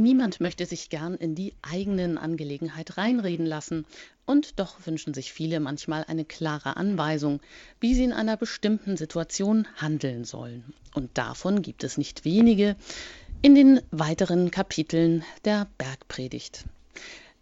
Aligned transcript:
Niemand 0.00 0.40
möchte 0.40 0.64
sich 0.64 0.88
gern 0.88 1.14
in 1.14 1.34
die 1.34 1.52
eigenen 1.60 2.16
Angelegenheit 2.16 2.96
reinreden 2.96 3.44
lassen, 3.44 3.84
und 4.24 4.58
doch 4.58 4.86
wünschen 4.86 5.12
sich 5.12 5.32
viele 5.32 5.60
manchmal 5.60 6.04
eine 6.04 6.24
klare 6.24 6.78
Anweisung, 6.78 7.40
wie 7.80 7.94
sie 7.94 8.04
in 8.04 8.12
einer 8.14 8.38
bestimmten 8.38 8.96
Situation 8.96 9.68
handeln 9.76 10.24
sollen. 10.24 10.72
Und 10.94 11.18
davon 11.18 11.60
gibt 11.60 11.84
es 11.84 11.98
nicht 11.98 12.24
wenige 12.24 12.76
in 13.42 13.54
den 13.54 13.82
weiteren 13.90 14.50
Kapiteln 14.50 15.22
der 15.44 15.66
Bergpredigt. 15.76 16.64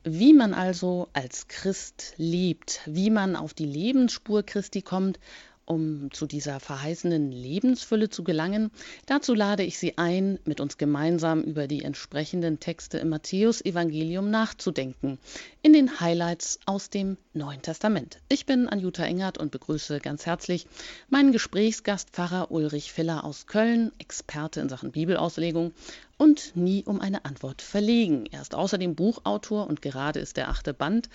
Wie 0.02 0.32
man 0.32 0.52
also 0.52 1.09
als 1.12 1.46
Christ 1.46 2.14
lebt, 2.16 2.80
wie 2.86 3.11
man 3.11 3.36
auf 3.36 3.54
die 3.54 3.66
Lebensspur 3.66 4.43
Christi 4.43 4.82
kommt, 4.82 5.20
um 5.69 6.11
zu 6.12 6.27
dieser 6.27 6.61
verheißenen 6.61 7.30
Lebensfülle 7.30 8.09
zu 8.09 8.25
gelangen, 8.25 8.71
dazu 9.07 9.34
lade 9.34 9.62
ich 9.62 9.79
Sie 9.79 9.98
ein, 9.98 10.39
mit 10.45 10.61
uns 10.61 10.79
gemeinsam 10.79 11.43
über 11.43 11.66
die 11.66 11.84
entsprechenden 11.84 12.59
Texte 12.59 12.98
im 12.98 13.11
Matthäusevangelium 13.11 14.30
nachzudenken, 14.30 15.19
in 15.62 15.75
den 15.75 16.01
Highlights 16.01 16.59
aus 16.65 16.89
dem 16.89 17.19
Neuen 17.34 17.61
Testament. 17.61 18.19
Ich 18.28 18.47
bin 18.47 18.69
Anjuta 18.69 19.05
Engert 19.05 19.37
und 19.37 19.51
begrüße 19.51 20.01
ganz 20.01 20.25
herzlich 20.25 20.66
meinen 21.11 21.33
Gesprächsgast 21.33 22.11
Pfarrer 22.11 22.50
Ulrich 22.50 22.92
Filler 22.92 23.25
aus 23.25 23.47
Köln, 23.47 23.92
Experte 23.98 24.61
in 24.61 24.69
Sachen 24.69 24.92
Bibelauslegung 24.92 25.73
und 26.16 26.56
nie 26.56 26.83
um 26.84 27.00
eine 27.00 27.25
Antwort 27.25 27.62
verlegen. 27.62 28.27
Er 28.27 28.41
ist 28.41 28.55
außerdem 28.55 28.95
Buchautor 28.95 29.66
und 29.66 29.83
gerade 29.83 30.19
ist 30.19 30.37
der 30.37 30.48
achte 30.48 30.73
Band 30.75 31.09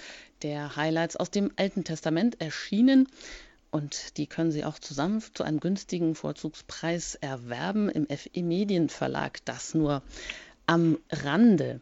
der 0.43 0.75
Highlights 0.75 1.15
aus 1.15 1.31
dem 1.31 1.51
Alten 1.55 1.83
Testament 1.83 2.39
erschienen. 2.39 3.07
Und 3.73 4.17
die 4.17 4.27
können 4.27 4.51
Sie 4.51 4.65
auch 4.65 4.77
zusammen 4.77 5.19
zu 5.33 5.41
einem 5.41 5.59
günstigen 5.59 6.13
Vorzugspreis 6.13 7.15
erwerben 7.15 7.89
im 7.89 8.05
FE 8.05 8.43
Medienverlag. 8.43 9.43
Das 9.45 9.73
nur 9.73 10.03
am 10.67 10.99
Rande. 11.11 11.81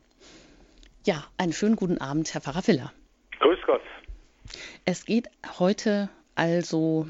Ja, 1.04 1.26
einen 1.36 1.52
schönen 1.52 1.76
guten 1.76 1.98
Abend, 1.98 2.34
Herr 2.34 2.40
Pfarrer 2.40 2.62
Filler. 2.62 2.94
Grüß 3.42 3.59
Gott. 3.66 3.81
Es 4.86 5.03
geht 5.03 5.28
heute 5.59 6.09
also 6.34 7.09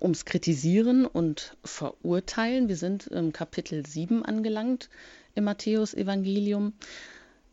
ums 0.00 0.24
Kritisieren 0.24 1.06
und 1.06 1.56
Verurteilen. 1.62 2.66
Wir 2.66 2.76
sind 2.76 3.06
im 3.06 3.32
Kapitel 3.32 3.86
7 3.86 4.24
angelangt 4.24 4.90
im 5.36 5.44
Matthäus-Evangelium. 5.44 6.72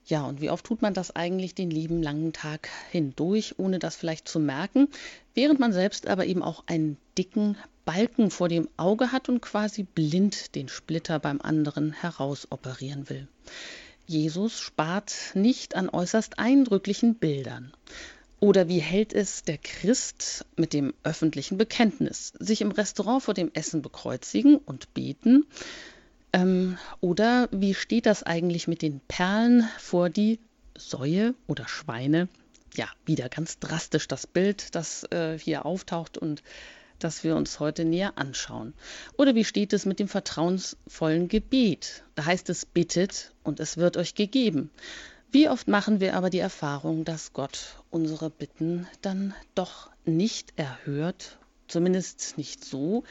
Ja, 0.05 0.25
und 0.25 0.41
wie 0.41 0.49
oft 0.49 0.65
tut 0.65 0.81
man 0.81 0.93
das 0.93 1.15
eigentlich 1.15 1.55
den 1.55 1.69
lieben 1.69 2.03
langen 2.03 2.33
Tag 2.33 2.69
hindurch, 2.91 3.55
ohne 3.57 3.79
das 3.79 3.95
vielleicht 3.95 4.27
zu 4.27 4.39
merken, 4.39 4.89
während 5.33 5.59
man 5.59 5.71
selbst 5.71 6.07
aber 6.07 6.25
eben 6.25 6.43
auch 6.43 6.63
einen 6.67 6.97
dicken 7.17 7.57
Balken 7.85 8.29
vor 8.29 8.49
dem 8.49 8.67
Auge 8.77 9.11
hat 9.11 9.29
und 9.29 9.41
quasi 9.41 9.83
blind 9.83 10.55
den 10.55 10.67
Splitter 10.67 11.19
beim 11.19 11.41
anderen 11.41 11.91
herausoperieren 11.91 13.09
will. 13.09 13.27
Jesus 14.05 14.59
spart 14.59 15.13
nicht 15.33 15.75
an 15.75 15.89
äußerst 15.89 16.39
eindrücklichen 16.39 17.15
Bildern. 17.15 17.73
Oder 18.41 18.67
wie 18.67 18.79
hält 18.79 19.13
es 19.13 19.43
der 19.43 19.57
Christ 19.57 20.45
mit 20.57 20.73
dem 20.73 20.93
öffentlichen 21.03 21.57
Bekenntnis? 21.57 22.33
Sich 22.39 22.59
im 22.59 22.71
Restaurant 22.71 23.23
vor 23.23 23.33
dem 23.33 23.49
Essen 23.53 23.81
bekreuzigen 23.81 24.57
und 24.57 24.93
beten, 24.93 25.45
ähm, 26.33 26.77
oder 26.99 27.47
wie 27.51 27.73
steht 27.73 28.05
das 28.05 28.23
eigentlich 28.23 28.67
mit 28.67 28.81
den 28.81 28.99
Perlen 29.07 29.69
vor 29.77 30.09
die 30.09 30.39
Säue 30.77 31.35
oder 31.47 31.67
Schweine? 31.67 32.27
Ja, 32.75 32.87
wieder 33.05 33.29
ganz 33.29 33.59
drastisch 33.59 34.07
das 34.07 34.25
Bild, 34.25 34.73
das 34.75 35.03
äh, 35.11 35.37
hier 35.37 35.65
auftaucht 35.65 36.17
und 36.17 36.41
das 36.99 37.23
wir 37.23 37.35
uns 37.35 37.59
heute 37.59 37.85
näher 37.85 38.13
anschauen. 38.17 38.73
Oder 39.17 39.35
wie 39.35 39.45
steht 39.45 39.73
es 39.73 39.85
mit 39.85 39.99
dem 39.99 40.07
vertrauensvollen 40.07 41.27
Gebet? 41.27 42.03
Da 42.15 42.25
heißt 42.25 42.49
es, 42.49 42.65
bittet 42.65 43.33
und 43.43 43.59
es 43.59 43.77
wird 43.77 43.97
euch 43.97 44.15
gegeben. 44.15 44.71
Wie 45.31 45.49
oft 45.49 45.67
machen 45.67 45.99
wir 45.99 46.15
aber 46.15 46.29
die 46.29 46.39
Erfahrung, 46.39 47.05
dass 47.05 47.33
Gott 47.33 47.77
unsere 47.89 48.29
Bitten 48.29 48.87
dann 49.01 49.33
doch 49.55 49.89
nicht 50.05 50.53
erhört, 50.55 51.37
zumindest 51.67 52.37
nicht 52.37 52.63
so, 52.63 53.03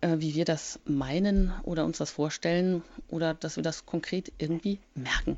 äh, 0.00 0.16
wie 0.18 0.34
wir 0.34 0.44
das 0.44 0.80
meinen 0.84 1.52
oder 1.62 1.84
uns 1.84 1.98
das 1.98 2.10
vorstellen 2.10 2.82
oder 3.08 3.34
dass 3.34 3.56
wir 3.56 3.62
das 3.62 3.86
konkret 3.86 4.32
irgendwie 4.38 4.78
merken. 4.94 5.36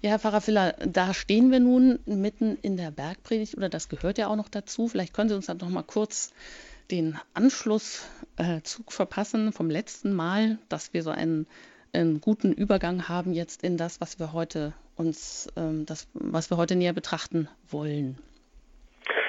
Ja, 0.00 0.10
Herr 0.10 0.18
Pfarrer 0.18 0.40
Filler, 0.40 0.74
da 0.84 1.14
stehen 1.14 1.50
wir 1.50 1.60
nun 1.60 2.00
mitten 2.06 2.58
in 2.62 2.76
der 2.76 2.90
Bergpredigt 2.90 3.56
oder 3.56 3.68
das 3.68 3.88
gehört 3.88 4.18
ja 4.18 4.26
auch 4.28 4.36
noch 4.36 4.48
dazu. 4.48 4.88
Vielleicht 4.88 5.14
können 5.14 5.28
Sie 5.28 5.36
uns 5.36 5.46
dann 5.46 5.58
noch 5.58 5.68
mal 5.68 5.84
kurz 5.84 6.34
den 6.90 7.18
Anschlusszug 7.34 8.06
äh, 8.38 8.60
verpassen 8.90 9.52
vom 9.52 9.70
letzten 9.70 10.12
Mal, 10.12 10.58
dass 10.68 10.92
wir 10.92 11.02
so 11.02 11.10
einen, 11.10 11.46
einen, 11.92 12.20
guten 12.20 12.52
Übergang 12.52 13.08
haben 13.08 13.32
jetzt 13.32 13.62
in 13.62 13.76
das, 13.76 14.00
was 14.00 14.18
wir 14.18 14.32
heute 14.32 14.74
uns, 14.96 15.48
ähm, 15.56 15.86
das, 15.86 16.08
was 16.12 16.50
wir 16.50 16.56
heute 16.56 16.76
näher 16.76 16.92
betrachten 16.92 17.48
wollen. 17.68 18.18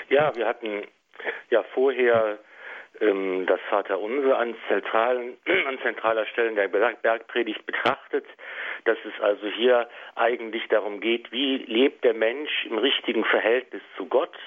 Ja, 0.10 0.36
wir 0.36 0.46
hatten 0.46 0.84
ja 1.50 1.64
vorher 1.74 2.40
ähm, 3.04 3.46
das 3.46 3.60
Vaterunser 3.70 4.38
an, 4.38 4.56
zentralen, 4.68 5.38
an 5.68 5.80
zentraler 5.82 6.26
Stelle 6.28 6.54
der 6.54 6.68
Bergpredigt 6.68 7.66
betrachtet, 7.66 8.26
dass 8.86 8.98
es 9.06 9.22
also 9.22 9.48
hier 9.48 9.88
eigentlich 10.16 10.68
darum 10.70 11.00
geht, 11.00 11.32
wie 11.32 11.58
lebt 11.58 12.04
der 12.04 12.14
Mensch 12.14 12.66
im 12.66 12.78
richtigen 12.78 13.26
Verhältnis 13.26 13.82
zu 13.98 14.06
Gott. 14.06 14.38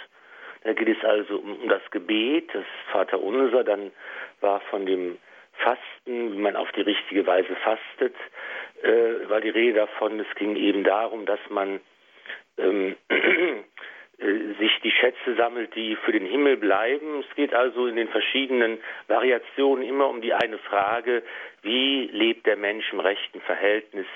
Da 0.65 0.73
geht 0.73 0.89
es 0.89 1.05
also 1.05 1.39
um, 1.39 1.61
um 1.63 1.69
das 1.69 1.83
Gebet, 1.91 2.51
das 2.53 2.65
Vaterunser, 2.91 3.63
dann 3.65 3.93
war 4.41 4.61
von 4.71 4.87
dem 4.87 5.19
Fasten, 5.59 6.33
wie 6.33 6.39
man 6.39 6.57
auf 6.57 6.71
die 6.73 6.83
richtige 6.83 7.27
Weise 7.27 7.55
fastet, 7.57 8.15
äh, 8.83 9.29
war 9.29 9.41
die 9.41 9.51
Rede 9.51 9.81
davon. 9.81 10.21
Es 10.21 10.35
ging 10.37 10.57
eben 10.57 10.85
darum, 10.85 11.25
dass 11.25 11.41
man 11.49 11.81
ähm, 12.59 12.97
Äh, 13.09 13.55
sich 14.19 14.81
die 14.83 14.91
Schätze 14.91 15.35
sammelt, 15.37 15.75
die 15.75 15.95
für 15.97 16.13
den 16.13 16.25
Himmel 16.25 16.57
bleiben. 16.57 17.21
Es 17.29 17.37
geht 17.37 17.53
also 17.53 17.87
in 17.87 17.97
den 17.97 18.09
verschiedenen 18.09 18.79
Variationen 19.09 19.87
immer 19.87 20.09
um 20.09 20.23
die 20.23 20.33
eine 20.33 20.57
Frage, 20.59 21.23
wie 21.63 22.09
lebt 22.13 22.47
der 22.47 22.57
Mensch 22.57 22.91
im 22.93 23.01
rechten 23.01 23.41
Verhältnis 23.43 24.07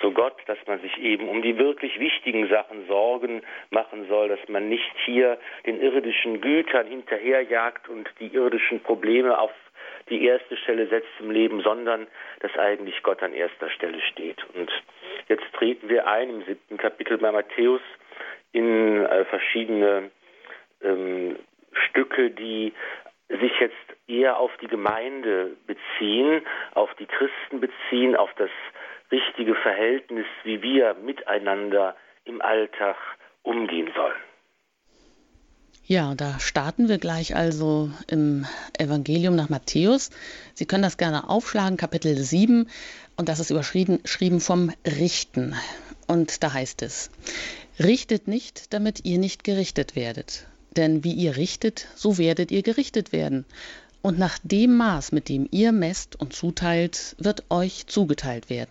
zu 0.00 0.10
Gott, 0.10 0.36
dass 0.46 0.58
man 0.66 0.80
sich 0.80 0.98
eben 0.98 1.28
um 1.28 1.40
die 1.42 1.56
wirklich 1.56 2.00
wichtigen 2.00 2.48
Sachen 2.48 2.88
Sorgen 2.88 3.42
machen 3.70 4.08
soll, 4.08 4.28
dass 4.28 4.40
man 4.48 4.68
nicht 4.68 4.92
hier 5.04 5.38
den 5.66 5.80
irdischen 5.80 6.40
Gütern 6.40 6.88
hinterherjagt 6.88 7.88
und 7.88 8.10
die 8.18 8.34
irdischen 8.34 8.80
Probleme 8.80 9.38
auf 9.38 9.52
die 10.10 10.24
erste 10.24 10.56
Stelle 10.56 10.88
setzt 10.88 11.08
im 11.20 11.30
Leben, 11.30 11.60
sondern 11.60 12.08
dass 12.40 12.56
eigentlich 12.58 13.02
Gott 13.02 13.22
an 13.22 13.32
erster 13.32 13.70
Stelle 13.70 14.00
steht. 14.00 14.44
Und 14.54 14.70
jetzt 15.28 15.44
treten 15.52 15.88
wir 15.88 16.08
ein 16.08 16.28
im 16.28 16.44
siebten 16.44 16.76
Kapitel 16.76 17.18
bei 17.18 17.30
Matthäus 17.30 17.80
in 18.54 19.04
äh, 19.04 19.24
verschiedene 19.24 20.10
ähm, 20.80 21.36
Stücke, 21.88 22.30
die 22.30 22.72
sich 23.28 23.52
jetzt 23.58 23.74
eher 24.06 24.38
auf 24.38 24.52
die 24.62 24.68
Gemeinde 24.68 25.56
beziehen, 25.66 26.42
auf 26.74 26.94
die 26.94 27.06
Christen 27.06 27.60
beziehen, 27.60 28.14
auf 28.16 28.30
das 28.36 28.50
richtige 29.10 29.54
Verhältnis, 29.56 30.26
wie 30.44 30.62
wir 30.62 30.94
miteinander 30.94 31.96
im 32.24 32.40
Alltag 32.42 32.96
umgehen 33.42 33.90
sollen. 33.94 34.20
Ja, 35.86 36.14
da 36.14 36.38
starten 36.38 36.88
wir 36.88 36.98
gleich 36.98 37.36
also 37.36 37.90
im 38.08 38.46
Evangelium 38.78 39.36
nach 39.36 39.50
Matthäus. 39.50 40.10
Sie 40.54 40.64
können 40.64 40.82
das 40.82 40.96
gerne 40.96 41.28
aufschlagen, 41.28 41.76
Kapitel 41.76 42.14
7, 42.14 42.70
und 43.16 43.28
das 43.28 43.40
ist 43.40 43.50
überschrieben 43.50 44.40
vom 44.40 44.72
Richten. 44.86 45.54
Und 46.06 46.42
da 46.42 46.54
heißt 46.54 46.82
es, 46.82 47.10
Richtet 47.78 48.28
nicht, 48.28 48.72
damit 48.72 49.04
ihr 49.04 49.18
nicht 49.18 49.42
gerichtet 49.42 49.96
werdet. 49.96 50.46
Denn 50.76 51.02
wie 51.02 51.12
ihr 51.12 51.36
richtet, 51.36 51.88
so 51.96 52.18
werdet 52.18 52.50
ihr 52.50 52.62
gerichtet 52.62 53.12
werden. 53.12 53.44
Und 54.00 54.18
nach 54.18 54.38
dem 54.42 54.76
Maß, 54.76 55.12
mit 55.12 55.28
dem 55.28 55.48
ihr 55.50 55.72
messt 55.72 56.14
und 56.20 56.32
zuteilt, 56.32 57.16
wird 57.18 57.44
euch 57.50 57.86
zugeteilt 57.86 58.48
werden. 58.48 58.70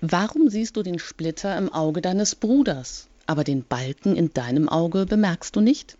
Warum 0.00 0.48
siehst 0.48 0.76
du 0.76 0.82
den 0.82 0.98
Splitter 0.98 1.56
im 1.58 1.72
Auge 1.72 2.00
deines 2.00 2.34
Bruders, 2.34 3.08
aber 3.26 3.44
den 3.44 3.64
Balken 3.64 4.16
in 4.16 4.32
deinem 4.32 4.68
Auge 4.68 5.06
bemerkst 5.06 5.56
du 5.56 5.60
nicht? 5.60 5.96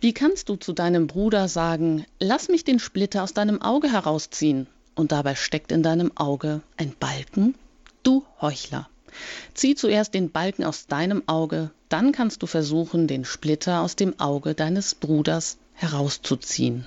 Wie 0.00 0.12
kannst 0.12 0.48
du 0.48 0.56
zu 0.56 0.72
deinem 0.72 1.06
Bruder 1.06 1.48
sagen, 1.48 2.06
lass 2.20 2.48
mich 2.48 2.64
den 2.64 2.78
Splitter 2.78 3.22
aus 3.22 3.34
deinem 3.34 3.60
Auge 3.60 3.90
herausziehen, 3.90 4.66
und 4.94 5.12
dabei 5.12 5.34
steckt 5.34 5.72
in 5.72 5.82
deinem 5.82 6.16
Auge 6.16 6.62
ein 6.76 6.94
Balken? 6.98 7.54
Du 8.02 8.24
Heuchler. 8.40 8.88
Zieh 9.54 9.74
zuerst 9.74 10.14
den 10.14 10.30
Balken 10.30 10.64
aus 10.64 10.86
deinem 10.86 11.22
Auge, 11.26 11.70
dann 11.88 12.12
kannst 12.12 12.42
du 12.42 12.46
versuchen, 12.46 13.06
den 13.06 13.24
Splitter 13.24 13.80
aus 13.80 13.96
dem 13.96 14.18
Auge 14.20 14.54
deines 14.54 14.94
Bruders 14.94 15.58
herauszuziehen. 15.74 16.86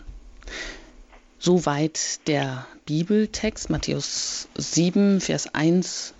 Soweit 1.39 2.27
der 2.27 2.68
Bibeltext 2.85 3.69
Matthäus 3.69 4.47
7, 4.56 5.21
Vers 5.21 5.53
1 5.56 6.13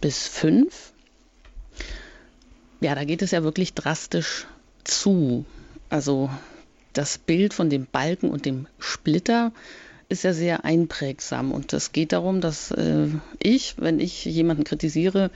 bis 0.00 0.26
5. 0.26 0.92
Ja, 2.80 2.94
da 2.94 3.04
geht 3.04 3.22
es 3.22 3.30
ja 3.30 3.42
wirklich 3.42 3.74
drastisch 3.74 4.46
zu. 4.82 5.44
Also 5.88 6.30
das 6.92 7.18
Bild 7.18 7.54
von 7.54 7.70
dem 7.70 7.86
Balken 7.86 8.30
und 8.30 8.44
dem 8.44 8.66
Splitter 8.78 9.52
ist 10.08 10.24
ja 10.24 10.32
sehr 10.32 10.64
einprägsam. 10.64 11.52
Und 11.52 11.72
es 11.72 11.92
geht 11.92 12.12
darum, 12.12 12.40
dass 12.40 12.70
äh, 12.70 13.08
ich, 13.42 13.74
wenn 13.78 14.00
ich 14.00 14.24
jemanden 14.24 14.64
kritisiere, 14.64 15.30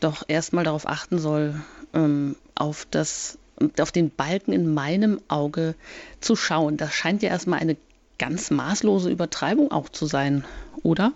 doch 0.00 0.24
erstmal 0.28 0.64
darauf 0.64 0.86
achten 0.86 1.18
soll, 1.18 1.54
ähm, 1.94 2.36
auf 2.54 2.86
das 2.90 3.38
auf 3.80 3.90
den 3.90 4.14
Balken 4.14 4.52
in 4.52 4.72
meinem 4.72 5.20
Auge 5.28 5.74
zu 6.20 6.36
schauen. 6.36 6.76
Das 6.76 6.94
scheint 6.94 7.22
ja 7.22 7.30
erstmal 7.30 7.58
eine 7.58 7.76
ganz 8.18 8.50
maßlose 8.50 9.10
Übertreibung 9.10 9.72
auch 9.72 9.88
zu 9.88 10.06
sein, 10.06 10.44
oder? 10.82 11.12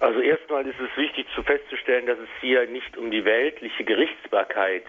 Also 0.00 0.20
erstmal 0.20 0.66
ist 0.66 0.80
es 0.80 0.96
wichtig 0.96 1.26
zu 1.34 1.42
festzustellen, 1.42 2.06
dass 2.06 2.18
es 2.18 2.28
hier 2.40 2.66
nicht 2.66 2.96
um 2.96 3.10
die 3.10 3.24
weltliche 3.24 3.84
Gerichtsbarkeit 3.84 4.84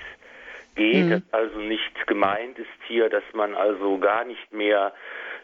geht. 0.76 1.06
Mhm. 1.06 1.24
Also 1.32 1.60
nicht 1.60 2.08
gemeint 2.08 2.58
ist 2.58 2.70
hier, 2.88 3.10
dass 3.10 3.24
man 3.34 3.54
also 3.56 3.98
gar 3.98 4.24
nicht 4.24 4.54
mehr 4.54 4.94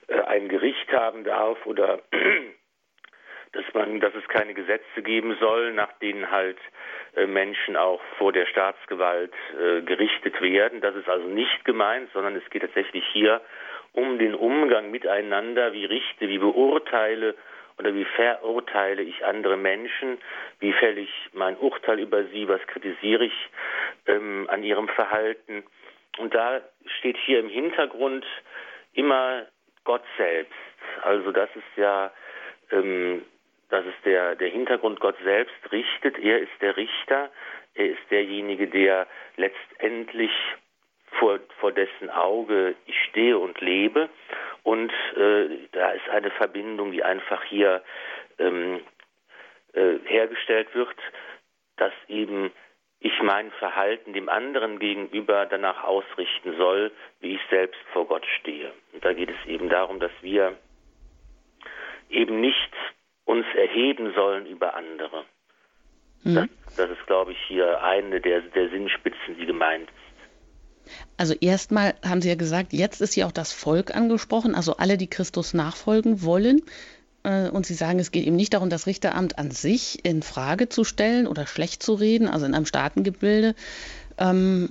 ein 0.08 0.48
Gericht 0.48 0.92
haben 0.92 1.24
darf 1.24 1.66
oder 1.66 2.00
dass 3.54 3.66
man, 3.74 4.00
dass 4.00 4.14
es 4.16 4.28
keine 4.28 4.54
Gesetze 4.54 5.02
geben 5.02 5.36
soll, 5.40 5.74
nach 5.74 5.92
denen 6.00 6.30
halt 6.32 6.58
äh, 7.16 7.26
Menschen 7.26 7.76
auch 7.76 8.02
vor 8.18 8.32
der 8.32 8.46
Staatsgewalt 8.46 9.34
äh, 9.60 9.82
gerichtet 9.82 10.40
werden. 10.42 10.82
Das 10.82 10.96
ist 10.96 11.10
also 11.10 11.28
nicht 11.28 11.66
gemeint, 11.66 12.10
sondern 12.14 12.36
es 12.36 12.50
geht 12.50 12.62
tatsächlich 12.62 13.06
hier 13.14 13.42
um 13.94 14.20
den 14.20 14.36
Umgang 14.36 14.92
miteinander, 14.92 15.74
wie 15.74 15.86
richte, 15.86 16.28
wie 16.28 16.38
beurteile 16.38 17.36
oder 17.80 17.94
wie 17.94 18.06
verurteile 18.06 19.02
ich 19.02 19.26
andere 19.26 19.58
Menschen, 19.58 20.18
wie 20.60 20.74
fälle 20.74 21.02
ich 21.02 21.30
mein 21.34 21.58
Urteil 21.58 22.00
über 22.00 22.24
sie, 22.26 22.48
was 22.48 22.62
kritisiere 22.68 23.26
ich 23.26 23.50
ähm, 24.08 24.48
an 24.50 24.64
ihrem 24.64 24.88
Verhalten. 24.88 25.64
Und 26.18 26.34
da 26.34 26.62
steht 27.00 27.18
hier 27.18 27.40
im 27.40 27.50
Hintergrund 27.50 28.26
immer 28.94 29.46
Gott 29.88 30.04
selbst. 30.18 30.54
Also 31.02 31.32
das 31.32 31.50
ist 31.56 31.78
ja 31.78 32.12
ähm, 32.72 33.24
das 33.70 33.86
ist 33.86 34.06
der, 34.06 34.36
der 34.36 34.50
Hintergrund. 34.50 35.00
Gott 35.00 35.16
selbst 35.24 35.72
richtet. 35.72 36.20
Er 36.20 36.40
ist 36.40 36.52
der 36.60 36.76
Richter. 36.76 37.32
Er 37.74 37.92
ist 37.92 38.12
derjenige, 38.12 38.68
der 38.68 39.08
letztendlich 39.38 40.32
vor, 41.20 41.40
vor 41.60 41.72
dessen 41.72 42.10
Auge 42.10 42.76
ich 42.86 42.96
stehe 43.10 43.38
und 43.38 43.60
lebe. 43.62 44.10
Und 44.64 44.92
äh, 45.16 45.68
da 45.72 45.92
ist 45.92 46.10
eine 46.10 46.32
Verbindung, 46.32 46.92
die 46.92 47.04
einfach 47.04 47.44
hier 47.46 47.82
ähm, 48.40 48.82
äh, 49.74 50.00
hergestellt 50.06 50.68
wird, 50.76 50.98
dass 51.78 51.94
eben 52.10 52.52
ich 53.00 53.14
mein 53.22 53.52
Verhalten 53.52 54.14
dem 54.14 54.30
anderen 54.30 54.80
gegenüber 54.80 55.46
danach 55.46 55.84
ausrichten 55.84 56.56
soll, 56.58 56.92
wie 57.20 57.36
ich 57.36 57.42
selbst 57.50 57.80
vor 57.94 58.08
Gott 58.08 58.26
stehe. 58.40 58.72
Und 58.94 59.06
da 59.06 59.14
geht 59.14 59.30
es 59.30 59.48
eben 59.48 59.70
darum, 59.70 60.00
dass 60.00 60.12
wir 60.22 60.58
eben 62.10 62.42
nicht 62.42 62.74
uns 63.26 63.46
erheben 63.56 64.14
sollen 64.14 64.46
über 64.46 64.76
andere. 64.76 65.26
Mhm. 66.24 66.36
Das, 66.36 66.76
das, 66.76 66.90
ist, 66.92 67.06
glaube 67.06 67.34
ich, 67.34 67.38
hier 67.48 67.84
eine 67.84 68.20
der, 68.20 68.42
der 68.42 68.70
Sinnspitzen, 68.70 69.38
die 69.40 69.46
gemeint 69.46 69.90
ist. 69.90 70.08
Also 71.18 71.36
erstmal 71.40 71.96
haben 72.04 72.22
Sie 72.22 72.30
ja 72.30 72.36
gesagt, 72.36 72.72
jetzt 72.72 73.02
ist 73.02 73.14
hier 73.14 73.28
auch 73.28 73.32
das 73.32 73.52
Volk 73.52 73.94
angesprochen, 73.94 74.56
also 74.56 74.78
alle, 74.78 74.98
die 74.98 75.10
Christus 75.10 75.54
nachfolgen 75.54 76.24
wollen. 76.24 76.62
Äh, 77.28 77.50
und 77.50 77.66
Sie 77.66 77.74
sagen, 77.74 78.00
es 78.00 78.12
geht 78.12 78.26
eben 78.26 78.36
nicht 78.36 78.54
darum, 78.54 78.70
das 78.70 78.88
Richteramt 78.88 79.38
an 79.38 79.52
sich 79.52 80.06
in 80.06 80.24
Frage 80.24 80.70
zu 80.70 80.84
stellen 80.84 81.28
oder 81.28 81.46
schlecht 81.46 81.84
zu 81.84 81.94
reden, 81.94 82.28
also 82.28 82.46
in 82.46 82.56
einem 82.56 82.66
Staatengebilde. 82.66 83.54
Ähm, 84.18 84.70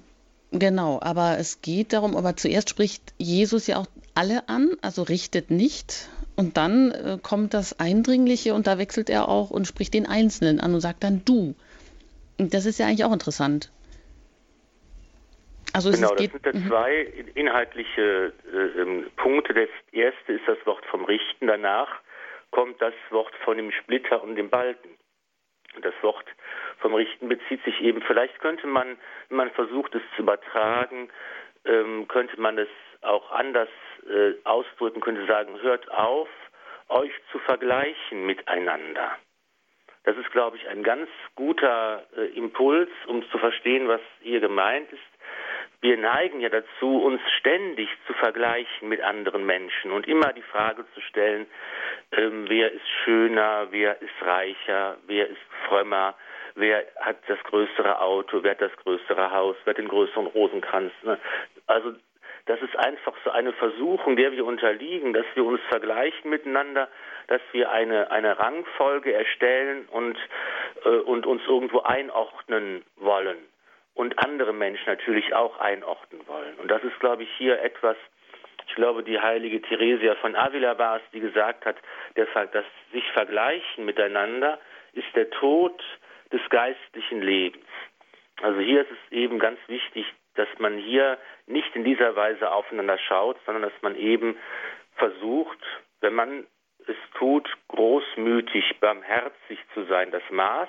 genau, 0.50 0.99
aber 1.03 1.37
es 1.38 1.61
geht 1.61 1.93
darum, 1.93 2.17
aber 2.17 2.37
zuerst 2.37 2.70
spricht 2.70 3.14
Jesus 3.19 3.67
ja 3.67 3.76
auch 3.76 3.87
alle 4.14 4.49
an, 4.49 4.70
also 4.81 5.03
richtet 5.03 5.50
nicht, 5.50 6.08
und 6.37 6.56
dann 6.56 6.91
äh, 6.91 7.19
kommt 7.23 7.55
das 7.55 7.81
Eindringliche 7.81 8.55
und 8.55 8.67
da 8.67 8.79
wechselt 8.79 9.09
er 9.09 9.29
auch 9.29 9.50
und 9.50 9.67
spricht 9.67 9.94
den 9.94 10.06
Einzelnen 10.06 10.61
an 10.61 10.75
und 10.75 10.81
sagt 10.81 11.02
dann 11.02 11.23
du. 11.25 11.55
Und 12.38 12.52
das 12.52 12.67
ist 12.67 12.79
ja 12.79 12.87
eigentlich 12.87 13.05
auch 13.05 13.12
interessant. 13.12 13.70
Also 15.73 15.91
genau, 15.91 16.14
das 16.14 16.26
sind 16.26 16.47
ja 16.47 16.52
mhm. 16.52 16.69
zwei 16.69 17.12
inhaltliche 17.35 18.32
äh, 18.52 18.81
ähm, 18.81 19.06
Punkte. 19.17 19.55
Das 19.55 19.69
erste 19.93 20.35
ist 20.35 20.47
das 20.47 20.59
Wort 20.67 20.85
vom 20.87 21.05
Richten, 21.05 21.47
danach 21.47 21.88
kommt 22.50 22.81
das 22.81 22.94
Wort 23.10 23.34
von 23.44 23.56
dem 23.56 23.70
Splitter 23.72 24.22
und 24.22 24.37
dem 24.37 24.50
Balken. 24.50 24.96
Das 25.82 25.94
Wort 26.02 26.26
vom 26.78 26.94
Richten 26.94 27.28
bezieht 27.28 27.62
sich 27.64 27.81
eben, 27.82 28.00
vielleicht 28.02 28.38
könnte 28.40 28.66
man, 28.66 28.96
wenn 29.28 29.37
man 29.37 29.50
versucht 29.50 29.94
es 29.94 30.02
zu 30.14 30.22
übertragen, 30.22 31.10
ähm, 31.64 32.08
könnte 32.08 32.40
man 32.40 32.58
es 32.58 32.69
auch 33.02 33.31
anders 33.31 33.69
äh, 34.08 34.32
ausdrücken, 34.44 35.00
könnte 35.00 35.26
sagen, 35.26 35.60
hört 35.60 35.90
auf, 35.90 36.28
euch 36.88 37.12
zu 37.32 37.38
vergleichen 37.40 38.25
miteinander. 38.25 39.16
Das 40.04 40.16
ist, 40.16 40.31
glaube 40.31 40.56
ich, 40.56 40.69
ein 40.69 40.84
ganz 40.84 41.08
guter 41.34 42.06
äh, 42.16 42.26
Impuls, 42.37 42.90
um 43.06 43.28
zu 43.31 43.38
verstehen, 43.38 43.88
was 43.88 44.00
hier 44.20 44.40
gemeint 44.40 44.90
ist. 44.92 45.02
Wir 45.81 45.96
neigen 45.99 46.40
ja 46.40 46.49
dazu, 46.49 47.02
uns 47.02 47.20
ständig 47.38 47.88
zu 48.06 48.14
vergleichen 48.14 48.88
mit 48.88 49.00
anderen 49.02 49.44
Menschen 49.44 49.93
und 49.93 50.08
immer 50.08 50.32
die 50.32 50.43
Frage 50.43 50.84
zu 50.94 51.00
stellen, 51.02 51.46
ähm, 52.12 52.46
wer 52.49 52.73
ist 52.73 52.88
schöner, 53.05 53.69
wer 53.70 54.00
ist 54.00 54.23
reicher, 54.23 54.96
wer 55.06 55.28
ist 55.28 55.40
frömmer, 55.67 56.14
wer 56.55 56.84
hat 57.00 57.19
das 57.28 57.38
größere 57.44 58.00
Auto, 58.00 58.43
wer 58.43 58.52
hat 58.52 58.61
das 58.62 58.76
größere 58.76 59.31
Haus, 59.31 59.56
wer 59.64 59.73
hat 59.73 59.78
den 59.78 59.88
größeren 59.88 60.26
Rosenkranz. 60.26 60.93
Ne? 61.02 61.19
Also 61.67 61.93
das 62.46 62.62
ist 62.62 62.76
einfach 62.76 63.14
so 63.25 63.31
eine 63.31 63.52
Versuchung, 63.52 64.17
der 64.17 64.32
wir 64.32 64.46
unterliegen, 64.46 65.12
dass 65.12 65.26
wir 65.34 65.44
uns 65.44 65.61
vergleichen 65.69 66.31
miteinander, 66.31 66.88
dass 67.26 67.43
wir 67.52 67.70
eine, 67.70 68.11
eine 68.11 68.38
Rangfolge 68.38 69.12
erstellen 69.12 69.87
und, 69.90 70.17
äh, 70.84 70.88
und 70.88 71.26
uns 71.26 71.43
irgendwo 71.46 71.81
einordnen 71.81 72.84
wollen 72.96 73.38
und 73.96 74.19
andere 74.19 74.52
Menschen 74.52 74.84
natürlich 74.87 75.34
auch 75.34 75.58
einordnen 75.58 76.20
wollen. 76.28 76.54
Und 76.56 76.70
das 76.70 76.84
ist, 76.84 77.00
glaube 77.00 77.22
ich, 77.25 77.31
hier 77.38 77.60
etwas, 77.62 77.96
ich 78.69 78.75
glaube, 78.75 79.02
die 79.02 79.19
heilige 79.19 79.60
Theresia 79.62 80.14
von 80.16 80.37
Avila 80.37 80.78
war 80.78 80.98
es, 80.98 81.02
die 81.12 81.20
gesagt 81.20 81.64
hat, 81.64 81.76
der, 82.14 82.26
das 82.52 82.64
sich 82.93 83.04
vergleichen 83.12 83.87
miteinander 83.87 84.60
ist 84.93 85.08
der 85.14 85.31
Tod 85.31 85.82
des 86.31 86.40
geistlichen 86.50 87.22
Lebens. 87.22 87.64
Also 88.43 88.60
hier 88.60 88.82
ist 88.82 88.90
es 88.90 89.12
eben 89.12 89.38
ganz 89.38 89.58
wichtig, 89.66 90.04
dass 90.34 90.49
man 90.58 90.76
hier 90.76 91.19
nicht 91.46 91.75
in 91.75 91.84
dieser 91.84 92.14
Weise 92.16 92.52
aufeinander 92.52 92.99
schaut, 92.99 93.38
sondern 93.46 93.62
dass 93.62 93.82
man 93.82 93.96
eben 93.96 94.37
versucht, 94.96 95.58
wenn 96.02 96.14
man 96.14 96.46
es 96.87 96.96
tut, 97.14 97.49
großmütig, 97.69 98.78
barmherzig 98.81 99.58
zu 99.72 99.84
sein. 99.84 100.10
Das 100.10 100.22
Maß, 100.31 100.69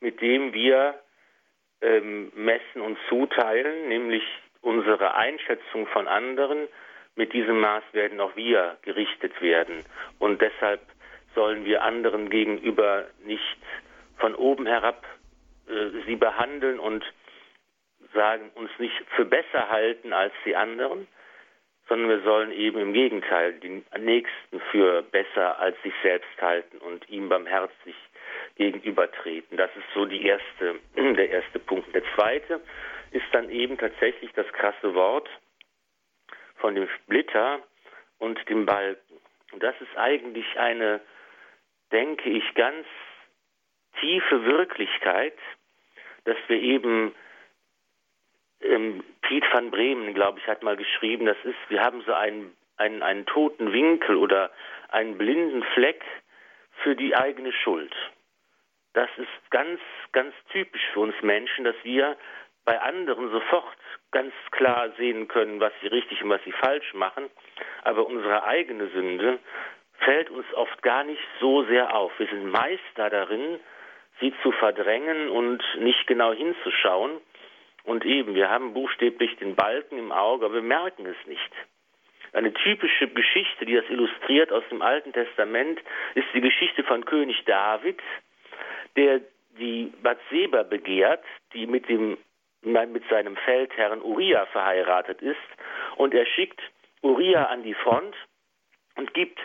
mit 0.00 0.22
dem 0.22 0.54
wir 0.54 0.98
ähm, 1.86 2.32
messen 2.34 2.82
und 2.82 2.98
zuteilen, 3.08 3.88
nämlich 3.88 4.24
unsere 4.60 5.14
Einschätzung 5.14 5.86
von 5.86 6.08
anderen, 6.08 6.66
mit 7.14 7.32
diesem 7.32 7.60
Maß 7.60 7.84
werden 7.92 8.20
auch 8.20 8.36
wir 8.36 8.76
gerichtet 8.82 9.40
werden. 9.40 9.84
Und 10.18 10.42
deshalb 10.42 10.80
sollen 11.34 11.64
wir 11.64 11.82
anderen 11.82 12.28
gegenüber 12.28 13.06
nicht 13.24 13.56
von 14.18 14.34
oben 14.34 14.66
herab 14.66 15.04
äh, 15.68 16.04
sie 16.06 16.16
behandeln 16.16 16.78
und 16.78 17.04
sagen, 18.12 18.50
uns 18.54 18.70
nicht 18.78 18.96
für 19.14 19.24
besser 19.24 19.68
halten 19.68 20.12
als 20.12 20.32
die 20.44 20.56
anderen, 20.56 21.06
sondern 21.88 22.08
wir 22.08 22.20
sollen 22.22 22.50
eben 22.52 22.80
im 22.80 22.92
Gegenteil 22.92 23.54
den 23.60 23.84
Nächsten 23.98 24.60
für 24.72 25.02
besser 25.02 25.58
als 25.60 25.80
sich 25.82 25.94
selbst 26.02 26.40
halten 26.40 26.78
und 26.78 27.08
ihm 27.08 27.28
barmherzig 27.28 27.94
gegenübertreten. 28.56 29.56
Das 29.56 29.70
ist 29.76 29.86
so 29.94 30.04
die 30.04 30.26
erste, 30.26 30.80
der 30.96 31.30
erste 31.30 31.58
Punkt. 31.58 31.94
Der 31.94 32.02
zweite 32.14 32.60
ist 33.12 33.26
dann 33.32 33.50
eben 33.50 33.78
tatsächlich 33.78 34.32
das 34.32 34.46
krasse 34.52 34.94
Wort 34.94 35.28
von 36.56 36.74
dem 36.74 36.88
Splitter 36.88 37.60
und 38.18 38.38
dem 38.48 38.66
Balken. 38.66 39.20
Und 39.52 39.62
das 39.62 39.74
ist 39.80 39.96
eigentlich 39.96 40.46
eine, 40.58 41.00
denke 41.92 42.28
ich, 42.28 42.54
ganz 42.54 42.86
tiefe 44.00 44.44
Wirklichkeit, 44.44 45.38
dass 46.24 46.36
wir 46.48 46.60
eben 46.60 47.14
ähm, 48.60 49.04
Piet 49.22 49.44
van 49.52 49.70
Bremen, 49.70 50.14
glaube 50.14 50.38
ich, 50.38 50.46
hat 50.46 50.62
mal 50.62 50.76
geschrieben, 50.76 51.26
das 51.26 51.36
ist, 51.44 51.56
wir 51.68 51.82
haben 51.82 52.02
so 52.02 52.12
einen, 52.12 52.56
einen, 52.76 53.02
einen 53.02 53.26
toten 53.26 53.72
Winkel 53.72 54.16
oder 54.16 54.50
einen 54.88 55.16
blinden 55.18 55.62
Fleck 55.74 56.02
für 56.82 56.94
die 56.94 57.14
eigene 57.14 57.52
Schuld. 57.52 57.94
Das 58.96 59.10
ist 59.18 59.50
ganz, 59.50 59.78
ganz 60.12 60.34
typisch 60.52 60.80
für 60.94 61.00
uns 61.00 61.14
Menschen, 61.20 61.64
dass 61.64 61.76
wir 61.82 62.16
bei 62.64 62.80
anderen 62.80 63.30
sofort 63.30 63.76
ganz 64.10 64.32
klar 64.52 64.88
sehen 64.96 65.28
können, 65.28 65.60
was 65.60 65.74
sie 65.82 65.88
richtig 65.88 66.22
und 66.22 66.30
was 66.30 66.42
sie 66.44 66.52
falsch 66.52 66.94
machen. 66.94 67.28
Aber 67.84 68.06
unsere 68.06 68.44
eigene 68.44 68.88
Sünde 68.88 69.38
fällt 69.98 70.30
uns 70.30 70.46
oft 70.54 70.80
gar 70.80 71.04
nicht 71.04 71.20
so 71.40 71.64
sehr 71.64 71.94
auf. 71.94 72.10
Wir 72.18 72.26
sind 72.28 72.46
Meister 72.46 73.10
darin, 73.10 73.60
sie 74.18 74.32
zu 74.42 74.50
verdrängen 74.52 75.28
und 75.28 75.62
nicht 75.78 76.06
genau 76.06 76.32
hinzuschauen. 76.32 77.20
Und 77.84 78.06
eben, 78.06 78.34
wir 78.34 78.48
haben 78.48 78.72
buchstäblich 78.72 79.36
den 79.36 79.56
Balken 79.56 79.98
im 79.98 80.10
Auge, 80.10 80.46
aber 80.46 80.54
wir 80.54 80.62
merken 80.62 81.04
es 81.04 81.26
nicht. 81.26 81.52
Eine 82.32 82.54
typische 82.54 83.08
Geschichte, 83.08 83.66
die 83.66 83.74
das 83.74 83.88
illustriert 83.90 84.52
aus 84.52 84.64
dem 84.70 84.80
Alten 84.80 85.12
Testament, 85.12 85.80
ist 86.14 86.28
die 86.32 86.40
Geschichte 86.40 86.82
von 86.82 87.04
König 87.04 87.44
David, 87.44 88.00
der 88.96 89.20
die 89.58 89.92
Bathseba 90.02 90.62
begehrt, 90.62 91.24
die 91.52 91.66
mit 91.66 91.88
dem 91.88 92.18
mit 92.62 93.08
seinem 93.08 93.36
Feldherrn 93.36 94.02
Uriah 94.02 94.46
verheiratet 94.46 95.22
ist 95.22 95.36
und 95.96 96.14
er 96.14 96.26
schickt 96.26 96.60
Uriah 97.00 97.44
an 97.44 97.62
die 97.62 97.74
Front 97.74 98.16
und 98.96 99.14
gibt 99.14 99.38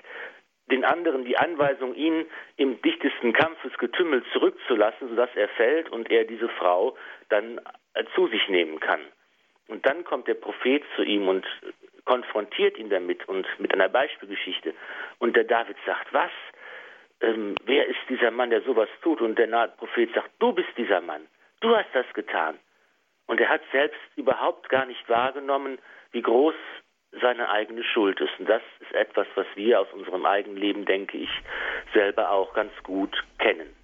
den 0.71 0.85
anderen 0.85 1.25
die 1.25 1.37
Anweisung, 1.37 1.93
ihn 1.95 2.25
im 2.55 2.81
dichtesten 2.81 3.33
Kampfesgetümmel 3.33 4.23
zurückzulassen, 4.31 5.09
sodass 5.09 5.29
er 5.35 5.49
fällt 5.49 5.89
und 5.89 6.09
er 6.09 6.23
diese 6.23 6.49
Frau 6.49 6.97
dann 7.29 7.59
äh, 7.93 8.05
zu 8.15 8.27
sich 8.27 8.47
nehmen 8.47 8.79
kann. 8.79 9.01
Und 9.67 9.85
dann 9.85 10.03
kommt 10.03 10.27
der 10.27 10.33
Prophet 10.33 10.83
zu 10.95 11.03
ihm 11.03 11.27
und 11.27 11.45
konfrontiert 12.05 12.77
ihn 12.77 12.89
damit 12.89 13.27
und 13.27 13.47
mit 13.59 13.73
einer 13.73 13.89
Beispielgeschichte. 13.89 14.73
Und 15.19 15.35
der 15.35 15.43
David 15.43 15.77
sagt, 15.85 16.11
was? 16.13 16.31
Ähm, 17.21 17.55
wer 17.65 17.87
ist 17.87 17.99
dieser 18.09 18.31
Mann, 18.31 18.49
der 18.49 18.61
sowas 18.61 18.89
tut? 19.01 19.21
Und 19.21 19.37
der 19.37 19.47
Prophet 19.77 20.13
sagt, 20.13 20.31
du 20.39 20.53
bist 20.53 20.69
dieser 20.77 21.01
Mann. 21.01 21.27
Du 21.59 21.75
hast 21.75 21.89
das 21.93 22.11
getan. 22.13 22.57
Und 23.27 23.39
er 23.39 23.49
hat 23.49 23.61
selbst 23.71 23.99
überhaupt 24.15 24.69
gar 24.69 24.85
nicht 24.85 25.07
wahrgenommen, 25.07 25.79
wie 26.11 26.21
groß 26.21 26.55
seine 27.21 27.49
eigene 27.49 27.83
Schuld 27.83 28.19
ist. 28.19 28.39
Und 28.39 28.49
das 28.49 28.61
ist 28.79 28.93
etwas, 28.93 29.27
was 29.35 29.45
wir 29.55 29.79
aus 29.79 29.87
unserem 29.93 30.25
eigenen 30.25 30.57
Leben, 30.57 30.85
denke 30.85 31.17
ich, 31.17 31.29
selber 31.93 32.31
auch 32.31 32.53
ganz 32.53 32.71
gut 32.83 33.23
kennen. 33.37 33.75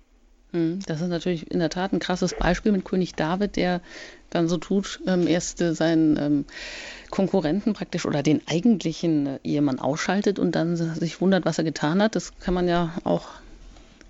Hm, 0.57 0.79
das 0.87 1.01
ist 1.01 1.09
natürlich 1.09 1.51
in 1.51 1.59
der 1.59 1.69
Tat 1.69 1.93
ein 1.93 1.99
krasses 1.99 2.33
Beispiel 2.33 2.71
mit 2.71 2.83
König 2.83 3.13
David, 3.15 3.55
der 3.55 3.81
dann 4.31 4.47
so 4.47 4.57
tut, 4.57 4.99
ähm, 5.05 5.27
erst 5.27 5.61
äh, 5.61 5.75
seinen 5.75 6.17
ähm, 6.17 6.45
Konkurrenten 7.11 7.73
praktisch 7.73 8.05
oder 8.07 8.23
den 8.23 8.41
eigentlichen 8.47 9.27
äh, 9.27 9.39
Ehemann 9.43 9.79
ausschaltet 9.79 10.39
und 10.39 10.55
dann 10.55 10.75
sich 10.75 11.21
wundert, 11.21 11.45
was 11.45 11.59
er 11.59 11.63
getan 11.63 12.01
hat. 12.01 12.15
Das 12.15 12.39
kann 12.39 12.55
man 12.55 12.67
ja 12.67 12.93
auch 13.03 13.27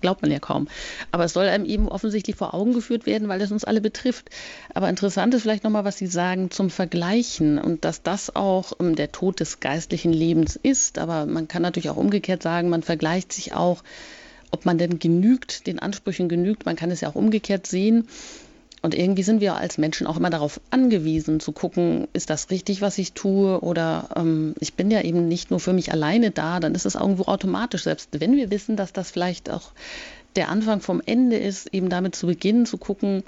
glaubt 0.00 0.22
man 0.22 0.30
ja 0.30 0.38
kaum. 0.38 0.68
Aber 1.10 1.24
es 1.24 1.32
soll 1.32 1.46
einem 1.46 1.64
eben 1.64 1.88
offensichtlich 1.88 2.36
vor 2.36 2.54
Augen 2.54 2.72
geführt 2.72 3.04
werden, 3.04 3.26
weil 3.26 3.40
es 3.40 3.50
uns 3.50 3.64
alle 3.64 3.80
betrifft. 3.80 4.30
Aber 4.72 4.88
interessant 4.88 5.34
ist 5.34 5.42
vielleicht 5.42 5.64
nochmal, 5.64 5.84
was 5.84 5.98
Sie 5.98 6.06
sagen 6.06 6.52
zum 6.52 6.70
Vergleichen 6.70 7.58
und 7.58 7.84
dass 7.84 8.04
das 8.04 8.34
auch 8.34 8.72
ähm, 8.80 8.94
der 8.94 9.12
Tod 9.12 9.40
des 9.40 9.58
geistlichen 9.60 10.12
Lebens 10.12 10.54
ist. 10.54 10.98
Aber 10.98 11.26
man 11.26 11.48
kann 11.48 11.62
natürlich 11.62 11.90
auch 11.90 11.96
umgekehrt 11.96 12.44
sagen, 12.44 12.70
man 12.70 12.84
vergleicht 12.84 13.32
sich 13.32 13.54
auch, 13.54 13.82
ob 14.50 14.64
man 14.64 14.78
denn 14.78 14.98
genügt, 14.98 15.66
den 15.66 15.78
Ansprüchen 15.78 16.28
genügt. 16.28 16.66
Man 16.66 16.76
kann 16.76 16.90
es 16.90 17.00
ja 17.00 17.08
auch 17.08 17.14
umgekehrt 17.14 17.66
sehen. 17.66 18.08
Und 18.80 18.94
irgendwie 18.94 19.24
sind 19.24 19.40
wir 19.40 19.56
als 19.56 19.76
Menschen 19.76 20.06
auch 20.06 20.16
immer 20.16 20.30
darauf 20.30 20.60
angewiesen, 20.70 21.40
zu 21.40 21.50
gucken, 21.50 22.06
ist 22.12 22.30
das 22.30 22.50
richtig, 22.50 22.80
was 22.80 22.96
ich 22.98 23.12
tue? 23.12 23.60
Oder 23.60 24.08
ähm, 24.16 24.54
ich 24.60 24.74
bin 24.74 24.90
ja 24.90 25.02
eben 25.02 25.26
nicht 25.26 25.50
nur 25.50 25.58
für 25.58 25.72
mich 25.72 25.92
alleine 25.92 26.30
da, 26.30 26.60
dann 26.60 26.74
ist 26.74 26.86
es 26.86 26.94
irgendwo 26.94 27.24
automatisch, 27.24 27.82
selbst 27.84 28.20
wenn 28.20 28.36
wir 28.36 28.50
wissen, 28.50 28.76
dass 28.76 28.92
das 28.92 29.10
vielleicht 29.10 29.50
auch 29.50 29.72
der 30.36 30.48
Anfang 30.48 30.80
vom 30.80 31.02
Ende 31.04 31.36
ist, 31.36 31.74
eben 31.74 31.88
damit 31.88 32.14
zu 32.14 32.26
beginnen, 32.28 32.66
zu 32.66 32.78
gucken, 32.78 33.24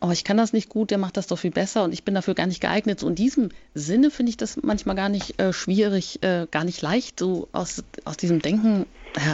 oh, 0.00 0.10
ich 0.10 0.24
kann 0.24 0.36
das 0.38 0.52
nicht 0.54 0.68
gut, 0.68 0.90
der 0.90 0.98
macht 0.98 1.16
das 1.16 1.26
doch 1.26 1.38
viel 1.38 1.50
besser 1.50 1.84
und 1.84 1.92
ich 1.92 2.04
bin 2.04 2.14
dafür 2.14 2.34
gar 2.34 2.46
nicht 2.46 2.60
geeignet. 2.60 3.00
So 3.00 3.08
in 3.08 3.14
diesem 3.14 3.50
Sinne 3.74 4.10
finde 4.10 4.30
ich 4.30 4.36
das 4.36 4.58
manchmal 4.62 4.96
gar 4.96 5.08
nicht 5.10 5.40
äh, 5.40 5.52
schwierig, 5.52 6.22
äh, 6.22 6.46
gar 6.50 6.64
nicht 6.64 6.80
leicht, 6.80 7.18
so 7.18 7.48
aus, 7.52 7.82
aus 8.04 8.16
diesem 8.16 8.40
Denken 8.40 8.86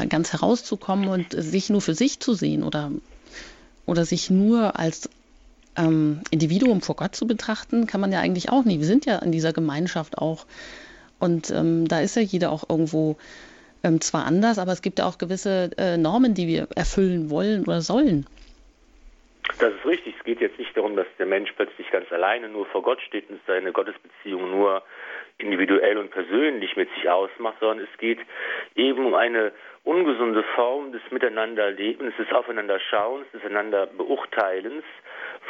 ganz 0.08 0.32
herauszukommen 0.32 1.08
und 1.08 1.32
sich 1.32 1.70
nur 1.70 1.80
für 1.80 1.94
sich 1.94 2.20
zu 2.20 2.34
sehen 2.34 2.62
oder, 2.62 2.90
oder 3.86 4.04
sich 4.04 4.30
nur 4.30 4.78
als 4.78 5.10
ähm, 5.76 6.20
Individuum 6.30 6.82
vor 6.82 6.96
Gott 6.96 7.14
zu 7.14 7.26
betrachten, 7.26 7.86
kann 7.86 8.00
man 8.00 8.12
ja 8.12 8.20
eigentlich 8.20 8.50
auch 8.50 8.64
nie. 8.64 8.78
Wir 8.78 8.86
sind 8.86 9.06
ja 9.06 9.18
in 9.18 9.32
dieser 9.32 9.52
Gemeinschaft 9.52 10.18
auch. 10.18 10.46
Und 11.18 11.50
ähm, 11.50 11.86
da 11.88 12.00
ist 12.00 12.16
ja 12.16 12.22
jeder 12.22 12.50
auch 12.50 12.68
irgendwo 12.68 13.16
ähm, 13.84 14.00
zwar 14.00 14.26
anders, 14.26 14.58
aber 14.58 14.72
es 14.72 14.82
gibt 14.82 14.98
ja 14.98 15.06
auch 15.06 15.18
gewisse 15.18 15.70
äh, 15.78 15.96
Normen, 15.96 16.34
die 16.34 16.46
wir 16.46 16.68
erfüllen 16.74 17.30
wollen 17.30 17.62
oder 17.62 17.80
sollen. 17.80 18.26
Das 19.58 19.72
ist 19.72 19.86
richtig. 19.86 20.14
Es 20.18 20.24
geht 20.24 20.40
jetzt 20.40 20.58
nicht 20.58 20.76
darum, 20.76 20.96
dass 20.96 21.06
der 21.18 21.26
Mensch 21.26 21.52
plötzlich 21.56 21.90
ganz 21.90 22.10
alleine 22.12 22.48
nur 22.48 22.66
vor 22.66 22.82
Gott 22.82 23.00
steht 23.02 23.28
und 23.30 23.40
seine 23.46 23.72
Gottesbeziehung 23.72 24.50
nur 24.50 24.82
individuell 25.42 25.98
und 25.98 26.10
persönlich 26.10 26.76
mit 26.76 26.88
sich 26.94 27.08
ausmacht, 27.08 27.56
sondern 27.60 27.86
es 27.90 27.98
geht 27.98 28.18
eben 28.74 29.06
um 29.06 29.14
eine 29.14 29.52
ungesunde 29.84 30.42
Form 30.54 30.92
des 30.92 31.02
Miteinanderlebens, 31.10 32.14
des 32.16 32.30
Aufeinanderschauens, 32.32 33.26
des 33.32 33.44
einander 33.44 33.86
Beurteilens, 33.86 34.84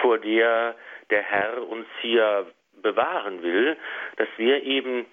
vor 0.00 0.18
der 0.18 0.74
der 1.10 1.22
Herr 1.22 1.68
uns 1.68 1.86
hier 2.00 2.46
bewahren 2.80 3.42
will, 3.42 3.76
dass 4.16 4.28
wir 4.38 4.62
eben 4.62 5.06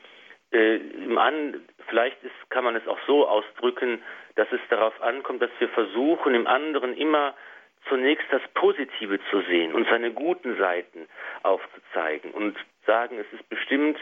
äh, 0.51 0.77
im 0.77 1.17
An 1.17 1.61
vielleicht 1.87 2.23
ist, 2.23 2.49
kann 2.49 2.63
man 2.63 2.75
es 2.75 2.87
auch 2.87 2.99
so 3.05 3.27
ausdrücken, 3.27 4.01
dass 4.35 4.47
es 4.51 4.61
darauf 4.69 4.99
ankommt, 5.01 5.41
dass 5.41 5.51
wir 5.59 5.69
versuchen, 5.69 6.33
im 6.33 6.47
anderen 6.47 6.95
immer 6.95 7.35
zunächst 7.87 8.25
das 8.31 8.41
Positive 8.53 9.19
zu 9.29 9.41
sehen 9.41 9.73
und 9.73 9.87
seine 9.89 10.11
guten 10.11 10.57
Seiten 10.57 11.07
aufzuzeigen. 11.43 12.31
Und 12.31 12.55
sagen, 12.89 13.19
es 13.19 13.39
ist 13.39 13.47
bestimmt 13.49 13.99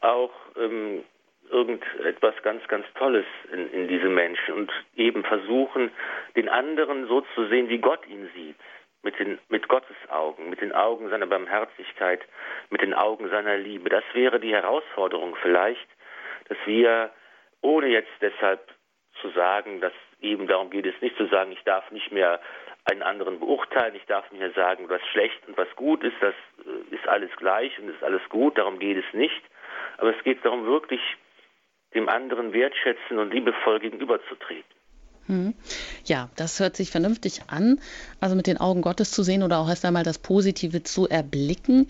auch 0.00 0.32
ähm, 0.56 1.04
irgendetwas 1.50 2.34
ganz, 2.42 2.66
ganz 2.68 2.86
Tolles 2.94 3.26
in, 3.52 3.70
in 3.70 3.86
diesem 3.86 4.14
Menschen 4.14 4.54
und 4.54 4.72
eben 4.96 5.22
versuchen, 5.24 5.90
den 6.36 6.48
anderen 6.48 7.06
so 7.06 7.20
zu 7.34 7.48
sehen, 7.48 7.68
wie 7.68 7.78
Gott 7.78 8.06
ihn 8.06 8.30
sieht, 8.34 8.56
mit, 9.02 9.18
den, 9.18 9.38
mit 9.50 9.68
Gottes 9.68 9.96
Augen, 10.08 10.48
mit 10.48 10.62
den 10.62 10.72
Augen 10.72 11.10
seiner 11.10 11.26
Barmherzigkeit, 11.26 12.22
mit 12.70 12.80
den 12.80 12.94
Augen 12.94 13.28
seiner 13.28 13.58
Liebe. 13.58 13.90
Das 13.90 14.04
wäre 14.14 14.40
die 14.40 14.54
Herausforderung 14.54 15.36
vielleicht, 15.42 15.88
dass 16.48 16.58
wir, 16.64 17.10
ohne 17.60 17.88
jetzt 17.88 18.12
deshalb 18.22 18.60
zu 19.20 19.28
sagen, 19.30 19.82
dass 19.82 19.92
eben 20.22 20.46
darum 20.46 20.70
geht 20.70 20.86
es 20.86 20.98
nicht 21.02 21.16
zu 21.18 21.26
sagen, 21.26 21.52
ich 21.52 21.62
darf 21.64 21.90
nicht 21.90 22.10
mehr 22.10 22.40
einen 22.84 23.02
anderen 23.02 23.38
beurteilen. 23.38 23.94
Ich 23.94 24.06
darf 24.06 24.30
mir 24.32 24.50
sagen, 24.52 24.88
was 24.88 25.02
schlecht 25.12 25.46
und 25.46 25.56
was 25.56 25.68
gut 25.76 26.02
ist, 26.02 26.16
das 26.20 26.34
äh, 26.64 26.94
ist 26.94 27.06
alles 27.08 27.30
gleich 27.36 27.78
und 27.78 27.88
ist 27.88 28.02
alles 28.02 28.22
gut, 28.28 28.58
darum 28.58 28.78
geht 28.78 28.96
es 28.96 29.14
nicht. 29.14 29.42
Aber 29.98 30.16
es 30.16 30.24
geht 30.24 30.44
darum, 30.44 30.66
wirklich 30.66 31.00
dem 31.94 32.08
anderen 32.08 32.52
wertschätzen 32.52 33.18
und 33.18 33.32
liebevoll 33.32 33.80
gegenüberzutreten. 33.80 34.80
Hm. 35.26 35.54
Ja, 36.04 36.30
das 36.36 36.58
hört 36.60 36.76
sich 36.76 36.90
vernünftig 36.90 37.42
an, 37.48 37.80
also 38.20 38.34
mit 38.34 38.46
den 38.46 38.58
Augen 38.58 38.82
Gottes 38.82 39.10
zu 39.10 39.22
sehen 39.22 39.42
oder 39.42 39.58
auch 39.58 39.68
erst 39.68 39.84
einmal 39.84 40.02
das 40.02 40.18
Positive 40.18 40.82
zu 40.82 41.08
erblicken 41.08 41.88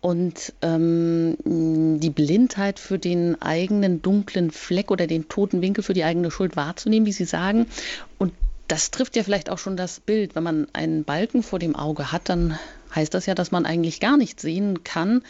und 0.00 0.52
ähm, 0.62 1.36
die 1.44 2.10
Blindheit 2.10 2.78
für 2.78 2.98
den 2.98 3.40
eigenen 3.40 4.02
dunklen 4.02 4.50
Fleck 4.50 4.90
oder 4.90 5.06
den 5.06 5.28
toten 5.28 5.62
Winkel 5.62 5.84
für 5.84 5.92
die 5.92 6.04
eigene 6.04 6.30
Schuld 6.30 6.56
wahrzunehmen, 6.56 7.06
wie 7.06 7.12
Sie 7.12 7.24
sagen, 7.24 7.66
und 8.18 8.32
das 8.72 8.90
trifft 8.90 9.16
ja 9.16 9.22
vielleicht 9.22 9.50
auch 9.50 9.58
schon 9.58 9.76
das 9.76 10.00
Bild. 10.00 10.34
Wenn 10.34 10.44
man 10.44 10.66
einen 10.72 11.04
Balken 11.04 11.42
vor 11.42 11.58
dem 11.58 11.76
Auge 11.76 12.10
hat, 12.10 12.30
dann 12.30 12.58
heißt 12.94 13.12
das 13.12 13.26
ja, 13.26 13.34
dass 13.34 13.50
man 13.50 13.66
eigentlich 13.66 14.00
gar 14.00 14.16
nicht 14.16 14.40
sehen 14.40 14.82
kann. 14.82 15.20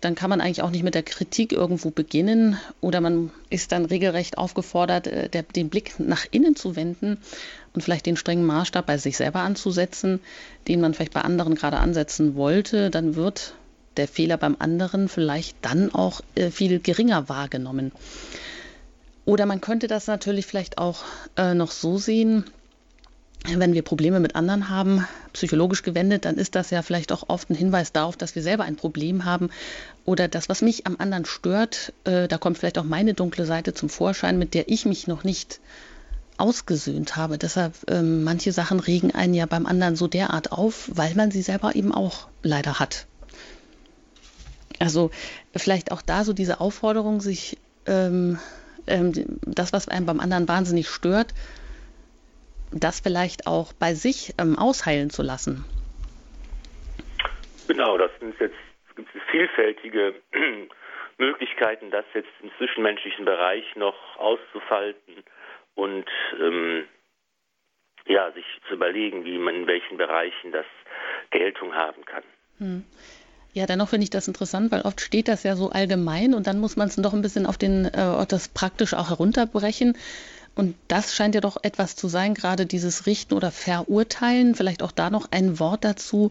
Dann 0.00 0.16
kann 0.16 0.28
man 0.28 0.40
eigentlich 0.40 0.62
auch 0.62 0.70
nicht 0.70 0.82
mit 0.82 0.96
der 0.96 1.04
Kritik 1.04 1.52
irgendwo 1.52 1.90
beginnen 1.90 2.58
oder 2.80 3.00
man 3.00 3.30
ist 3.50 3.70
dann 3.70 3.84
regelrecht 3.84 4.36
aufgefordert, 4.36 5.06
äh, 5.06 5.28
der, 5.28 5.44
den 5.44 5.68
Blick 5.68 6.00
nach 6.00 6.26
innen 6.32 6.56
zu 6.56 6.74
wenden 6.74 7.18
und 7.72 7.82
vielleicht 7.82 8.04
den 8.04 8.16
strengen 8.16 8.44
Maßstab 8.46 8.84
bei 8.84 8.98
sich 8.98 9.16
selber 9.16 9.42
anzusetzen, 9.42 10.18
den 10.66 10.80
man 10.80 10.92
vielleicht 10.92 11.14
bei 11.14 11.20
anderen 11.20 11.54
gerade 11.54 11.78
ansetzen 11.78 12.34
wollte. 12.34 12.90
Dann 12.90 13.14
wird 13.14 13.54
der 13.96 14.08
Fehler 14.08 14.38
beim 14.38 14.56
anderen 14.58 15.08
vielleicht 15.08 15.56
dann 15.62 15.94
auch 15.94 16.20
äh, 16.34 16.50
viel 16.50 16.80
geringer 16.80 17.28
wahrgenommen. 17.28 17.92
Oder 19.24 19.46
man 19.46 19.60
könnte 19.60 19.86
das 19.86 20.08
natürlich 20.08 20.46
vielleicht 20.46 20.78
auch 20.78 21.04
äh, 21.36 21.54
noch 21.54 21.70
so 21.70 21.96
sehen, 21.96 22.44
wenn 23.44 23.74
wir 23.74 23.82
Probleme 23.82 24.20
mit 24.20 24.36
anderen 24.36 24.68
haben, 24.68 25.06
psychologisch 25.32 25.82
gewendet, 25.82 26.24
dann 26.24 26.36
ist 26.36 26.54
das 26.54 26.70
ja 26.70 26.82
vielleicht 26.82 27.12
auch 27.12 27.24
oft 27.28 27.50
ein 27.50 27.54
Hinweis 27.54 27.92
darauf, 27.92 28.16
dass 28.16 28.34
wir 28.34 28.42
selber 28.42 28.64
ein 28.64 28.76
Problem 28.76 29.24
haben 29.24 29.50
oder 30.04 30.28
das, 30.28 30.48
was 30.48 30.62
mich 30.62 30.86
am 30.86 30.96
anderen 30.98 31.24
stört, 31.24 31.92
äh, 32.04 32.28
da 32.28 32.38
kommt 32.38 32.58
vielleicht 32.58 32.78
auch 32.78 32.84
meine 32.84 33.14
dunkle 33.14 33.44
Seite 33.44 33.74
zum 33.74 33.88
Vorschein, 33.88 34.38
mit 34.38 34.54
der 34.54 34.68
ich 34.68 34.86
mich 34.86 35.06
noch 35.06 35.24
nicht 35.24 35.60
ausgesöhnt 36.38 37.16
habe. 37.16 37.38
Deshalb 37.38 37.74
äh, 37.90 38.02
manche 38.02 38.52
Sachen 38.52 38.80
regen 38.80 39.12
einen 39.12 39.34
ja 39.34 39.46
beim 39.46 39.66
anderen 39.66 39.96
so 39.96 40.08
derart 40.08 40.52
auf, 40.52 40.90
weil 40.92 41.14
man 41.14 41.30
sie 41.30 41.42
selber 41.42 41.74
eben 41.74 41.92
auch 41.92 42.28
leider 42.42 42.78
hat. 42.78 43.06
Also 44.78 45.10
vielleicht 45.54 45.92
auch 45.92 46.02
da 46.02 46.24
so 46.24 46.32
diese 46.32 46.60
Aufforderung, 46.60 47.20
sich 47.20 47.58
ähm, 47.86 48.38
ähm, 48.86 49.12
das, 49.46 49.72
was 49.72 49.88
einem 49.88 50.06
beim 50.06 50.20
anderen 50.20 50.48
wahnsinnig 50.48 50.88
stört, 50.88 51.34
das 52.72 53.00
vielleicht 53.00 53.46
auch 53.46 53.72
bei 53.72 53.94
sich 53.94 54.34
ähm, 54.38 54.58
ausheilen 54.58 55.10
zu 55.10 55.22
lassen? 55.22 55.64
Genau, 57.68 57.96
das 57.96 58.10
sind 58.20 58.38
jetzt 58.40 58.56
gibt 58.96 59.14
es 59.14 59.22
vielfältige 59.30 60.14
Möglichkeiten, 61.18 61.90
das 61.90 62.04
jetzt 62.14 62.28
im 62.42 62.50
zwischenmenschlichen 62.58 63.24
Bereich 63.24 63.64
noch 63.76 64.16
auszufalten 64.18 65.22
und 65.74 66.06
ähm, 66.40 66.84
ja, 68.06 68.32
sich 68.32 68.44
zu 68.68 68.74
überlegen, 68.74 69.24
wie 69.24 69.38
man 69.38 69.54
in 69.54 69.66
welchen 69.66 69.96
Bereichen 69.96 70.52
das 70.52 70.66
Geltung 71.30 71.74
haben 71.74 72.04
kann. 72.04 72.24
Hm. 72.58 72.84
Ja, 73.54 73.66
dennoch 73.66 73.90
finde 73.90 74.04
ich 74.04 74.10
das 74.10 74.28
interessant, 74.28 74.72
weil 74.72 74.80
oft 74.82 75.00
steht 75.00 75.28
das 75.28 75.42
ja 75.42 75.56
so 75.56 75.70
allgemein 75.70 76.32
und 76.32 76.46
dann 76.46 76.58
muss 76.58 76.76
man 76.76 76.88
es 76.88 76.96
doch 76.96 77.12
ein 77.12 77.20
bisschen 77.20 77.44
auf 77.44 77.58
den, 77.58 77.84
äh, 77.84 78.26
das 78.26 78.48
praktisch 78.48 78.94
auch 78.94 79.10
herunterbrechen. 79.10 79.96
Und 80.54 80.74
das 80.88 81.14
scheint 81.14 81.34
ja 81.34 81.40
doch 81.40 81.56
etwas 81.62 81.96
zu 81.96 82.08
sein, 82.08 82.34
gerade 82.34 82.66
dieses 82.66 83.06
Richten 83.06 83.34
oder 83.34 83.50
Verurteilen. 83.50 84.54
Vielleicht 84.54 84.82
auch 84.82 84.92
da 84.92 85.08
noch 85.10 85.28
ein 85.30 85.58
Wort 85.58 85.84
dazu, 85.84 86.30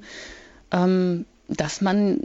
ähm, 0.72 1.26
dass 1.48 1.82
man 1.82 2.22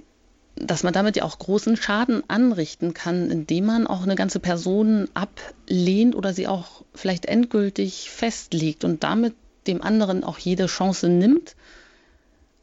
dass 0.58 0.82
man 0.82 0.94
damit 0.94 1.16
ja 1.16 1.24
auch 1.24 1.38
großen 1.38 1.76
Schaden 1.76 2.22
anrichten 2.28 2.94
kann, 2.94 3.30
indem 3.30 3.66
man 3.66 3.86
auch 3.86 4.02
eine 4.02 4.14
ganze 4.14 4.40
Person 4.40 5.06
ablehnt 5.12 6.16
oder 6.16 6.32
sie 6.32 6.48
auch 6.48 6.82
vielleicht 6.94 7.26
endgültig 7.26 8.10
festlegt 8.10 8.82
und 8.82 9.04
damit 9.04 9.34
dem 9.66 9.82
anderen 9.82 10.24
auch 10.24 10.38
jede 10.38 10.66
Chance 10.66 11.08
nimmt, 11.10 11.56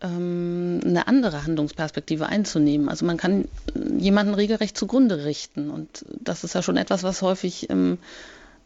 ähm, 0.01 0.81
eine 0.83 1.07
andere 1.07 1.43
Handlungsperspektive 1.43 2.25
einzunehmen. 2.25 2.89
Also 2.89 3.05
man 3.05 3.17
kann 3.17 3.47
jemanden 3.99 4.33
regelrecht 4.33 4.75
zugrunde 4.75 5.25
richten 5.25 5.69
und 5.69 6.03
das 6.19 6.43
ist 6.43 6.55
ja 6.55 6.63
schon 6.63 6.77
etwas, 6.77 7.03
was 7.03 7.21
häufig 7.21 7.69
im, 7.69 7.99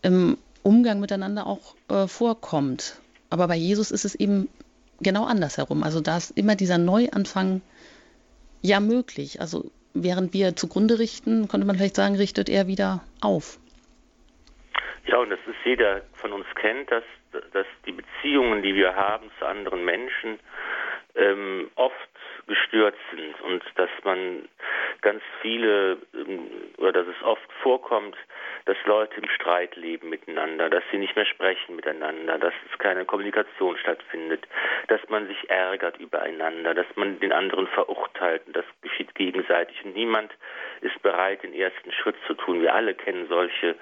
im 0.02 0.38
Umgang 0.64 1.00
miteinander 1.00 1.48
auch 1.48 1.76
äh, 1.90 2.08
vorkommt. 2.08 3.00
Aber 3.30 3.48
bei 3.48 3.56
Jesus 3.56 3.92
ist 3.92 4.06
es 4.06 4.16
eben 4.16 4.50
genau 5.00 5.26
andersherum. 5.26 5.84
Also 5.84 6.02
da 6.02 6.18
ist 6.18 6.38
immer 6.38 6.56
dieser 6.56 6.78
Neuanfang 6.78 7.62
ja 8.62 8.80
möglich. 8.80 9.42
Also 9.42 9.72
während 9.94 10.34
wir 10.34 10.56
zugrunde 10.56 11.00
richten, 11.00 11.48
könnte 11.48 11.68
man 11.68 11.76
vielleicht 11.76 11.96
sagen, 11.96 12.16
richtet 12.16 12.50
er 12.50 12.68
wieder 12.68 13.04
auf. 13.22 13.60
Ja, 15.06 15.18
und 15.18 15.30
das 15.30 15.40
ist 15.48 15.56
jeder 15.64 16.02
von 16.14 16.34
uns 16.34 16.46
kennt, 16.56 16.92
dass, 16.92 17.04
dass 17.54 17.66
die 17.86 17.94
Beziehungen, 17.94 18.62
die 18.62 18.76
wir 18.76 18.96
haben 18.96 19.30
zu 19.40 19.46
anderen 19.46 19.86
Menschen, 19.86 20.40
ähm, 21.16 21.72
oft 21.76 21.96
gestört 22.48 22.96
sind 23.12 23.40
und 23.42 23.64
dass 23.76 23.90
man 24.04 24.48
ganz 25.02 25.22
viele 25.42 25.98
ähm, 26.14 26.50
oder 26.78 26.92
dass 26.92 27.08
es 27.08 27.24
oft 27.24 27.52
vorkommt, 27.62 28.16
dass 28.66 28.78
Leute 28.86 29.20
im 29.22 29.30
Streit 29.30 29.76
leben 29.76 30.10
miteinander, 30.10 30.70
dass 30.70 30.84
sie 30.92 30.98
nicht 30.98 31.16
mehr 31.16 31.26
sprechen 31.26 31.76
miteinander, 31.76 32.38
dass 32.38 32.54
es 32.72 32.78
keine 32.80 33.06
Kommunikation 33.06 33.78
stattfindet, 33.78 34.48
dass 34.88 35.02
man 35.10 35.28
sich 35.28 35.50
ärgert 35.50 35.98
übereinander, 36.00 36.74
dass 36.74 36.88
man 36.96 37.20
den 37.20 37.32
anderen 37.32 37.68
verurteilt 37.68 38.44
und 38.48 38.56
das 38.56 38.66
geschieht 38.82 39.14
gegenseitig 39.16 39.84
und 39.84 39.96
niemand 39.96 40.32
ist 40.82 41.02
bereit, 41.02 41.44
den 41.44 41.54
ersten 41.54 41.92
Schritt 41.92 42.16
zu 42.28 42.34
tun. 42.34 42.62
Wir 42.62 42.74
alle 42.74 42.94
kennen 42.94 43.28
solche 43.28 43.76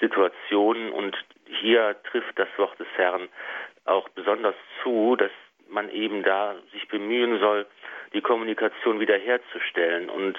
Situationen 0.00 0.92
und 0.92 1.16
hier 1.46 1.96
trifft 2.04 2.38
das 2.38 2.48
Wort 2.56 2.78
des 2.78 2.88
Herrn 2.96 3.28
auch 3.84 4.08
besonders 4.10 4.54
zu, 4.82 5.16
dass 5.16 5.32
man 5.68 5.88
eben 5.90 6.22
da 6.22 6.54
sich 6.72 6.86
bemühen 6.88 7.38
soll, 7.40 7.66
die 8.14 8.20
Kommunikation 8.20 9.00
wiederherzustellen 9.00 10.08
und 10.10 10.38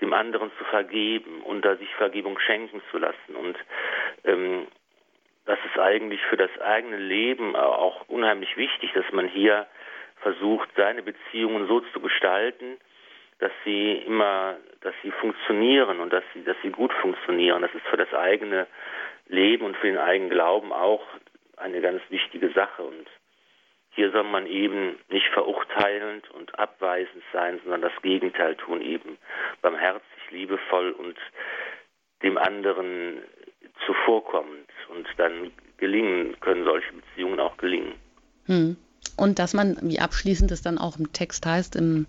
dem 0.00 0.12
anderen 0.12 0.50
zu 0.58 0.64
vergeben 0.64 1.42
und 1.42 1.64
da 1.64 1.76
sich 1.76 1.92
Vergebung 1.94 2.38
schenken 2.38 2.80
zu 2.90 2.98
lassen. 2.98 3.36
Und 3.36 3.56
ähm, 4.24 4.66
das 5.46 5.58
ist 5.64 5.78
eigentlich 5.78 6.20
für 6.26 6.36
das 6.36 6.50
eigene 6.60 6.98
Leben 6.98 7.56
auch 7.56 8.08
unheimlich 8.08 8.56
wichtig, 8.56 8.92
dass 8.92 9.10
man 9.12 9.26
hier 9.26 9.66
versucht, 10.20 10.68
seine 10.76 11.02
Beziehungen 11.02 11.66
so 11.68 11.80
zu 11.80 12.00
gestalten, 12.00 12.76
dass 13.38 13.52
sie 13.64 13.92
immer, 13.92 14.56
dass 14.80 14.94
sie 15.02 15.10
funktionieren 15.12 16.00
und 16.00 16.12
dass 16.12 16.24
sie, 16.34 16.44
dass 16.44 16.56
sie 16.62 16.70
gut 16.70 16.92
funktionieren. 16.94 17.62
Das 17.62 17.74
ist 17.74 17.86
für 17.86 17.96
das 17.96 18.12
eigene 18.12 18.66
Leben 19.28 19.64
und 19.64 19.76
für 19.76 19.86
den 19.86 19.98
eigenen 19.98 20.30
Glauben 20.30 20.72
auch 20.72 21.04
eine 21.56 21.80
ganz 21.80 22.02
wichtige 22.08 22.50
Sache. 22.50 22.82
Und 22.82 23.06
hier 23.98 24.12
soll 24.12 24.22
man 24.22 24.46
eben 24.46 24.96
nicht 25.10 25.26
verurteilend 25.34 26.30
und 26.30 26.56
abweisend 26.56 27.24
sein, 27.32 27.58
sondern 27.64 27.82
das 27.82 28.00
Gegenteil 28.00 28.54
tun, 28.54 28.80
eben 28.80 29.18
barmherzig, 29.60 30.30
liebevoll 30.30 30.92
und 30.92 31.16
dem 32.22 32.38
anderen 32.38 33.22
zuvorkommend. 33.84 34.70
Und 34.88 35.08
dann 35.16 35.50
gelingen, 35.78 36.38
können 36.38 36.62
solche 36.62 36.92
Beziehungen 36.92 37.40
auch 37.40 37.56
gelingen. 37.56 37.94
Hm. 38.46 38.76
Und 39.16 39.40
dass 39.40 39.52
man, 39.52 39.76
wie 39.82 39.98
abschließend 39.98 40.52
es 40.52 40.62
dann 40.62 40.78
auch 40.78 40.96
im 40.96 41.12
Text 41.12 41.44
heißt, 41.44 41.74
im, 41.74 42.06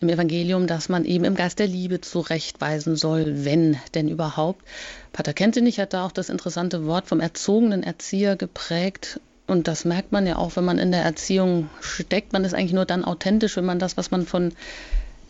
im 0.00 0.08
Evangelium, 0.10 0.68
dass 0.68 0.88
man 0.88 1.04
eben 1.04 1.24
im 1.24 1.34
Geist 1.34 1.58
der 1.58 1.66
Liebe 1.66 2.00
zurechtweisen 2.00 2.94
soll, 2.94 3.44
wenn 3.44 3.76
denn 3.96 4.06
überhaupt. 4.06 4.64
Pater 5.12 5.32
Kentenich 5.32 5.80
hat 5.80 5.92
da 5.92 6.06
auch 6.06 6.12
das 6.12 6.28
interessante 6.28 6.86
Wort 6.86 7.08
vom 7.08 7.18
erzogenen 7.18 7.82
Erzieher 7.82 8.36
geprägt, 8.36 9.20
und 9.50 9.66
das 9.66 9.84
merkt 9.84 10.12
man 10.12 10.26
ja 10.26 10.36
auch, 10.36 10.54
wenn 10.54 10.64
man 10.64 10.78
in 10.78 10.92
der 10.92 11.02
Erziehung 11.02 11.68
steckt. 11.80 12.32
Man 12.32 12.44
ist 12.44 12.54
eigentlich 12.54 12.72
nur 12.72 12.86
dann 12.86 13.04
authentisch, 13.04 13.56
wenn 13.56 13.64
man 13.64 13.80
das, 13.80 13.96
was 13.96 14.10
man 14.10 14.24
von, 14.24 14.52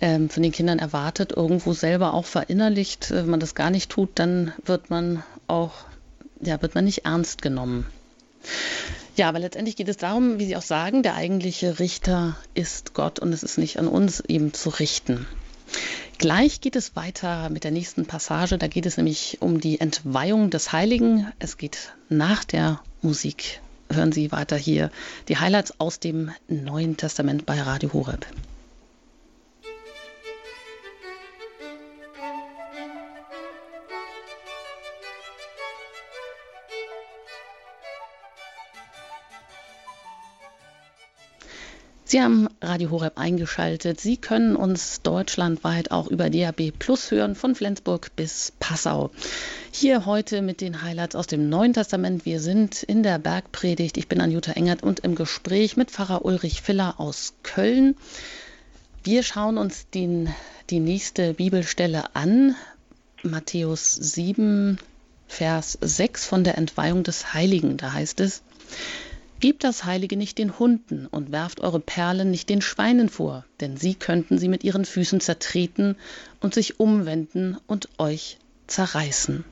ähm, 0.01 0.29
von 0.29 0.43
den 0.43 0.53
Kindern 0.53 0.79
erwartet, 0.79 1.33
irgendwo 1.35 1.73
selber 1.73 2.13
auch 2.13 2.27
verinnerlicht. 2.27 3.11
Wenn 3.11 3.31
man 3.31 3.41
das 3.41 3.55
gar 3.55 3.71
nicht 3.71 3.91
tut, 3.91 4.11
dann 4.17 4.53
wird 4.65 4.91
man 4.91 5.25
auch, 5.47 5.73
ja, 6.41 6.61
wird 6.61 6.75
man 6.75 6.85
nicht 6.85 7.07
ernst 7.07 7.41
genommen. 7.41 7.87
Ja, 9.17 9.29
aber 9.29 9.39
letztendlich 9.39 9.77
geht 9.77 9.89
es 9.89 9.97
darum, 9.97 10.39
wie 10.39 10.47
Sie 10.47 10.57
auch 10.57 10.63
sagen, 10.63 11.03
der 11.03 11.15
eigentliche 11.15 11.79
Richter 11.79 12.37
ist 12.55 12.95
Gott 12.95 13.19
und 13.19 13.33
es 13.33 13.43
ist 13.43 13.59
nicht 13.59 13.79
an 13.79 13.89
uns, 13.89 14.23
ihm 14.27 14.53
zu 14.53 14.69
richten. 14.69 15.27
Gleich 16.19 16.61
geht 16.61 16.77
es 16.77 16.95
weiter 16.95 17.49
mit 17.49 17.65
der 17.65 17.71
nächsten 17.71 18.05
Passage. 18.05 18.59
Da 18.59 18.67
geht 18.67 18.85
es 18.85 18.99
nämlich 18.99 19.39
um 19.41 19.61
die 19.61 19.81
Entweihung 19.81 20.51
des 20.51 20.73
Heiligen. 20.73 21.33
Es 21.39 21.57
geht 21.57 21.95
nach 22.11 22.45
der 22.45 22.83
Musik 23.01 23.61
hören 23.91 24.13
Sie 24.13 24.33
weiter 24.33 24.57
hier 24.57 24.91
die 25.29 25.39
Highlights 25.39 25.75
aus 25.79 26.01
dem 26.01 26.31
Neuen 26.49 26.97
Testament 26.97 27.47
bei 27.47 27.61
Radio 27.61 27.93
Horeb. 27.93 28.27
Sie 42.11 42.21
haben 42.21 42.49
Radio 42.61 42.91
Horeb 42.91 43.21
eingeschaltet. 43.21 44.01
Sie 44.01 44.17
können 44.17 44.57
uns 44.57 45.01
deutschlandweit 45.03 45.93
auch 45.93 46.09
über 46.09 46.29
DAB 46.29 46.73
Plus 46.77 47.13
hören, 47.13 47.37
von 47.37 47.55
Flensburg 47.55 48.11
bis 48.17 48.53
Passau. 48.59 49.13
Hier 49.71 50.07
heute 50.07 50.43
mit 50.43 50.61
den 50.61 50.83
Highlights 50.83 51.15
aus 51.15 51.29
dem 51.29 51.49
Neuen 51.49 51.73
Testament. 51.73 52.27
Wir 52.27 52.41
sind 52.41 52.83
in 52.83 53.05
der 53.05 53.21
Bergpredigt. 53.21 53.97
Ich 53.97 54.09
bin 54.09 54.21
Anjuta 54.21 54.51
Engert 54.51 54.83
und 54.83 54.99
im 54.99 55.15
Gespräch 55.15 55.77
mit 55.77 55.93
Pfarrer 55.93 56.25
Ulrich 56.25 56.63
Filler 56.63 56.99
aus 56.99 57.35
Köln. 57.45 57.95
Wir 59.05 59.23
schauen 59.23 59.57
uns 59.57 59.89
den, 59.91 60.35
die 60.71 60.81
nächste 60.81 61.35
Bibelstelle 61.35 62.17
an. 62.17 62.57
Matthäus 63.23 63.95
7, 63.95 64.79
Vers 65.29 65.79
6 65.81 66.27
von 66.27 66.43
der 66.43 66.59
Entweihung 66.59 67.05
des 67.05 67.35
Heiligen. 67.35 67.77
Da 67.77 67.93
heißt 67.93 68.19
es, 68.19 68.43
Gebt 69.41 69.65
das 69.65 69.85
Heilige 69.85 70.19
nicht 70.19 70.37
den 70.37 70.59
Hunden 70.59 71.07
und 71.07 71.33
werft 71.33 71.61
eure 71.61 71.81
Perlen 71.81 72.31
nicht 72.31 72.51
den 72.51 72.61
Schweinen 72.61 73.09
vor, 73.09 73.47
denn 73.61 73.79
sie 73.79 73.95
könnten 73.95 74.39
sie 74.39 74.49
mit 74.49 74.65
ihren 74.65 74.85
Füßen 74.85 75.21
zertreten 75.21 75.97
und 76.41 76.53
sich 76.53 76.79
umwenden 76.79 77.57
und 77.67 77.89
euch 77.99 78.37
zerreißen. 78.67 79.45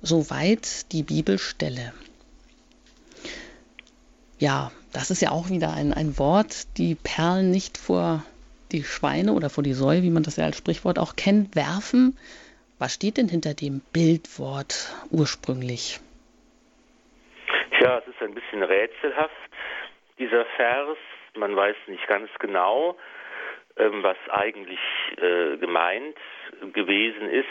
Soweit 0.00 0.92
die 0.92 1.02
Bibelstelle. 1.02 1.92
Ja, 4.38 4.70
das 4.92 5.10
ist 5.10 5.22
ja 5.22 5.32
auch 5.32 5.50
wieder 5.50 5.72
ein, 5.72 5.92
ein 5.92 6.16
Wort, 6.16 6.68
die 6.76 6.94
Perlen 6.94 7.50
nicht 7.50 7.76
vor 7.76 8.24
die 8.70 8.84
Schweine 8.84 9.32
oder 9.32 9.50
vor 9.50 9.64
die 9.64 9.74
Säue, 9.74 10.04
wie 10.04 10.10
man 10.10 10.22
das 10.22 10.36
ja 10.36 10.44
als 10.44 10.56
Sprichwort 10.56 11.00
auch 11.00 11.16
kennt, 11.16 11.56
werfen. 11.56 12.16
Was 12.78 12.92
steht 12.92 13.16
denn 13.16 13.28
hinter 13.28 13.54
dem 13.54 13.80
Bildwort 13.92 14.92
ursprünglich? 15.10 16.00
Ja, 17.80 17.98
es 17.98 18.06
ist 18.06 18.22
ein 18.22 18.34
bisschen 18.34 18.62
rätselhaft, 18.62 19.34
dieser 20.18 20.46
Vers. 20.56 20.96
Man 21.34 21.54
weiß 21.54 21.76
nicht 21.88 22.06
ganz 22.06 22.30
genau, 22.38 22.96
ähm, 23.76 24.02
was 24.02 24.16
eigentlich 24.30 24.80
äh, 25.18 25.58
gemeint 25.58 26.16
gewesen 26.72 27.28
ist. 27.28 27.46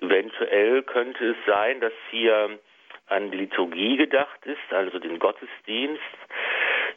Eventuell 0.00 0.82
könnte 0.82 1.30
es 1.30 1.36
sein, 1.46 1.80
dass 1.80 1.92
hier 2.10 2.58
an 3.06 3.30
die 3.30 3.38
Liturgie 3.38 3.96
gedacht 3.96 4.44
ist, 4.44 4.72
also 4.72 4.98
den 4.98 5.20
Gottesdienst. 5.20 6.02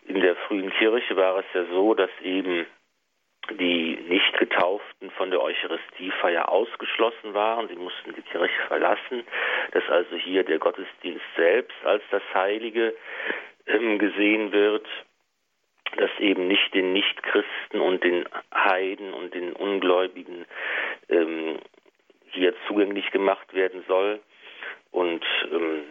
In 0.08 0.20
der 0.20 0.36
frühen 0.48 0.72
Kirche 0.72 1.16
war 1.16 1.38
es 1.38 1.46
ja 1.54 1.66
so, 1.66 1.94
dass 1.94 2.10
eben 2.24 2.66
die 3.50 3.98
Nicht-Getauften 4.08 5.12
von 5.12 5.32
der 5.32 5.42
Eucharistiefeier 5.42 6.50
ausgeschlossen 6.50 7.34
waren. 7.34 7.68
Sie 7.68 7.76
mussten 7.76 8.14
die 8.14 8.22
Kirche 8.22 8.62
verlassen, 8.68 9.24
dass 9.72 9.88
also 9.90 10.16
hier 10.16 10.44
der 10.44 10.60
Gottesdienst 10.60 11.26
selbst 11.36 11.78
als 11.84 12.04
das 12.12 12.22
Heilige 12.34 12.94
ähm, 13.68 14.00
gesehen 14.00 14.52
wird, 14.52 14.88
dass 15.98 16.12
eben 16.20 16.48
nicht 16.48 16.74
den 16.74 16.94
Nichtchristen 16.94 17.82
und 17.82 18.04
den 18.04 18.26
Heiden 18.54 19.14
und 19.14 19.34
den 19.34 19.54
Ungläubigen 19.54 20.46
ähm, 21.10 21.58
hier 22.30 22.54
zugänglich 22.68 23.12
gemacht 23.12 23.54
werden 23.54 23.84
soll. 23.88 24.22
Und 24.92 25.26
ähm, 25.52 25.84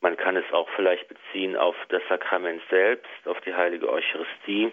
man 0.00 0.16
kann 0.16 0.36
es 0.36 0.44
auch 0.52 0.68
vielleicht 0.76 1.08
beziehen 1.08 1.56
auf 1.56 1.74
das 1.88 2.02
Sakrament 2.08 2.62
selbst, 2.70 3.26
auf 3.26 3.40
die 3.40 3.54
heilige 3.54 3.90
Eucharistie. 3.90 4.72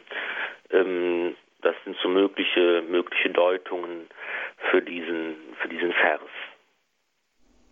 Ähm, 0.70 1.36
das 1.62 1.76
sind 1.84 1.98
so 2.02 2.10
mögliche, 2.10 2.84
mögliche 2.88 3.32
Deutungen 3.32 4.08
für 4.70 4.82
diesen, 4.82 5.36
für 5.62 5.68
diesen 5.68 5.94
Vers. 5.94 6.22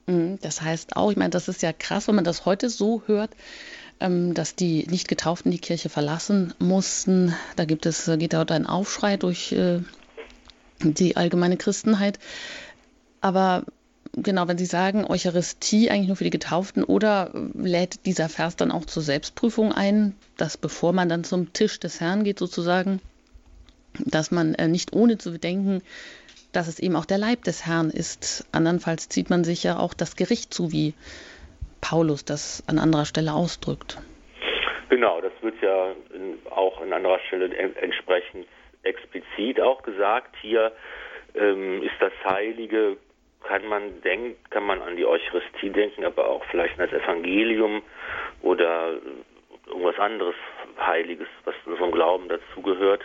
Mhm, 0.07 0.39
das 0.41 0.61
heißt 0.61 0.97
auch, 0.97 1.11
ich 1.11 1.17
meine, 1.17 1.29
das 1.29 1.47
ist 1.47 1.61
ja 1.61 1.71
krass, 1.73 2.07
wenn 2.07 2.15
man 2.15 2.23
das 2.23 2.45
heute 2.45 2.69
so 2.69 3.03
hört, 3.05 3.31
ähm, 3.99 4.33
dass 4.33 4.55
die 4.55 4.85
nicht 4.89 5.07
getauften 5.07 5.51
die 5.51 5.59
Kirche 5.61 5.89
verlassen 5.89 6.53
mussten. 6.59 7.35
Da 7.55 7.65
gibt 7.65 7.85
es, 7.85 8.09
geht 8.17 8.33
dort 8.33 8.51
ein 8.51 8.65
Aufschrei 8.65 9.17
durch 9.17 9.51
äh, 9.51 9.79
die 10.81 11.15
allgemeine 11.15 11.57
Christenheit. 11.57 12.17
Aber 13.21 13.63
genau, 14.13 14.47
wenn 14.47 14.57
Sie 14.57 14.65
sagen, 14.65 15.05
Eucharistie 15.05 15.89
eigentlich 15.89 16.07
nur 16.07 16.17
für 16.17 16.23
die 16.23 16.29
Getauften 16.29 16.83
oder 16.83 17.31
lädt 17.53 18.05
dieser 18.05 18.29
Vers 18.29 18.55
dann 18.55 18.71
auch 18.71 18.85
zur 18.85 19.03
Selbstprüfung 19.03 19.71
ein, 19.71 20.15
dass 20.37 20.57
bevor 20.57 20.93
man 20.93 21.09
dann 21.09 21.23
zum 21.23 21.53
Tisch 21.53 21.79
des 21.79 21.99
Herrn 21.99 22.23
geht 22.23 22.39
sozusagen, 22.39 23.01
dass 23.99 24.31
man 24.31 24.55
äh, 24.55 24.67
nicht 24.67 24.93
ohne 24.93 25.17
zu 25.17 25.31
bedenken, 25.31 25.81
dass 26.51 26.67
es 26.67 26.79
eben 26.79 26.95
auch 26.95 27.05
der 27.05 27.17
Leib 27.17 27.43
des 27.43 27.65
Herrn 27.65 27.89
ist. 27.89 28.47
Andernfalls 28.51 29.09
zieht 29.09 29.29
man 29.29 29.43
sich 29.43 29.63
ja 29.63 29.77
auch 29.77 29.93
das 29.93 30.15
Gericht 30.15 30.53
zu, 30.53 30.71
wie 30.71 30.93
Paulus 31.81 32.23
das 32.25 32.63
an 32.67 32.79
anderer 32.79 33.05
Stelle 33.05 33.33
ausdrückt. 33.33 33.97
Genau, 34.89 35.19
das 35.21 35.33
wird 35.41 35.55
ja 35.61 35.91
in, 36.13 36.37
auch 36.51 36.79
an 36.81 36.93
anderer 36.93 37.19
Stelle 37.27 37.55
entsprechend 37.55 38.47
explizit 38.83 39.59
auch 39.59 39.81
gesagt. 39.81 40.35
Hier 40.41 40.71
ähm, 41.35 41.81
ist 41.81 41.95
das 41.99 42.13
Heilige, 42.23 42.97
kann 43.43 43.65
man 43.67 44.01
denken, 44.01 44.37
kann 44.49 44.65
man 44.65 44.81
an 44.81 44.95
die 44.95 45.05
Eucharistie 45.05 45.69
denken, 45.69 46.05
aber 46.05 46.27
auch 46.27 46.43
vielleicht 46.45 46.79
an 46.79 46.89
das 46.89 47.01
Evangelium 47.01 47.83
oder 48.41 48.95
irgendwas 49.67 49.99
anderes 49.99 50.35
Heiliges, 50.79 51.27
was 51.45 51.55
zu 51.63 51.71
unserem 51.71 51.91
Glauben 51.91 52.29
dazugehört. 52.29 53.01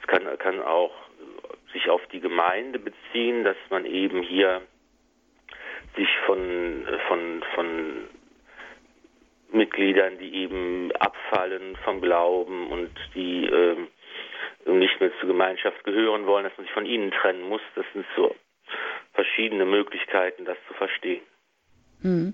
Es 0.00 0.06
kann, 0.06 0.26
kann 0.38 0.62
auch 0.62 0.92
sich 1.72 1.88
auf 1.88 2.00
die 2.12 2.20
Gemeinde 2.20 2.78
beziehen, 2.78 3.44
dass 3.44 3.56
man 3.70 3.84
eben 3.84 4.22
hier 4.22 4.62
sich 5.96 6.08
von, 6.26 6.86
von, 7.08 7.44
von 7.54 8.08
Mitgliedern, 9.52 10.18
die 10.18 10.34
eben 10.34 10.92
abfallen 10.92 11.76
vom 11.84 12.00
Glauben 12.00 12.70
und 12.70 12.90
die 13.14 13.46
äh, 13.46 13.76
nicht 14.66 15.00
mehr 15.00 15.10
zur 15.18 15.28
Gemeinschaft 15.28 15.82
gehören 15.84 16.26
wollen, 16.26 16.44
dass 16.44 16.56
man 16.56 16.66
sich 16.66 16.74
von 16.74 16.86
ihnen 16.86 17.10
trennen 17.10 17.42
muss. 17.42 17.62
Das 17.74 17.84
sind 17.92 18.06
so 18.16 18.34
verschiedene 19.20 19.66
Möglichkeiten, 19.66 20.46
das 20.46 20.56
zu 20.66 20.74
verstehen. 20.74 21.20
Hm. 22.00 22.32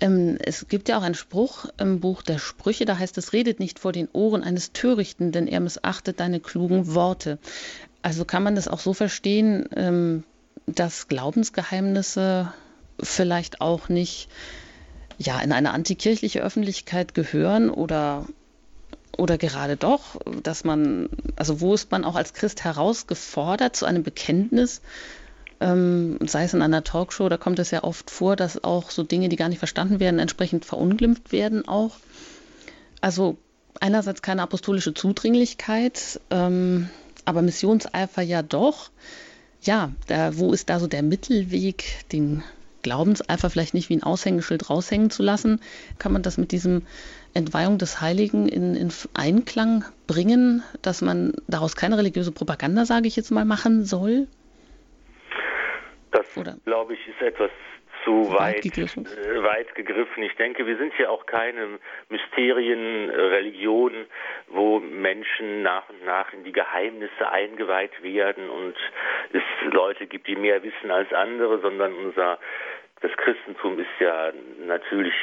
Ähm, 0.00 0.38
es 0.40 0.68
gibt 0.68 0.88
ja 0.88 0.98
auch 0.98 1.02
einen 1.02 1.16
Spruch 1.16 1.66
im 1.80 1.98
Buch 1.98 2.22
der 2.22 2.38
Sprüche, 2.38 2.84
da 2.84 2.98
heißt 2.98 3.18
es, 3.18 3.32
redet 3.32 3.58
nicht 3.58 3.80
vor 3.80 3.90
den 3.90 4.08
Ohren 4.12 4.44
eines 4.44 4.72
Törichten, 4.72 5.32
denn 5.32 5.48
er 5.48 5.58
missachtet 5.58 6.20
deine 6.20 6.38
klugen 6.38 6.94
Worte. 6.94 7.38
Also 8.00 8.24
kann 8.24 8.44
man 8.44 8.54
das 8.54 8.68
auch 8.68 8.78
so 8.78 8.94
verstehen, 8.94 9.68
ähm, 9.74 10.22
dass 10.66 11.08
Glaubensgeheimnisse 11.08 12.52
vielleicht 13.00 13.60
auch 13.60 13.88
nicht 13.88 14.28
ja, 15.18 15.40
in 15.40 15.50
eine 15.50 15.72
antikirchliche 15.72 16.42
Öffentlichkeit 16.42 17.12
gehören 17.12 17.70
oder, 17.70 18.24
oder 19.16 19.36
gerade 19.36 19.76
doch, 19.76 20.20
dass 20.44 20.62
man, 20.62 21.08
also 21.34 21.60
wo 21.60 21.74
ist 21.74 21.90
man 21.90 22.04
auch 22.04 22.14
als 22.14 22.34
Christ 22.34 22.62
herausgefordert 22.62 23.74
zu 23.74 23.84
einem 23.84 24.04
Bekenntnis, 24.04 24.80
ähm, 25.60 26.18
sei 26.26 26.44
es 26.44 26.54
in 26.54 26.62
einer 26.62 26.84
Talkshow, 26.84 27.28
da 27.28 27.36
kommt 27.36 27.58
es 27.58 27.70
ja 27.70 27.84
oft 27.84 28.10
vor, 28.10 28.36
dass 28.36 28.62
auch 28.62 28.90
so 28.90 29.02
Dinge, 29.02 29.28
die 29.28 29.36
gar 29.36 29.48
nicht 29.48 29.58
verstanden 29.58 30.00
werden, 30.00 30.20
entsprechend 30.20 30.64
verunglimpft 30.64 31.32
werden 31.32 31.66
auch. 31.66 31.96
Also 33.00 33.38
einerseits 33.80 34.22
keine 34.22 34.42
apostolische 34.42 34.94
Zudringlichkeit, 34.94 36.20
ähm, 36.30 36.88
aber 37.24 37.42
Missionseifer 37.42 38.22
ja 38.22 38.42
doch. 38.42 38.90
Ja, 39.62 39.90
da, 40.06 40.36
wo 40.38 40.52
ist 40.52 40.70
da 40.70 40.78
so 40.78 40.86
der 40.86 41.02
Mittelweg, 41.02 41.84
den 42.12 42.44
Glaubenseifer 42.82 43.50
vielleicht 43.50 43.74
nicht 43.74 43.88
wie 43.88 43.96
ein 43.96 44.04
Aushängeschild 44.04 44.70
raushängen 44.70 45.10
zu 45.10 45.22
lassen? 45.22 45.60
Kann 45.98 46.12
man 46.12 46.22
das 46.22 46.38
mit 46.38 46.52
diesem 46.52 46.82
Entweihung 47.34 47.78
des 47.78 48.00
Heiligen 48.00 48.48
in, 48.48 48.74
in 48.76 48.92
Einklang 49.14 49.84
bringen, 50.06 50.62
dass 50.80 51.02
man 51.02 51.32
daraus 51.48 51.74
keine 51.74 51.98
religiöse 51.98 52.30
Propaganda, 52.30 52.86
sage 52.86 53.08
ich 53.08 53.16
jetzt 53.16 53.32
mal, 53.32 53.44
machen 53.44 53.84
soll? 53.84 54.28
Glaube 56.64 56.94
ich, 56.94 57.08
ist 57.08 57.20
etwas 57.20 57.50
zu 58.04 58.32
weit, 58.32 58.62
gegriffen. 58.62 59.06
Äh, 59.06 59.42
weit 59.42 59.74
gegriffen. 59.74 60.22
Ich 60.22 60.34
denke, 60.36 60.66
wir 60.66 60.76
sind 60.76 60.92
ja 60.98 61.10
auch 61.10 61.26
keine 61.26 61.78
Mysterienreligion, 62.08 64.06
wo 64.48 64.80
Menschen 64.80 65.62
nach 65.62 65.88
und 65.88 66.04
nach 66.04 66.32
in 66.32 66.44
die 66.44 66.52
Geheimnisse 66.52 67.28
eingeweiht 67.30 68.02
werden 68.02 68.48
und 68.48 68.74
es 69.32 69.42
Leute 69.72 70.06
gibt, 70.06 70.26
die 70.26 70.36
mehr 70.36 70.62
wissen 70.62 70.90
als 70.90 71.12
andere, 71.12 71.60
sondern 71.60 71.92
unser 71.94 72.38
das 73.00 73.12
Christentum 73.12 73.78
ist 73.78 74.00
ja 74.00 74.32
natürlich 74.66 75.14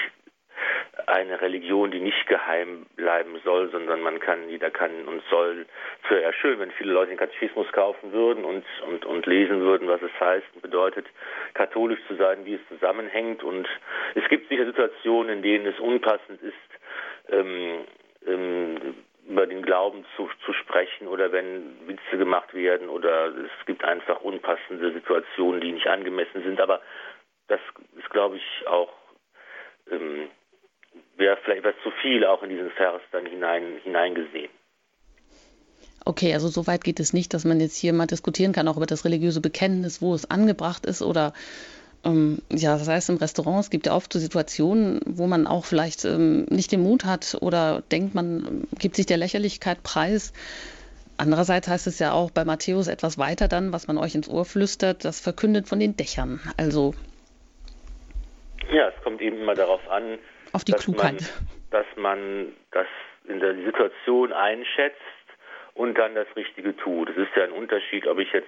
eine 1.07 1.41
Religion, 1.41 1.91
die 1.91 1.99
nicht 1.99 2.25
geheim 2.27 2.85
bleiben 2.95 3.39
soll, 3.43 3.69
sondern 3.71 4.01
man 4.01 4.19
kann, 4.19 4.49
jeder 4.49 4.69
kann 4.71 5.05
und 5.07 5.21
soll. 5.29 5.65
Es 6.03 6.09
wäre 6.09 6.23
ja 6.23 6.33
schön, 6.33 6.59
wenn 6.59 6.71
viele 6.71 6.93
Leute 6.93 7.09
den 7.09 7.17
Katechismus 7.17 7.71
kaufen 7.71 8.11
würden 8.11 8.45
und, 8.45 8.65
und, 8.87 9.05
und 9.05 9.25
lesen 9.25 9.61
würden, 9.61 9.87
was 9.87 10.01
es 10.01 10.19
heißt 10.19 10.47
und 10.53 10.61
bedeutet, 10.61 11.05
katholisch 11.53 11.99
zu 12.07 12.15
sein, 12.15 12.45
wie 12.45 12.55
es 12.55 12.67
zusammenhängt. 12.69 13.43
Und 13.43 13.67
es 14.15 14.27
gibt 14.29 14.49
sicher 14.49 14.65
Situationen, 14.65 15.37
in 15.37 15.41
denen 15.41 15.67
es 15.67 15.79
unpassend 15.79 16.41
ist, 16.41 16.55
ähm, 17.29 17.85
ähm, 18.25 18.95
über 19.27 19.47
den 19.47 19.63
Glauben 19.63 20.05
zu, 20.15 20.29
zu 20.45 20.53
sprechen 20.53 21.07
oder 21.07 21.31
wenn 21.31 21.87
Witze 21.87 22.17
gemacht 22.17 22.53
werden 22.53 22.89
oder 22.89 23.27
es 23.27 23.65
gibt 23.65 23.83
einfach 23.83 24.21
unpassende 24.21 24.91
Situationen, 24.93 25.61
die 25.61 25.71
nicht 25.71 25.87
angemessen 25.87 26.43
sind. 26.43 26.61
Aber 26.61 26.81
das 27.47 27.59
ist, 27.97 28.09
glaube 28.11 28.37
ich, 28.37 28.67
auch 28.67 28.93
ähm, 29.91 30.29
wäre 31.17 31.37
vielleicht 31.43 31.65
etwas 31.65 31.81
zu 31.83 31.91
viel 32.01 32.25
auch 32.25 32.43
in 32.43 32.49
diesen 32.49 32.71
Vers 32.71 33.01
dann 33.11 33.25
hinein, 33.25 33.79
hineingesehen. 33.83 34.49
Okay, 36.05 36.33
also 36.33 36.49
so 36.49 36.67
weit 36.67 36.83
geht 36.83 36.99
es 36.99 37.13
nicht, 37.13 37.33
dass 37.33 37.45
man 37.45 37.59
jetzt 37.59 37.77
hier 37.77 37.91
mal 37.91 38.05
diskutieren 38.05 38.53
kann, 38.53 38.67
auch 38.67 38.77
über 38.77 38.85
das 38.85 39.05
religiöse 39.05 39.41
Bekenntnis, 39.41 40.01
wo 40.01 40.13
es 40.13 40.29
angebracht 40.29 40.85
ist 40.85 41.01
oder 41.01 41.33
ähm, 42.05 42.39
ja, 42.51 42.77
das 42.77 42.87
heißt 42.87 43.09
im 43.09 43.17
Restaurant, 43.17 43.61
es 43.61 43.69
gibt 43.71 43.87
ja 43.87 43.95
oft 43.95 44.13
so 44.13 44.19
Situationen, 44.19 45.01
wo 45.05 45.25
man 45.25 45.47
auch 45.47 45.65
vielleicht 45.65 46.05
ähm, 46.05 46.45
nicht 46.49 46.71
den 46.71 46.83
Mut 46.83 47.05
hat 47.05 47.37
oder 47.41 47.81
denkt, 47.91 48.13
man 48.13 48.67
gibt 48.77 48.95
sich 48.95 49.07
der 49.07 49.17
Lächerlichkeit 49.17 49.81
preis. 49.81 50.31
Andererseits 51.17 51.67
heißt 51.67 51.87
es 51.87 51.97
ja 51.97 52.11
auch 52.11 52.29
bei 52.29 52.45
Matthäus 52.45 52.87
etwas 52.87 53.17
weiter 53.17 53.47
dann, 53.47 53.73
was 53.73 53.87
man 53.87 53.97
euch 53.97 54.13
ins 54.13 54.29
Ohr 54.29 54.45
flüstert, 54.45 55.05
das 55.05 55.19
verkündet 55.19 55.67
von 55.67 55.79
den 55.79 55.97
Dächern. 55.97 56.39
Also 56.57 56.93
ja, 58.71 58.89
es 58.89 59.03
kommt 59.03 59.21
eben 59.21 59.37
immer 59.37 59.55
darauf 59.55 59.87
an, 59.89 60.19
auf 60.55 60.63
die 60.63 60.71
dass 60.71 60.83
Klugheit. 60.83 61.13
Man, 61.13 61.47
dass 61.71 61.85
man 61.95 62.53
das 62.71 62.87
in 63.27 63.39
der 63.39 63.55
Situation 63.55 64.33
einschätzt 64.33 65.01
und 65.73 65.97
dann 65.97 66.15
das 66.15 66.27
Richtige 66.35 66.75
tut. 66.77 67.09
Es 67.09 67.17
ist 67.17 67.35
ja 67.35 67.43
ein 67.43 67.51
Unterschied, 67.51 68.07
ob 68.07 68.19
ich 68.19 68.31
jetzt 68.31 68.47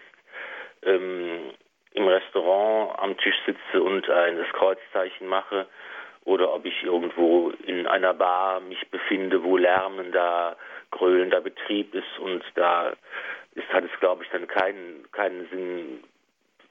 ähm, 0.83 1.51
im 1.93 2.07
Restaurant 2.07 2.97
am 2.99 3.17
Tisch 3.17 3.35
sitze 3.45 3.81
und 3.81 4.09
ein 4.09 4.37
das 4.37 4.47
Kreuzzeichen 4.53 5.27
mache 5.27 5.67
oder 6.25 6.53
ob 6.53 6.65
ich 6.65 6.83
irgendwo 6.83 7.51
in 7.65 7.87
einer 7.87 8.13
Bar 8.13 8.59
mich 8.59 8.89
befinde, 8.89 9.43
wo 9.43 9.57
lärmender, 9.57 10.57
gröhlender 10.91 11.41
Betrieb 11.41 11.93
ist 11.93 12.19
und 12.19 12.43
da 12.55 12.93
ist, 13.55 13.67
hat 13.69 13.83
es, 13.83 13.99
glaube 13.99 14.23
ich, 14.23 14.29
dann 14.29 14.47
keinen, 14.47 15.09
keinen 15.11 15.47
Sinn, 15.49 16.03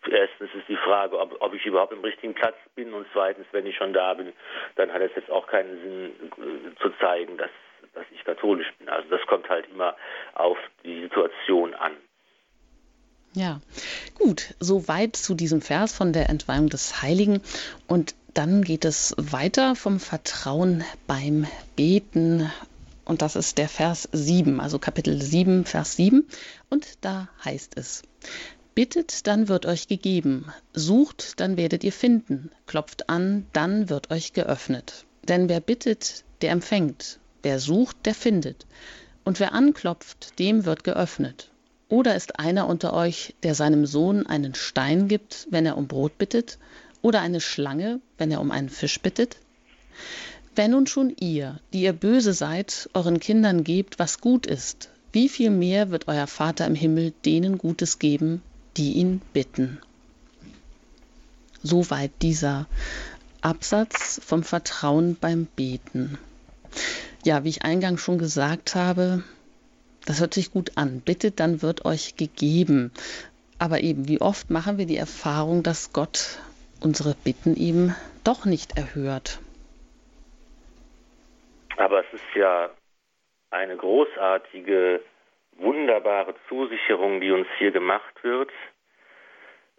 erstens 0.08 0.50
ist 0.54 0.68
die 0.68 0.76
Frage, 0.76 1.18
ob, 1.18 1.36
ob, 1.40 1.54
ich 1.54 1.64
überhaupt 1.66 1.92
im 1.92 2.00
richtigen 2.00 2.34
Platz 2.34 2.56
bin 2.74 2.92
und 2.92 3.06
zweitens, 3.12 3.46
wenn 3.52 3.66
ich 3.66 3.76
schon 3.76 3.92
da 3.92 4.14
bin, 4.14 4.32
dann 4.76 4.92
hat 4.92 5.02
es 5.02 5.12
jetzt 5.16 5.30
auch 5.30 5.46
keinen 5.46 5.80
Sinn 5.80 6.12
äh, 6.22 6.80
zu 6.82 6.90
zeigen, 7.00 7.36
dass, 7.36 7.50
dass 7.94 8.04
ich 8.12 8.24
katholisch 8.24 8.72
bin. 8.78 8.88
Also 8.88 9.08
das 9.08 9.26
kommt 9.26 9.48
halt 9.48 9.68
immer 9.70 9.96
auf 10.34 10.58
die 10.84 11.02
Situation 11.02 11.74
an. 11.74 11.92
Ja, 13.36 13.60
gut, 14.14 14.54
soweit 14.60 15.14
zu 15.14 15.34
diesem 15.34 15.60
Vers 15.60 15.94
von 15.94 16.14
der 16.14 16.30
Entweihung 16.30 16.70
des 16.70 17.02
Heiligen. 17.02 17.42
Und 17.86 18.14
dann 18.32 18.62
geht 18.62 18.86
es 18.86 19.14
weiter 19.18 19.76
vom 19.76 20.00
Vertrauen 20.00 20.84
beim 21.06 21.46
Beten. 21.76 22.50
Und 23.04 23.22
das 23.22 23.36
ist 23.36 23.58
der 23.58 23.68
Vers 23.68 24.08
7, 24.10 24.58
also 24.58 24.78
Kapitel 24.78 25.20
7, 25.20 25.64
Vers 25.64 25.96
7. 25.96 26.26
Und 26.70 27.04
da 27.04 27.28
heißt 27.44 27.76
es, 27.76 28.02
Bittet, 28.76 29.26
dann 29.26 29.48
wird 29.48 29.64
euch 29.64 29.88
gegeben. 29.88 30.52
Sucht, 30.74 31.40
dann 31.40 31.56
werdet 31.56 31.82
ihr 31.82 31.92
finden. 31.92 32.50
Klopft 32.66 33.08
an, 33.08 33.46
dann 33.54 33.88
wird 33.88 34.10
euch 34.10 34.34
geöffnet. 34.34 35.06
Denn 35.26 35.48
wer 35.48 35.60
bittet, 35.60 36.24
der 36.42 36.50
empfängt. 36.50 37.18
Wer 37.42 37.58
sucht, 37.58 37.96
der 38.04 38.14
findet. 38.14 38.66
Und 39.24 39.40
wer 39.40 39.54
anklopft, 39.54 40.38
dem 40.38 40.66
wird 40.66 40.84
geöffnet. 40.84 41.50
Oder 41.88 42.16
ist 42.16 42.38
einer 42.38 42.68
unter 42.68 42.92
euch, 42.92 43.34
der 43.42 43.54
seinem 43.54 43.86
Sohn 43.86 44.26
einen 44.26 44.54
Stein 44.54 45.08
gibt, 45.08 45.48
wenn 45.50 45.64
er 45.64 45.78
um 45.78 45.88
Brot 45.88 46.18
bittet? 46.18 46.58
Oder 47.00 47.22
eine 47.22 47.40
Schlange, 47.40 48.00
wenn 48.18 48.30
er 48.30 48.42
um 48.42 48.50
einen 48.50 48.68
Fisch 48.68 49.00
bittet? 49.00 49.38
Wenn 50.54 50.72
nun 50.72 50.86
schon 50.86 51.16
ihr, 51.18 51.60
die 51.72 51.80
ihr 51.80 51.94
böse 51.94 52.34
seid, 52.34 52.90
euren 52.92 53.20
Kindern 53.20 53.64
gebt, 53.64 53.98
was 53.98 54.20
gut 54.20 54.46
ist, 54.46 54.90
wie 55.12 55.30
viel 55.30 55.48
mehr 55.48 55.90
wird 55.90 56.08
euer 56.08 56.26
Vater 56.26 56.66
im 56.66 56.74
Himmel 56.74 57.14
denen 57.24 57.56
Gutes 57.56 57.98
geben, 57.98 58.42
die 58.76 58.94
ihn 58.94 59.20
bitten. 59.32 59.80
Soweit 61.62 62.12
dieser 62.22 62.66
Absatz 63.40 64.20
vom 64.24 64.42
Vertrauen 64.42 65.16
beim 65.16 65.46
Beten. 65.46 66.18
Ja, 67.24 67.44
wie 67.44 67.48
ich 67.48 67.62
eingangs 67.62 68.00
schon 68.00 68.18
gesagt 68.18 68.74
habe, 68.74 69.24
das 70.04 70.20
hört 70.20 70.34
sich 70.34 70.52
gut 70.52 70.72
an. 70.76 71.00
Bittet, 71.00 71.40
dann 71.40 71.62
wird 71.62 71.84
euch 71.84 72.16
gegeben. 72.16 72.92
Aber 73.58 73.80
eben, 73.80 74.08
wie 74.08 74.20
oft 74.20 74.50
machen 74.50 74.78
wir 74.78 74.86
die 74.86 74.96
Erfahrung, 74.96 75.62
dass 75.62 75.92
Gott 75.92 76.38
unsere 76.80 77.14
Bitten 77.14 77.56
eben 77.56 77.94
doch 78.22 78.44
nicht 78.44 78.76
erhört? 78.76 79.40
Aber 81.76 82.00
es 82.00 82.12
ist 82.12 82.34
ja 82.34 82.70
eine 83.50 83.76
großartige, 83.76 85.00
wunderbare 85.58 86.34
Zusicherung, 86.48 87.20
die 87.20 87.30
uns 87.30 87.48
hier 87.58 87.70
gemacht 87.70 88.22
wird. 88.22 88.50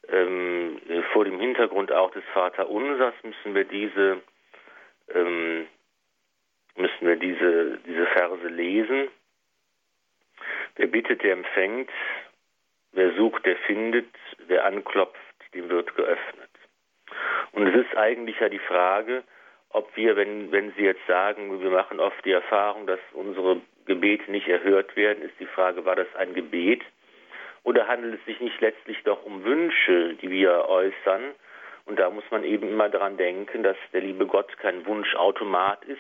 Ähm, 0.09 0.79
vor 1.11 1.25
dem 1.25 1.39
Hintergrund 1.39 1.91
auch 1.91 2.11
des 2.11 2.23
Vaterunsers 2.33 3.13
müssen 3.23 3.55
wir 3.55 3.65
diese 3.65 4.21
ähm, 5.13 5.67
müssen 6.77 7.07
wir 7.07 7.15
diese, 7.15 7.79
diese 7.85 8.05
Verse 8.07 8.47
lesen. 8.47 9.09
Wer 10.75 10.87
bittet, 10.87 11.23
der 11.23 11.33
empfängt, 11.33 11.89
wer 12.91 13.13
sucht, 13.15 13.45
der 13.45 13.57
findet, 13.57 14.09
wer 14.47 14.65
anklopft, 14.65 15.17
dem 15.53 15.69
wird 15.69 15.95
geöffnet. 15.95 16.49
Und 17.51 17.67
es 17.67 17.85
ist 17.85 17.97
eigentlich 17.97 18.39
ja 18.39 18.49
die 18.49 18.59
Frage, 18.59 19.23
ob 19.69 19.95
wir, 19.95 20.15
wenn, 20.15 20.51
wenn 20.51 20.71
Sie 20.73 20.83
jetzt 20.83 21.05
sagen, 21.07 21.61
wir 21.61 21.69
machen 21.69 21.99
oft 21.99 22.23
die 22.25 22.31
Erfahrung, 22.31 22.85
dass 22.85 22.99
unsere 23.13 23.61
Gebete 23.87 24.31
nicht 24.31 24.47
erhört 24.47 24.95
werden, 24.95 25.23
ist 25.23 25.39
die 25.39 25.45
Frage, 25.45 25.85
war 25.85 25.95
das 25.95 26.07
ein 26.15 26.33
Gebet? 26.33 26.83
Oder 27.63 27.87
handelt 27.87 28.19
es 28.19 28.25
sich 28.25 28.39
nicht 28.39 28.61
letztlich 28.61 28.97
doch 29.03 29.25
um 29.25 29.43
Wünsche, 29.43 30.13
die 30.21 30.29
wir 30.29 30.69
äußern? 30.69 31.33
Und 31.85 31.99
da 31.99 32.09
muss 32.09 32.23
man 32.31 32.43
eben 32.43 32.69
immer 32.69 32.89
daran 32.89 33.17
denken, 33.17 33.63
dass 33.63 33.77
der 33.93 34.01
liebe 34.01 34.25
Gott 34.25 34.57
kein 34.59 34.85
Wunschautomat 34.85 35.83
ist, 35.85 35.99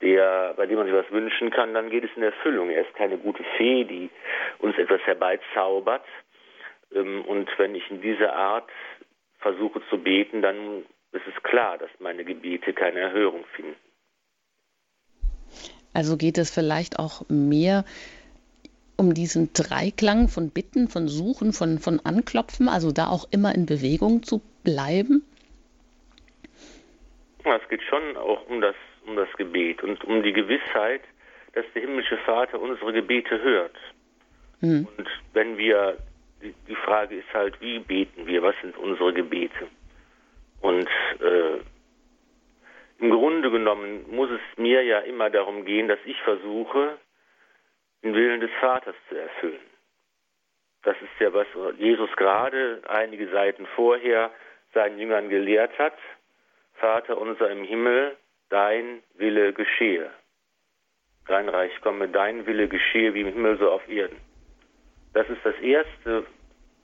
der, 0.00 0.54
bei 0.56 0.66
dem 0.66 0.76
man 0.76 0.86
sich 0.86 0.94
was 0.94 1.10
wünschen 1.10 1.50
kann, 1.50 1.72
dann 1.74 1.90
geht 1.90 2.04
es 2.04 2.10
in 2.16 2.22
Erfüllung. 2.22 2.70
Er 2.70 2.82
ist 2.82 2.94
keine 2.94 3.16
gute 3.16 3.42
Fee, 3.56 3.84
die 3.84 4.10
uns 4.58 4.76
etwas 4.76 5.00
herbeizaubert. 5.02 6.04
Ähm, 6.94 7.24
und 7.24 7.50
wenn 7.58 7.74
ich 7.74 7.90
in 7.90 8.00
dieser 8.00 8.34
Art 8.34 8.68
versuche 9.38 9.80
zu 9.88 9.98
beten, 9.98 10.42
dann 10.42 10.84
ist 11.12 11.26
es 11.26 11.42
klar, 11.42 11.78
dass 11.78 11.90
meine 12.00 12.24
Gebete 12.24 12.72
keine 12.72 13.00
Erhörung 13.00 13.44
finden. 13.54 13.76
Also 15.94 16.16
geht 16.16 16.38
es 16.38 16.50
vielleicht 16.50 16.98
auch 16.98 17.22
mehr 17.28 17.84
um 18.96 19.14
diesen 19.14 19.52
Dreiklang 19.52 20.28
von 20.28 20.50
Bitten, 20.50 20.88
von 20.88 21.08
Suchen, 21.08 21.52
von, 21.52 21.78
von 21.78 22.00
Anklopfen, 22.04 22.68
also 22.68 22.92
da 22.92 23.06
auch 23.06 23.26
immer 23.30 23.54
in 23.54 23.66
Bewegung 23.66 24.22
zu 24.22 24.42
bleiben? 24.62 25.24
Es 27.44 27.68
geht 27.68 27.82
schon 27.82 28.16
auch 28.16 28.46
um 28.48 28.60
das, 28.60 28.74
um 29.06 29.16
das 29.16 29.28
Gebet 29.36 29.82
und 29.82 30.02
um 30.04 30.22
die 30.22 30.32
Gewissheit, 30.32 31.02
dass 31.52 31.64
der 31.74 31.82
himmlische 31.82 32.16
Vater 32.18 32.60
unsere 32.60 32.92
Gebete 32.92 33.40
hört. 33.42 33.76
Mhm. 34.60 34.88
Und 34.96 35.08
wenn 35.32 35.56
wir, 35.58 35.96
die, 36.42 36.54
die 36.68 36.74
Frage 36.74 37.16
ist 37.16 37.32
halt, 37.32 37.60
wie 37.60 37.78
beten 37.78 38.26
wir, 38.26 38.42
was 38.42 38.54
sind 38.62 38.76
unsere 38.78 39.12
Gebete? 39.12 39.68
Und 40.60 40.88
äh, 41.20 41.60
im 42.98 43.10
Grunde 43.10 43.50
genommen 43.50 44.04
muss 44.10 44.30
es 44.30 44.40
mir 44.56 44.82
ja 44.82 45.00
immer 45.00 45.30
darum 45.30 45.64
gehen, 45.64 45.88
dass 45.88 45.98
ich 46.04 46.20
versuche, 46.22 46.98
den 48.02 48.14
Willen 48.14 48.40
des 48.40 48.50
Vaters 48.60 48.94
zu 49.08 49.16
erfüllen. 49.16 49.60
Das 50.82 50.96
ist 51.00 51.18
ja, 51.18 51.32
was 51.32 51.46
Jesus 51.78 52.10
gerade 52.16 52.82
einige 52.88 53.28
Seiten 53.28 53.66
vorher 53.74 54.30
seinen 54.74 54.98
Jüngern 54.98 55.30
gelehrt 55.30 55.78
hat. 55.78 55.96
Vater 56.74 57.18
unser 57.18 57.50
im 57.50 57.64
Himmel, 57.64 58.16
dein 58.50 59.02
Wille 59.14 59.52
geschehe. 59.52 60.10
Dein 61.26 61.48
Reich 61.48 61.72
komme, 61.80 62.08
dein 62.08 62.46
Wille 62.46 62.68
geschehe 62.68 63.14
wie 63.14 63.22
im 63.22 63.32
Himmel 63.32 63.58
so 63.58 63.70
auf 63.70 63.88
Erden. 63.88 64.20
Das 65.14 65.28
ist 65.30 65.40
das 65.44 65.58
Erste, 65.60 66.26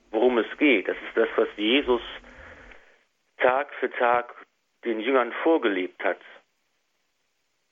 worum 0.09 0.39
es 0.39 0.57
geht. 0.57 0.87
Das 0.87 0.97
ist 0.97 1.15
das, 1.15 1.29
was 1.35 1.47
Jesus 1.57 2.01
Tag 3.37 3.71
für 3.75 3.91
Tag 3.91 4.33
den 4.85 4.99
Jüngern 4.99 5.31
vorgelebt 5.43 6.03
hat. 6.03 6.19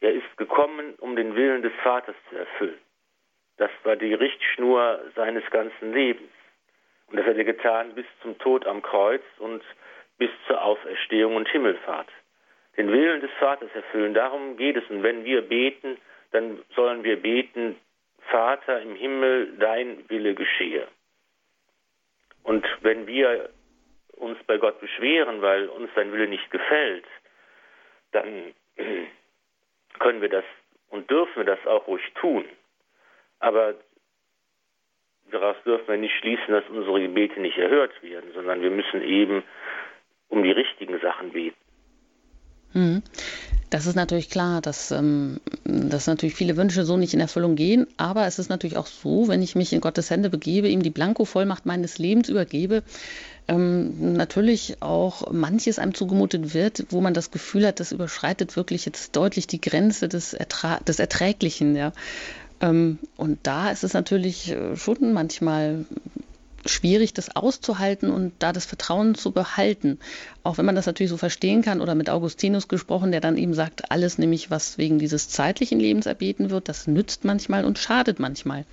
Er 0.02 0.14
ist 0.14 0.38
gekommen, 0.38 0.96
um 1.00 1.16
den 1.16 1.36
Willen 1.36 1.62
des 1.62 1.74
Vaters 1.84 2.16
zu 2.30 2.38
erfüllen. 2.38 2.80
Das 3.58 3.72
war 3.84 3.96
die 3.96 4.14
Richtschnur 4.14 5.02
seines 5.16 5.44
ganzen 5.52 5.94
Lebens. 5.94 6.32
Und 7.08 7.18
das 7.18 7.26
hat 7.26 7.36
er 7.36 7.44
getan 7.44 7.94
bis 7.96 8.06
zum 8.22 8.38
Tod 8.38 8.66
am 8.66 8.82
Kreuz 8.82 9.24
und 9.40 9.62
bis 10.18 10.30
zur 10.48 10.64
Auferstehung 10.64 11.36
und 11.36 11.50
Himmelfahrt. 11.50 12.10
Den 12.78 12.92
Willen 12.92 13.20
des 13.20 13.32
Vaters 13.40 13.70
erfüllen, 13.74 14.14
darum 14.14 14.56
geht 14.56 14.78
es. 14.78 14.90
Und 14.90 15.04
wenn 15.04 15.26
wir 15.26 15.42
beten, 15.42 15.98
dann 16.32 16.60
sollen 16.76 17.04
wir 17.04 17.22
beten, 17.22 17.76
Vater 18.30 18.82
im 18.82 18.96
Himmel, 18.96 19.58
dein 19.58 20.08
Wille 20.10 20.36
geschehe. 20.36 20.88
Und 22.44 22.66
wenn 22.82 23.08
wir 23.08 23.50
uns 24.20 24.38
bei 24.46 24.58
Gott 24.58 24.80
beschweren, 24.80 25.42
weil 25.42 25.68
uns 25.70 25.90
sein 25.96 26.12
Wille 26.12 26.28
nicht 26.28 26.52
gefällt, 26.52 27.06
dann 28.12 28.54
können 30.00 30.22
wir 30.22 30.30
das 30.30 30.46
und 30.90 31.10
dürfen 31.10 31.38
wir 31.38 31.44
das 31.46 31.66
auch 31.66 31.88
ruhig 31.88 32.04
tun. 32.16 32.46
Aber 33.40 33.76
daraus 35.32 35.56
dürfen 35.66 35.88
wir 35.88 35.98
nicht 35.98 36.16
schließen, 36.20 36.48
dass 36.50 36.68
unsere 36.70 37.02
Gebete 37.02 37.40
nicht 37.40 37.58
erhört 37.58 38.02
werden, 38.04 38.32
sondern 38.34 38.62
wir 38.62 38.72
müssen 38.72 39.02
eben 39.02 39.44
um 40.28 40.44
die 40.44 40.52
richtigen 40.52 41.00
Sachen 41.00 41.32
beten. 41.32 41.58
Hm. 42.74 43.04
Das 43.70 43.86
ist 43.86 43.96
natürlich 43.96 44.30
klar, 44.30 44.62
dass, 44.62 44.90
ähm, 44.90 45.40
dass 45.64 46.08
natürlich 46.08 46.36
viele 46.36 46.58
Wünsche 46.58 46.86
so 46.86 46.98
nicht 46.98 47.14
in 47.14 47.20
Erfüllung 47.20 47.56
gehen. 47.56 47.86
Aber 47.98 48.26
es 48.26 48.40
ist 48.40 48.50
natürlich 48.50 48.78
auch 48.78 48.88
so, 48.88 49.28
wenn 49.28 49.44
ich 49.44 49.56
mich 49.56 49.74
in 49.74 49.82
Gottes 49.82 50.10
Hände 50.10 50.30
begebe, 50.30 50.68
ihm 50.70 50.82
die 50.82 50.90
Blanko-Vollmacht 50.90 51.66
meines 51.68 52.00
Lebens 52.00 52.30
übergebe, 52.30 52.82
ähm, 53.48 54.14
natürlich 54.14 54.78
auch 54.82 55.32
manches 55.32 55.78
einem 55.78 55.94
zugemutet 55.94 56.54
wird, 56.54 56.88
wo 56.90 57.00
man 57.02 57.14
das 57.14 57.30
Gefühl 57.30 57.68
hat, 57.68 57.80
das 57.80 57.92
überschreitet 57.92 58.56
wirklich 58.56 58.86
jetzt 58.86 59.16
deutlich 59.16 59.46
die 59.46 59.62
Grenze 59.62 60.08
des, 60.08 60.34
Ertra 60.34 60.80
des 60.80 61.00
Erträglichen. 61.00 61.76
Ja. 61.76 61.94
Ähm, 62.62 62.98
und 63.18 63.40
da 63.44 63.70
ist 63.70 63.84
es 63.84 63.94
natürlich 63.94 64.52
äh, 64.52 64.78
schon 64.78 65.14
manchmal 65.14 65.86
schwierig, 66.66 67.14
das 67.14 67.36
auszuhalten 67.36 68.12
und 68.12 68.34
da 68.40 68.54
das 68.54 68.66
Vertrauen 68.66 69.16
zu 69.16 69.32
behalten. 69.32 70.00
Auch 70.44 70.58
wenn 70.58 70.66
man 70.66 70.76
das 70.76 70.86
natürlich 70.86 71.10
so 71.10 71.18
verstehen 71.18 71.62
kann 71.62 71.82
oder 71.82 71.96
mit 71.96 72.10
Augustinus 72.10 72.68
gesprochen, 72.68 73.12
der 73.12 73.22
dann 73.22 73.38
eben 73.38 73.54
sagt, 73.54 73.92
alles 73.92 74.18
nämlich, 74.18 74.52
was 74.52 74.78
wegen 74.78 75.00
dieses 75.00 75.30
zeitlichen 75.30 75.80
Lebens 75.80 76.06
erbeten 76.06 76.50
wird, 76.50 76.70
das 76.70 76.88
nützt 76.88 77.26
manchmal 77.26 77.66
und 77.66 77.80
schadet 77.80 78.20
manchmal. 78.20 78.66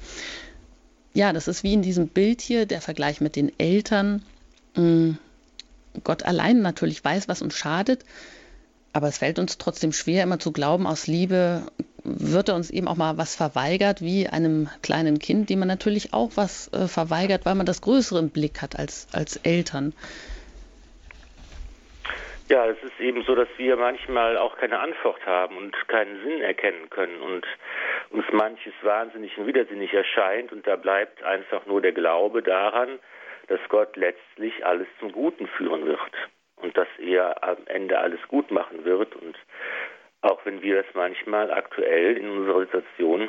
Ja, 1.15 1.33
das 1.33 1.49
ist 1.49 1.63
wie 1.63 1.73
in 1.73 1.83
diesem 1.83 2.09
Bild 2.09 2.41
hier, 2.41 2.67
der 2.67 2.81
Vergleich 2.81 3.21
mit 3.21 3.37
den 3.37 3.51
Eltern. 3.59 4.23
Hm, 4.75 5.19
Gott 6.05 6.25
allein 6.25 6.61
natürlich 6.61 7.03
weiß, 7.03 7.29
was 7.29 7.41
uns 7.41 7.55
schadet, 7.55 8.05
aber 8.93 9.09
es 9.09 9.19
fällt 9.19 9.39
uns 9.39 9.59
trotzdem 9.59 9.93
schwer, 9.93 10.23
immer 10.23 10.39
zu 10.39 10.53
glauben, 10.53 10.87
aus 10.87 11.07
Liebe 11.07 11.63
wird 12.07 12.49
er 12.49 12.55
uns 12.55 12.71
eben 12.71 12.89
auch 12.89 12.97
mal 12.97 13.19
was 13.19 13.35
verweigert, 13.35 14.01
wie 14.01 14.29
einem 14.29 14.69
kleinen 14.83 15.19
Kind, 15.19 15.51
dem 15.51 15.59
man 15.59 15.69
natürlich 15.69 16.15
auch 16.15 16.31
was 16.37 16.73
äh, 16.73 16.87
verweigert, 16.87 17.45
weil 17.45 17.57
man 17.57 17.67
das 17.67 17.83
Größere 17.83 18.21
im 18.21 18.31
Blick 18.31 18.63
hat 18.63 18.79
als, 18.79 19.09
als 19.13 19.37
Eltern. 19.39 19.93
Ja, 22.49 22.65
es 22.67 22.81
ist 22.85 23.01
eben 23.01 23.25
so, 23.25 23.35
dass 23.35 23.49
wir 23.57 23.77
manchmal 23.77 24.39
auch 24.39 24.57
keine 24.57 24.79
Antwort 24.79 25.25
haben 25.27 25.57
und 25.57 25.75
keinen 25.89 26.23
Sinn 26.23 26.41
erkennen 26.41 26.89
können 26.91 27.21
und 27.21 27.45
uns 28.11 28.25
manches 28.31 28.73
wahnsinnig 28.83 29.37
und 29.37 29.49
widersinnig 29.49 29.93
erscheint 29.93 30.53
und 30.53 30.65
da 30.65 30.77
bleibt 30.77 31.25
einfach 31.25 31.67
nur 31.67 31.83
der 31.83 31.91
Glaube 31.91 32.43
daran, 32.43 33.01
dass 33.49 33.59
Gott 33.69 33.97
letztlich 33.97 34.65
alles 34.65 34.87
zum 35.01 35.11
Guten 35.11 35.49
führen 35.49 35.87
wird 35.87 36.13
und 36.57 36.77
dass 36.77 36.89
er 36.99 37.43
am 37.43 37.59
Ende 37.67 37.99
alles 37.99 38.21
gut 38.29 38.53
machen 38.53 38.85
wird 38.85 39.17
und 39.17 39.37
auch 40.27 40.45
wenn 40.45 40.63
wir 40.63 40.83
das 40.83 40.95
manchmal 40.95 41.51
aktuell 41.51 42.17
in 42.17 42.29
unserer 42.31 42.61
Situation 42.61 43.29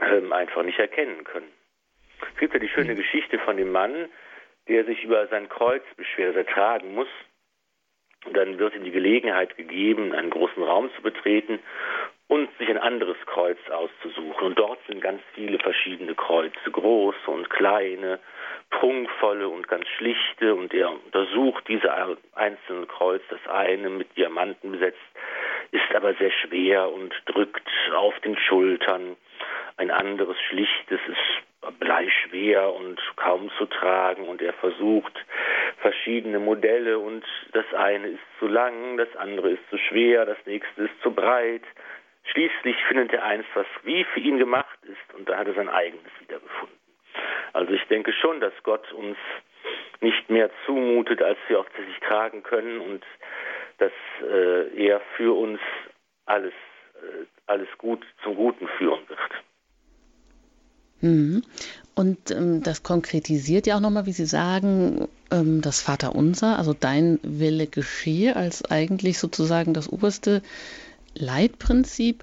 ähm, 0.00 0.32
einfach 0.32 0.62
nicht 0.62 0.78
erkennen 0.78 1.24
können. 1.24 1.50
Es 2.32 2.38
gibt 2.38 2.54
ja 2.54 2.60
die 2.60 2.68
schöne 2.68 2.94
Geschichte 2.94 3.38
von 3.38 3.56
dem 3.56 3.72
Mann, 3.72 4.08
der 4.68 4.84
sich 4.84 5.04
über 5.04 5.26
sein 5.28 5.48
Kreuz 5.48 5.82
beschwert, 5.96 6.36
das 6.36 6.46
er 6.46 6.52
tragen 6.52 6.94
muss. 6.94 7.08
Und 8.26 8.36
dann 8.36 8.58
wird 8.58 8.74
ihm 8.74 8.84
die 8.84 8.90
Gelegenheit 8.90 9.56
gegeben, 9.56 10.12
einen 10.12 10.30
großen 10.30 10.62
Raum 10.62 10.90
zu 10.94 11.02
betreten 11.02 11.58
und 12.28 12.48
sich 12.58 12.68
ein 12.68 12.78
anderes 12.78 13.16
Kreuz 13.26 13.58
auszusuchen. 13.70 14.46
Und 14.46 14.58
dort 14.58 14.78
sind 14.86 15.00
ganz 15.00 15.22
viele 15.34 15.58
verschiedene 15.58 16.14
Kreuze, 16.14 16.70
große 16.70 17.30
und 17.30 17.48
kleine, 17.48 18.20
prunkvolle 18.68 19.48
und 19.48 19.66
ganz 19.68 19.88
schlichte. 19.96 20.54
Und 20.54 20.74
er 20.74 20.92
untersucht 20.92 21.66
diese 21.66 21.92
einzelnen 22.34 22.86
Kreuz, 22.88 23.22
das 23.30 23.44
eine 23.48 23.88
mit 23.88 24.14
Diamanten 24.16 24.72
besetzt, 24.72 24.98
ist 25.72 25.94
aber 25.94 26.14
sehr 26.14 26.30
schwer 26.30 26.92
und 26.92 27.14
drückt 27.26 27.68
auf 27.94 28.18
den 28.20 28.36
Schultern. 28.36 29.16
Ein 29.76 29.90
anderes 29.90 30.36
schlichtes 30.48 31.00
ist 31.06 31.70
bleischwer 31.78 32.74
und 32.74 32.98
kaum 33.16 33.50
zu 33.58 33.66
tragen 33.66 34.26
und 34.28 34.40
er 34.40 34.52
versucht 34.54 35.12
verschiedene 35.78 36.38
Modelle 36.38 36.98
und 36.98 37.24
das 37.52 37.66
eine 37.74 38.08
ist 38.08 38.22
zu 38.38 38.46
lang, 38.46 38.96
das 38.96 39.14
andere 39.16 39.50
ist 39.50 39.70
zu 39.70 39.76
schwer, 39.76 40.24
das 40.24 40.38
nächste 40.46 40.84
ist 40.84 41.02
zu 41.02 41.10
breit. 41.12 41.62
Schließlich 42.24 42.76
findet 42.88 43.12
er 43.12 43.24
eins, 43.24 43.46
was 43.54 43.66
wie 43.82 44.04
für 44.04 44.20
ihn 44.20 44.38
gemacht 44.38 44.78
ist 44.82 45.14
und 45.14 45.28
da 45.28 45.36
hat 45.36 45.46
er 45.46 45.54
sein 45.54 45.68
eigenes 45.68 46.10
wiedergefunden. 46.20 46.76
Also 47.52 47.72
ich 47.72 47.84
denke 47.84 48.12
schon, 48.12 48.40
dass 48.40 48.52
Gott 48.62 48.90
uns 48.92 49.16
nicht 50.00 50.30
mehr 50.30 50.50
zumutet, 50.64 51.22
als 51.22 51.38
wir 51.48 51.60
auch 51.60 51.64
tatsächlich 51.66 52.00
tragen 52.00 52.42
können 52.42 52.80
und 52.80 53.04
dass 53.80 53.92
äh, 54.22 54.86
er 54.86 55.00
für 55.16 55.36
uns 55.36 55.58
alles, 56.26 56.52
äh, 56.94 57.24
alles 57.46 57.68
gut 57.78 58.04
zum 58.22 58.36
Guten 58.36 58.68
führen 58.78 59.00
wird. 59.08 59.18
Mhm. 61.00 61.42
Und 61.94 62.30
ähm, 62.30 62.62
das 62.62 62.82
konkretisiert 62.82 63.66
ja 63.66 63.76
auch 63.76 63.80
nochmal, 63.80 64.06
wie 64.06 64.12
Sie 64.12 64.26
sagen, 64.26 65.08
ähm, 65.30 65.60
das 65.62 65.80
Vaterunser, 65.80 66.58
also 66.58 66.74
dein 66.74 67.18
Wille 67.22 67.66
geschehe, 67.66 68.36
als 68.36 68.64
eigentlich 68.70 69.18
sozusagen 69.18 69.74
das 69.74 69.90
oberste 69.90 70.42
Leitprinzip. 71.14 72.22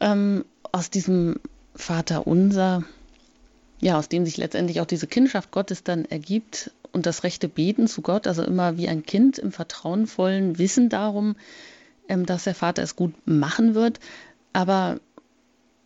Ähm, 0.00 0.44
aus 0.72 0.90
diesem 0.90 1.36
Vaterunser, 1.76 2.82
ja, 3.80 3.98
aus 3.98 4.08
dem 4.08 4.24
sich 4.24 4.38
letztendlich 4.38 4.80
auch 4.80 4.86
diese 4.86 5.06
Kindschaft 5.06 5.50
Gottes 5.50 5.84
dann 5.84 6.06
ergibt 6.06 6.70
und 6.92 7.06
das 7.06 7.24
rechte 7.24 7.48
Beten 7.48 7.86
zu 7.88 8.02
Gott, 8.02 8.26
also 8.26 8.42
immer 8.42 8.76
wie 8.76 8.88
ein 8.88 9.04
Kind 9.04 9.38
im 9.38 9.52
vertrauenvollen 9.52 10.58
Wissen 10.58 10.88
darum, 10.88 11.36
ähm, 12.08 12.26
dass 12.26 12.44
der 12.44 12.54
Vater 12.54 12.82
es 12.82 12.96
gut 12.96 13.14
machen 13.26 13.74
wird. 13.74 13.98
Aber 14.52 15.00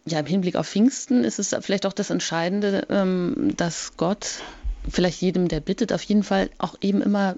ja, 0.07 0.21
im 0.21 0.27
Hinblick 0.27 0.57
auf 0.57 0.69
Pfingsten 0.69 1.25
ist 1.25 1.39
es 1.39 1.55
vielleicht 1.61 1.87
auch 1.87 1.93
das 1.93 2.11
Entscheidende, 2.11 2.87
ähm, 2.91 3.55
dass 3.57 3.97
Gott 3.97 4.43
vielleicht 4.89 5.21
jedem, 5.21 5.49
der 5.49 5.61
bittet, 5.61 5.93
auf 5.93 6.03
jeden 6.03 6.23
Fall 6.23 6.51
auch 6.59 6.77
eben 6.81 7.03
immer 7.03 7.37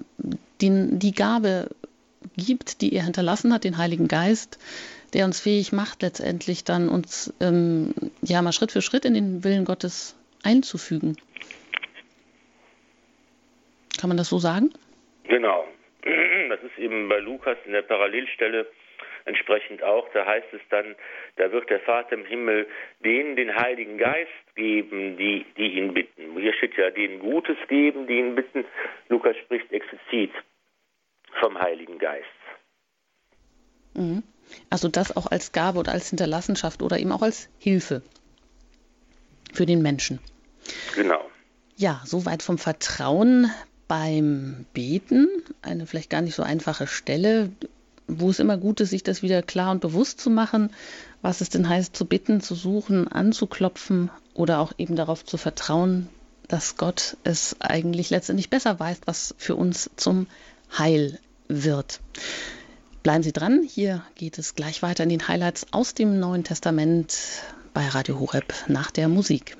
den, 0.61 0.99
die 0.99 1.13
Gabe 1.13 1.69
gibt, 2.37 2.81
die 2.81 2.93
er 2.93 3.03
hinterlassen 3.03 3.53
hat, 3.53 3.63
den 3.63 3.77
Heiligen 3.77 4.07
Geist, 4.07 4.59
der 5.13 5.25
uns 5.25 5.39
fähig 5.39 5.71
macht, 5.71 6.01
letztendlich 6.01 6.63
dann 6.63 6.89
uns 6.89 7.33
ähm, 7.39 7.93
ja 8.21 8.41
mal 8.41 8.51
Schritt 8.51 8.71
für 8.71 8.81
Schritt 8.81 9.05
in 9.05 9.13
den 9.13 9.43
Willen 9.43 9.65
Gottes 9.65 10.15
einzufügen. 10.43 11.17
Kann 13.99 14.07
man 14.07 14.17
das 14.17 14.29
so 14.29 14.39
sagen? 14.39 14.71
Genau. 15.27 15.67
Das 16.49 16.63
ist 16.63 16.79
eben 16.79 17.07
bei 17.07 17.19
Lukas 17.19 17.57
in 17.65 17.73
der 17.73 17.83
Parallelstelle 17.83 18.65
entsprechend 19.25 19.83
auch. 19.83 20.09
Da 20.13 20.25
heißt 20.25 20.47
es 20.51 20.61
dann, 20.69 20.95
da 21.35 21.51
wird 21.51 21.69
der 21.69 21.79
Vater 21.81 22.13
im 22.13 22.25
Himmel 22.25 22.67
denen 23.05 23.35
den 23.35 23.55
Heiligen 23.55 23.99
Geist 23.99 24.31
geben, 24.55 25.15
die, 25.15 25.45
die 25.57 25.77
ihn 25.77 25.93
bitten. 25.93 26.35
Hier 26.37 26.53
steht 26.53 26.75
ja, 26.75 26.89
denen 26.89 27.19
Gutes 27.19 27.57
geben, 27.67 28.07
die 28.07 28.17
ihn 28.17 28.33
bitten. 28.35 28.65
Lukas 29.09 29.37
spricht 29.37 29.71
explizit 29.71 30.31
vom 31.39 31.59
Heiligen 31.59 31.99
Geist. 31.99 32.25
Mhm. 33.93 34.23
Also 34.71 34.87
das 34.87 35.15
auch 35.15 35.27
als 35.27 35.51
Gabe 35.51 35.79
oder 35.79 35.91
als 35.91 36.09
Hinterlassenschaft 36.09 36.81
oder 36.81 36.97
eben 36.97 37.11
auch 37.11 37.21
als 37.21 37.49
Hilfe 37.59 38.01
für 39.53 39.67
den 39.67 39.83
Menschen. 39.83 40.19
Genau. 40.95 41.29
Ja, 41.75 42.01
soweit 42.03 42.43
vom 42.43 42.57
Vertrauen 42.57 43.51
beim 43.89 44.65
Beten. 44.71 45.27
Eine 45.61 45.85
vielleicht 45.85 46.09
gar 46.09 46.21
nicht 46.21 46.35
so 46.35 46.43
einfache 46.43 46.87
Stelle 46.87 47.51
wo 48.09 48.29
es 48.29 48.39
immer 48.39 48.57
gut 48.57 48.81
ist, 48.81 48.89
sich 48.89 49.03
das 49.03 49.21
wieder 49.21 49.41
klar 49.41 49.71
und 49.71 49.81
bewusst 49.81 50.19
zu 50.19 50.29
machen, 50.29 50.71
was 51.21 51.41
es 51.41 51.49
denn 51.49 51.69
heißt, 51.69 51.95
zu 51.95 52.05
bitten, 52.05 52.41
zu 52.41 52.55
suchen, 52.55 53.07
anzuklopfen 53.07 54.09
oder 54.33 54.59
auch 54.59 54.73
eben 54.77 54.95
darauf 54.95 55.23
zu 55.23 55.37
vertrauen, 55.37 56.09
dass 56.47 56.75
Gott 56.75 57.17
es 57.23 57.55
eigentlich 57.59 58.09
letztendlich 58.09 58.49
besser 58.49 58.79
weiß, 58.79 59.01
was 59.05 59.35
für 59.37 59.55
uns 59.55 59.91
zum 59.95 60.27
Heil 60.77 61.19
wird. 61.47 61.99
Bleiben 63.03 63.23
Sie 63.23 63.33
dran, 63.33 63.63
hier 63.63 64.03
geht 64.15 64.37
es 64.37 64.55
gleich 64.55 64.81
weiter 64.81 65.03
in 65.03 65.09
den 65.09 65.27
Highlights 65.27 65.67
aus 65.71 65.93
dem 65.93 66.19
Neuen 66.19 66.43
Testament 66.43 67.15
bei 67.73 67.87
Radio 67.87 68.19
Horeb 68.19 68.53
nach 68.67 68.91
der 68.91 69.07
Musik. 69.07 69.58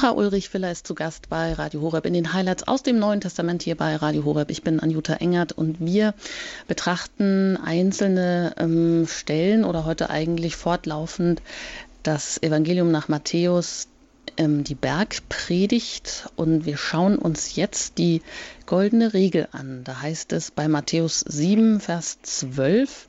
Pfarrer 0.00 0.16
Ulrich 0.16 0.54
Willer 0.54 0.72
ist 0.72 0.86
zu 0.86 0.94
Gast 0.94 1.28
bei 1.28 1.52
Radio 1.52 1.82
Horeb 1.82 2.06
in 2.06 2.14
den 2.14 2.32
Highlights 2.32 2.66
aus 2.66 2.82
dem 2.82 2.98
Neuen 2.98 3.20
Testament 3.20 3.62
hier 3.62 3.76
bei 3.76 3.96
Radio 3.96 4.24
Horeb. 4.24 4.50
Ich 4.50 4.62
bin 4.62 4.80
Anjuta 4.80 5.12
Engert 5.12 5.52
und 5.52 5.78
wir 5.78 6.14
betrachten 6.68 7.58
einzelne 7.58 8.54
ähm, 8.56 9.06
Stellen 9.06 9.62
oder 9.62 9.84
heute 9.84 10.08
eigentlich 10.08 10.56
fortlaufend 10.56 11.42
das 12.02 12.42
Evangelium 12.42 12.90
nach 12.90 13.08
Matthäus, 13.08 13.88
ähm, 14.38 14.64
die 14.64 14.74
Bergpredigt 14.74 16.30
und 16.34 16.64
wir 16.64 16.78
schauen 16.78 17.18
uns 17.18 17.54
jetzt 17.56 17.98
die 17.98 18.22
goldene 18.64 19.12
Regel 19.12 19.48
an. 19.52 19.84
Da 19.84 20.00
heißt 20.00 20.32
es 20.32 20.50
bei 20.50 20.66
Matthäus 20.66 21.20
7, 21.20 21.78
Vers 21.78 22.16
12, 22.22 23.06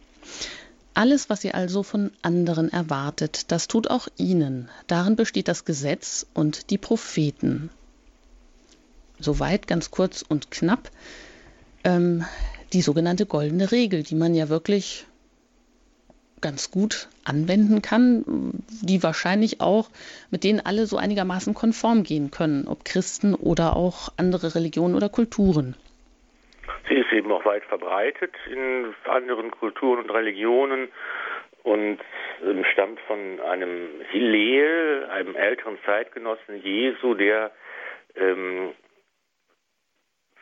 alles, 0.94 1.30
was 1.30 1.44
ihr 1.44 1.56
also 1.56 1.84
von 1.84 2.12
anderen 2.22 2.72
erwartet, 2.72 3.52
das 3.52 3.68
tut 3.68 3.90
auch 3.90 4.08
ihnen. 4.18 4.70
Darin 4.88 5.16
besteht 5.16 5.48
das 5.48 5.66
Gesetz 5.66 6.26
und 6.34 6.70
die 6.70 6.78
Propheten. 6.78 7.70
Soweit 9.20 9.68
ganz 9.68 9.92
kurz 9.92 10.24
und 10.28 10.52
knapp 10.52 10.92
ähm, 11.84 12.26
die 12.74 12.82
sogenannte 12.82 13.26
goldene 13.26 13.72
Regel, 13.72 14.04
die 14.04 14.16
man 14.16 14.34
ja 14.34 14.50
wirklich 14.50 15.06
ganz 16.42 16.72
gut 16.72 17.08
anwenden 17.24 17.82
kann, 17.82 18.26
die 18.82 19.04
wahrscheinlich 19.04 19.62
auch 19.62 19.90
mit 20.32 20.44
denen 20.44 20.60
alle 20.60 20.88
so 20.88 20.98
einigermaßen 20.98 21.54
konform 21.54 22.04
gehen 22.04 22.32
können, 22.32 22.68
ob 22.68 22.84
Christen 22.84 23.36
oder 23.36 23.76
auch 23.76 24.12
andere 24.18 24.56
Religionen 24.56 24.96
oder 24.96 25.08
Kulturen. 25.08 25.76
Sie 26.88 26.96
ist 26.96 27.12
eben 27.12 27.32
auch 27.32 27.46
weit 27.46 27.64
verbreitet 27.66 28.34
in 28.50 28.94
anderen 29.06 29.52
Kulturen 29.52 30.00
und 30.00 30.10
Religionen 30.10 30.90
und 31.64 32.00
ähm, 32.44 32.66
stammt 32.72 33.00
von 33.02 33.40
einem 33.40 34.02
Hillel, 34.10 35.06
einem 35.10 35.36
älteren 35.36 35.78
Zeitgenossen 35.86 36.62
Jesu, 36.62 37.14
der 37.14 37.52
ähm, 38.16 38.74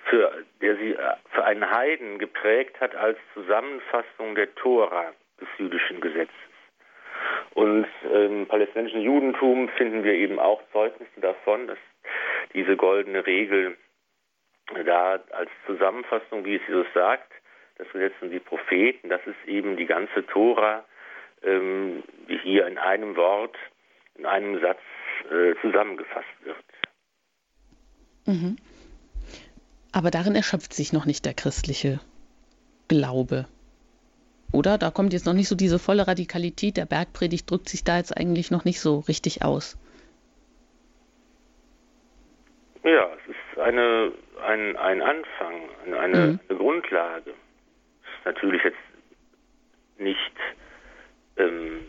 für, 0.06 0.44
der 0.62 0.76
sie 0.78 0.92
äh, 0.94 1.14
für 1.32 1.44
einen 1.44 1.70
Heiden 1.70 2.20
geprägt 2.20 2.80
hat 2.80 2.96
als 2.96 3.18
Zusammenfassung 3.34 4.36
der 4.36 4.54
Tora 4.56 5.14
des 5.40 5.48
jüdischen 5.58 6.02
Gesetzes. 6.02 6.36
Und 7.54 7.88
im 8.14 8.48
palästinensischen 8.48 9.02
Judentum 9.02 9.70
finden 9.70 10.04
wir 10.04 10.14
eben 10.14 10.40
auch 10.40 10.62
Zeugnisse 10.72 11.20
davon, 11.20 11.68
dass 11.68 11.78
diese 12.54 12.78
goldene 12.78 13.26
Regel 13.26 13.78
da 14.86 15.20
als 15.32 15.50
Zusammenfassung, 15.66 16.46
wie 16.46 16.56
es 16.56 16.62
Jesus 16.68 16.88
sagt, 16.94 17.32
das 17.78 17.88
Gesetz 17.92 18.14
und 18.22 18.32
die 18.32 18.40
Propheten, 18.40 19.10
das 19.10 19.22
ist 19.26 19.48
eben 19.48 19.78
die 19.78 19.86
ganze 19.86 20.26
Tora, 20.28 20.84
ähm, 21.44 22.04
die 22.28 22.38
hier 22.38 22.68
in 22.68 22.78
einem 22.78 23.16
Wort, 23.16 23.56
in 24.16 24.26
einem 24.26 24.60
Satz 24.62 24.80
äh, 25.32 25.56
zusammengefasst 25.62 26.28
wird. 26.44 26.58
Mhm. 28.26 28.58
Aber 29.92 30.12
darin 30.12 30.36
erschöpft 30.36 30.74
sich 30.74 30.94
noch 30.94 31.06
nicht 31.06 31.26
der 31.26 31.34
christliche 31.34 32.00
Glaube. 32.88 33.48
Oder? 34.52 34.78
Da 34.78 34.92
kommt 34.92 35.14
jetzt 35.14 35.26
noch 35.26 35.34
nicht 35.34 35.48
so 35.48 35.56
diese 35.56 35.80
volle 35.80 36.08
Radikalität 36.08 36.78
der 36.78 36.86
Bergpredigt, 36.86 37.50
drückt 37.50 37.70
sich 37.70 37.84
da 37.84 37.98
jetzt 37.98 38.16
eigentlich 38.16 38.52
noch 38.52 38.66
nicht 38.66 38.82
so 38.82 39.00
richtig 39.00 39.44
aus. 39.44 39.78
Ja, 42.84 43.10
es 43.14 43.30
ist 43.30 43.60
eine 43.60 44.12
ein, 44.41 44.75
ein 44.78 45.02
Anfang, 45.02 45.69
eine, 45.86 45.97
mhm. 45.97 46.39
eine 46.49 46.58
Grundlage. 46.58 47.34
Das 48.04 48.12
ist 48.17 48.25
natürlich 48.25 48.63
jetzt 48.63 48.78
nicht 49.98 50.35
ähm, 51.37 51.85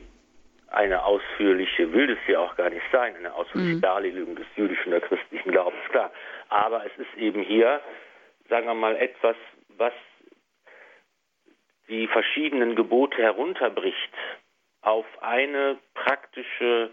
eine 0.69 1.05
ausführliche, 1.05 1.93
will 1.93 2.11
es 2.11 2.19
ja 2.29 2.39
auch 2.39 2.57
gar 2.57 2.71
nicht 2.71 2.85
sein, 2.93 3.17
eine 3.17 3.35
ausführliche 3.35 3.77
mhm. 3.77 3.81
Darlegung 3.81 4.37
des 4.37 4.47
jüdischen 4.57 4.93
oder 4.93 5.01
christlichen 5.01 5.51
Glaubens, 5.51 5.83
klar. 5.91 6.13
Aber 6.49 6.85
es 6.87 6.93
ist 6.97 7.17
eben 7.17 7.43
hier, 7.43 7.81
sagen 8.49 8.67
wir 8.67 8.75
mal, 8.75 8.97
etwas, 8.97 9.37
was 9.77 9.93
die 11.89 12.07
verschiedenen 12.07 12.77
Gebote 12.77 13.21
herunterbricht 13.21 14.15
auf 14.83 15.07
eine 15.21 15.77
praktische 15.95 16.91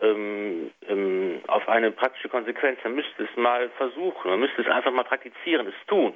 ähm, 0.00 0.70
ähm, 0.88 1.40
auf 1.46 1.68
eine 1.68 1.90
praktische 1.90 2.28
Konsequenz. 2.28 2.78
Man 2.84 2.94
müsste 2.94 3.24
es 3.24 3.36
mal 3.36 3.68
versuchen, 3.70 4.30
man 4.30 4.40
müsste 4.40 4.62
es 4.62 4.68
einfach 4.68 4.92
mal 4.92 5.04
praktizieren, 5.04 5.66
es 5.66 5.86
tun. 5.86 6.14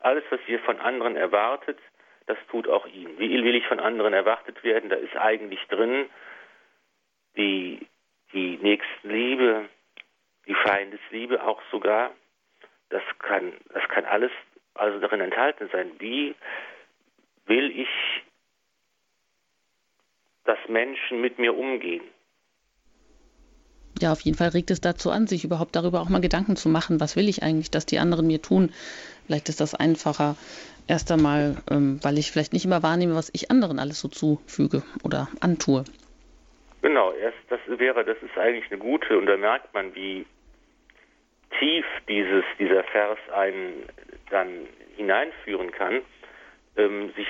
Alles, 0.00 0.24
was 0.30 0.40
ihr 0.46 0.60
von 0.60 0.78
anderen 0.80 1.16
erwartet, 1.16 1.78
das 2.26 2.38
tut 2.50 2.68
auch 2.68 2.86
ihn. 2.86 3.18
Wie 3.18 3.30
will 3.30 3.54
ich 3.54 3.66
von 3.66 3.80
anderen 3.80 4.12
erwartet 4.12 4.62
werden? 4.64 4.90
Da 4.90 4.96
ist 4.96 5.16
eigentlich 5.16 5.60
drin 5.68 6.08
die, 7.36 7.86
die 8.32 8.58
Nächstenliebe, 8.58 9.68
die 10.46 10.54
Feindesliebe 10.54 11.42
auch 11.42 11.60
sogar. 11.70 12.10
Das 12.90 13.02
kann, 13.18 13.52
das 13.72 13.86
kann 13.88 14.04
alles 14.04 14.30
also 14.74 14.98
darin 15.00 15.20
enthalten 15.20 15.68
sein, 15.72 15.92
wie 15.98 16.34
will 17.46 17.78
ich, 17.78 17.88
dass 20.44 20.58
Menschen 20.68 21.20
mit 21.20 21.38
mir 21.38 21.56
umgehen. 21.56 22.04
Ja, 24.00 24.12
auf 24.12 24.20
jeden 24.20 24.36
Fall 24.36 24.48
regt 24.48 24.70
es 24.70 24.80
dazu 24.80 25.10
an, 25.10 25.26
sich 25.26 25.44
überhaupt 25.44 25.76
darüber 25.76 26.00
auch 26.00 26.08
mal 26.08 26.20
Gedanken 26.20 26.56
zu 26.56 26.68
machen, 26.68 27.00
was 27.00 27.16
will 27.16 27.28
ich 27.28 27.42
eigentlich, 27.42 27.70
dass 27.70 27.86
die 27.86 27.98
anderen 27.98 28.26
mir 28.26 28.42
tun. 28.42 28.72
Vielleicht 29.26 29.48
ist 29.48 29.60
das 29.60 29.74
einfacher, 29.74 30.36
erst 30.88 31.10
einmal, 31.12 31.56
ähm, 31.70 32.00
weil 32.02 32.18
ich 32.18 32.30
vielleicht 32.30 32.52
nicht 32.52 32.64
immer 32.64 32.82
wahrnehme, 32.82 33.14
was 33.14 33.30
ich 33.32 33.50
anderen 33.50 33.78
alles 33.78 34.00
so 34.00 34.08
zufüge 34.08 34.82
oder 35.02 35.28
antue. 35.40 35.84
Genau, 36.82 37.12
erst 37.12 37.38
das 37.48 37.60
wäre, 37.66 38.04
das 38.04 38.18
ist 38.22 38.36
eigentlich 38.36 38.70
eine 38.70 38.78
gute 38.78 39.16
und 39.16 39.26
da 39.26 39.36
merkt 39.36 39.72
man, 39.72 39.94
wie 39.94 40.26
tief 41.58 41.86
dieses, 42.08 42.44
dieser 42.58 42.84
Vers 42.84 43.18
einen 43.32 43.84
dann 44.30 44.66
hineinführen 44.96 45.70
kann, 45.70 46.02
ähm, 46.76 47.12
sich, 47.16 47.28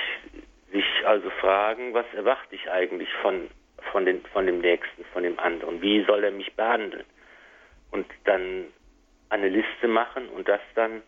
sich 0.73 0.85
also 1.05 1.31
fragen, 1.41 1.95
was 1.95 2.07
erwarte 2.15 2.55
ich 2.55 2.71
eigentlich 2.71 3.09
von, 3.23 3.49
von, 3.95 4.05
den, 4.05 4.23
von 4.33 4.45
dem 4.45 4.59
Nächsten, 4.59 5.05
von 5.13 5.23
dem 5.23 5.39
anderen, 5.39 5.81
wie 5.81 6.05
soll 6.05 6.25
er 6.25 6.33
mich 6.33 6.53
behandeln? 6.57 7.05
Und 7.93 8.07
dann 8.25 8.65
eine 9.29 9.49
Liste 9.49 9.87
machen 9.87 10.29
und 10.31 10.49
das 10.49 10.61
dann 10.75 11.03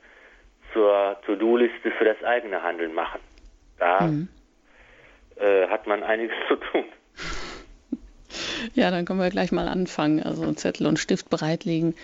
zur 0.72 1.20
To-Do-Liste 1.26 1.90
für 1.90 2.04
das 2.04 2.22
eigene 2.22 2.62
Handeln 2.62 2.94
machen. 2.94 3.20
Da 3.80 4.02
mhm. 4.02 4.28
äh, 5.34 5.66
hat 5.66 5.88
man 5.88 6.04
einiges 6.04 6.36
zu 6.48 6.54
tun. 6.54 6.84
Ja, 8.74 8.92
dann 8.92 9.04
können 9.04 9.18
wir 9.18 9.30
gleich 9.30 9.50
mal 9.50 9.66
anfangen. 9.66 10.22
Also 10.22 10.52
Zettel 10.52 10.86
und 10.86 11.00
Stift 11.00 11.28
bereitlegen 11.28 11.96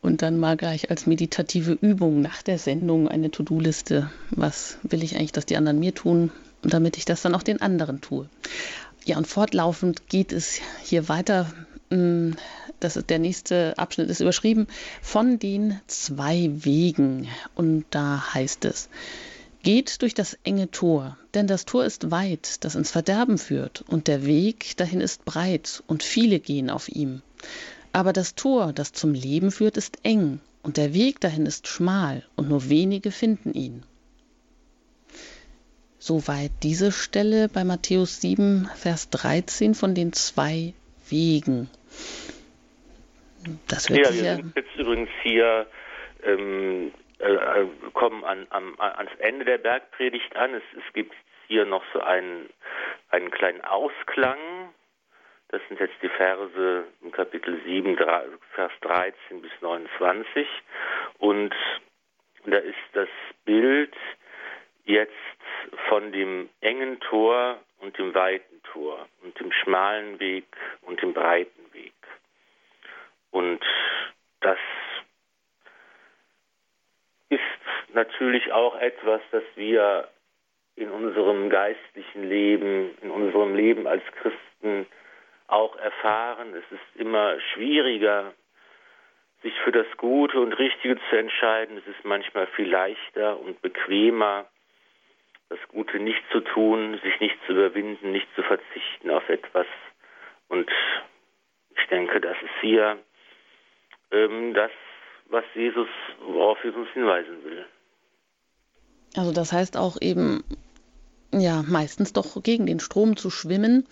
und 0.00 0.22
dann 0.22 0.40
mal 0.40 0.56
gleich 0.56 0.88
als 0.88 1.06
meditative 1.06 1.72
Übung 1.72 2.22
nach 2.22 2.40
der 2.42 2.56
Sendung 2.56 3.08
eine 3.08 3.30
To-Do-Liste. 3.30 4.10
Was 4.30 4.78
will 4.84 5.02
ich 5.02 5.16
eigentlich, 5.16 5.32
dass 5.32 5.44
die 5.44 5.58
anderen 5.58 5.78
mir 5.78 5.94
tun? 5.94 6.32
Damit 6.62 6.96
ich 6.96 7.04
das 7.04 7.20
dann 7.20 7.34
auch 7.34 7.42
den 7.42 7.60
anderen 7.60 8.00
tue. 8.00 8.26
Ja, 9.08 9.16
und 9.16 9.26
fortlaufend 9.26 10.10
geht 10.10 10.32
es 10.32 10.60
hier 10.84 11.08
weiter. 11.08 11.50
Mm, 11.88 12.32
das 12.78 12.98
ist 12.98 13.08
der 13.08 13.18
nächste 13.18 13.72
Abschnitt 13.78 14.10
ist 14.10 14.20
überschrieben 14.20 14.66
von 15.00 15.38
den 15.38 15.80
zwei 15.86 16.50
Wegen. 16.52 17.26
Und 17.54 17.86
da 17.88 18.34
heißt 18.34 18.66
es, 18.66 18.90
Geht 19.62 20.02
durch 20.02 20.12
das 20.12 20.36
enge 20.44 20.70
Tor, 20.70 21.16
denn 21.32 21.46
das 21.46 21.64
Tor 21.64 21.86
ist 21.86 22.10
weit, 22.10 22.62
das 22.64 22.74
ins 22.74 22.90
Verderben 22.90 23.38
führt, 23.38 23.82
und 23.88 24.08
der 24.08 24.26
Weg 24.26 24.76
dahin 24.76 25.00
ist 25.00 25.24
breit, 25.24 25.82
und 25.86 26.02
viele 26.02 26.38
gehen 26.38 26.68
auf 26.68 26.90
ihm. 26.90 27.22
Aber 27.94 28.12
das 28.12 28.34
Tor, 28.34 28.74
das 28.74 28.92
zum 28.92 29.14
Leben 29.14 29.50
führt, 29.50 29.78
ist 29.78 30.00
eng, 30.02 30.40
und 30.62 30.76
der 30.76 30.92
Weg 30.92 31.18
dahin 31.20 31.46
ist 31.46 31.66
schmal, 31.66 32.24
und 32.36 32.50
nur 32.50 32.68
wenige 32.68 33.10
finden 33.10 33.54
ihn. 33.54 33.84
Soweit 35.98 36.50
diese 36.62 36.92
Stelle 36.92 37.48
bei 37.48 37.64
Matthäus 37.64 38.20
7, 38.20 38.70
Vers 38.76 39.10
13 39.10 39.74
von 39.74 39.94
den 39.94 40.12
zwei 40.12 40.74
Wegen. 41.08 41.68
Das 43.68 43.90
wird 43.90 44.06
ja, 44.06 44.12
wir 44.12 44.36
sind 44.36 44.56
jetzt 44.56 44.76
übrigens 44.76 45.10
hier 45.22 45.66
ähm, 46.22 46.92
äh, 47.18 47.66
kommen 47.94 48.24
an, 48.24 48.46
am, 48.50 48.74
ans 48.78 49.10
Ende 49.18 49.44
der 49.44 49.58
Bergpredigt 49.58 50.36
an. 50.36 50.54
Es, 50.54 50.62
es 50.76 50.92
gibt 50.92 51.14
hier 51.48 51.64
noch 51.64 51.82
so 51.92 52.00
einen, 52.00 52.48
einen 53.10 53.30
kleinen 53.30 53.62
Ausklang. 53.62 54.38
Das 55.48 55.60
sind 55.68 55.80
jetzt 55.80 55.94
die 56.02 56.10
Verse 56.10 56.84
im 57.02 57.10
Kapitel 57.10 57.60
7, 57.64 57.96
Vers 58.54 58.72
13 58.82 59.40
bis 59.40 59.50
29. 59.60 60.46
Und 61.18 61.54
da 62.44 62.58
ist 62.58 62.76
das 62.92 63.08
Bild 63.44 63.94
jetzt 64.88 65.12
von 65.88 66.12
dem 66.12 66.48
engen 66.60 66.98
Tor 67.00 67.60
und 67.80 67.96
dem 67.98 68.14
weiten 68.14 68.62
Tor 68.72 69.06
und 69.22 69.38
dem 69.38 69.52
schmalen 69.52 70.18
Weg 70.18 70.46
und 70.82 71.00
dem 71.02 71.12
breiten 71.12 71.72
Weg. 71.72 71.92
Und 73.30 73.64
das 74.40 74.58
ist 77.28 77.40
natürlich 77.92 78.50
auch 78.52 78.76
etwas, 78.80 79.20
das 79.30 79.44
wir 79.56 80.08
in 80.76 80.90
unserem 80.90 81.50
geistlichen 81.50 82.28
Leben, 82.28 82.96
in 83.02 83.10
unserem 83.10 83.54
Leben 83.54 83.86
als 83.86 84.02
Christen 84.22 84.86
auch 85.48 85.76
erfahren. 85.76 86.54
Es 86.54 86.64
ist 86.72 87.00
immer 87.00 87.38
schwieriger, 87.52 88.32
sich 89.42 89.54
für 89.60 89.72
das 89.72 89.86
Gute 89.96 90.40
und 90.40 90.52
Richtige 90.54 90.98
zu 91.10 91.16
entscheiden. 91.16 91.78
Es 91.78 91.86
ist 91.86 92.04
manchmal 92.04 92.46
viel 92.48 92.70
leichter 92.70 93.38
und 93.38 93.60
bequemer, 93.60 94.46
das 95.48 95.58
Gute 95.68 95.98
nicht 95.98 96.22
zu 96.32 96.40
tun, 96.40 97.00
sich 97.02 97.20
nicht 97.20 97.36
zu 97.46 97.52
überwinden, 97.52 98.12
nicht 98.12 98.28
zu 98.34 98.42
verzichten 98.42 99.10
auf 99.10 99.28
etwas. 99.28 99.66
Und 100.48 100.70
ich 101.76 101.86
denke, 101.88 102.20
das 102.20 102.36
ist 102.42 102.60
hier 102.60 102.98
ähm, 104.10 104.54
das 104.54 104.70
was 105.30 105.44
Jesus, 105.54 105.88
worauf 106.26 106.58
Jesus 106.64 106.80
uns 106.80 106.88
hinweisen 106.94 107.44
will. 107.44 107.64
Also 109.14 109.32
das 109.32 109.52
heißt 109.52 109.76
auch 109.76 109.96
eben, 110.00 110.42
ja, 111.32 111.62
meistens 111.66 112.12
doch 112.12 112.42
gegen 112.42 112.66
den 112.66 112.80
Strom 112.80 113.16
zu 113.16 113.30
schwimmen, 113.30 113.86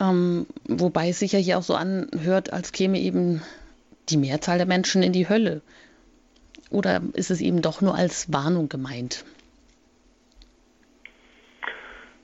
ähm, 0.00 0.46
wobei 0.64 1.10
es 1.10 1.18
sich 1.18 1.32
ja 1.32 1.38
hier 1.38 1.58
auch 1.58 1.62
so 1.62 1.74
anhört, 1.74 2.52
als 2.52 2.72
käme 2.72 2.98
eben 2.98 3.42
die 4.08 4.16
Mehrzahl 4.16 4.58
der 4.58 4.66
Menschen 4.66 5.02
in 5.02 5.12
die 5.12 5.28
Hölle. 5.28 5.62
Oder 6.70 7.02
ist 7.14 7.30
es 7.30 7.40
eben 7.40 7.62
doch 7.62 7.80
nur 7.80 7.94
als 7.94 8.32
Warnung 8.32 8.68
gemeint? 8.68 9.24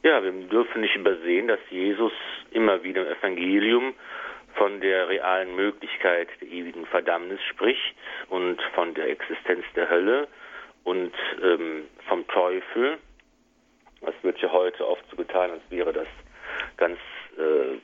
Ja, 0.06 0.22
wir 0.22 0.30
dürfen 0.30 0.82
nicht 0.82 0.94
übersehen, 0.94 1.48
dass 1.48 1.58
Jesus 1.68 2.12
immer 2.52 2.80
wieder 2.84 3.04
im 3.04 3.18
Evangelium 3.18 3.92
von 4.54 4.80
der 4.80 5.08
realen 5.08 5.56
Möglichkeit 5.56 6.28
der 6.40 6.46
ewigen 6.46 6.86
Verdammnis 6.86 7.40
spricht 7.50 7.96
und 8.28 8.62
von 8.76 8.94
der 8.94 9.08
Existenz 9.08 9.64
der 9.74 9.90
Hölle 9.90 10.28
und 10.84 11.12
ähm, 11.42 11.88
vom 12.08 12.24
Teufel. 12.28 12.98
Das 14.00 14.14
wird 14.22 14.38
ja 14.38 14.52
heute 14.52 14.86
oft 14.86 15.02
so 15.10 15.16
getan, 15.16 15.50
als 15.50 15.62
wäre 15.70 15.92
das 15.92 16.06
ganz 16.76 17.00
äh, 17.36 17.78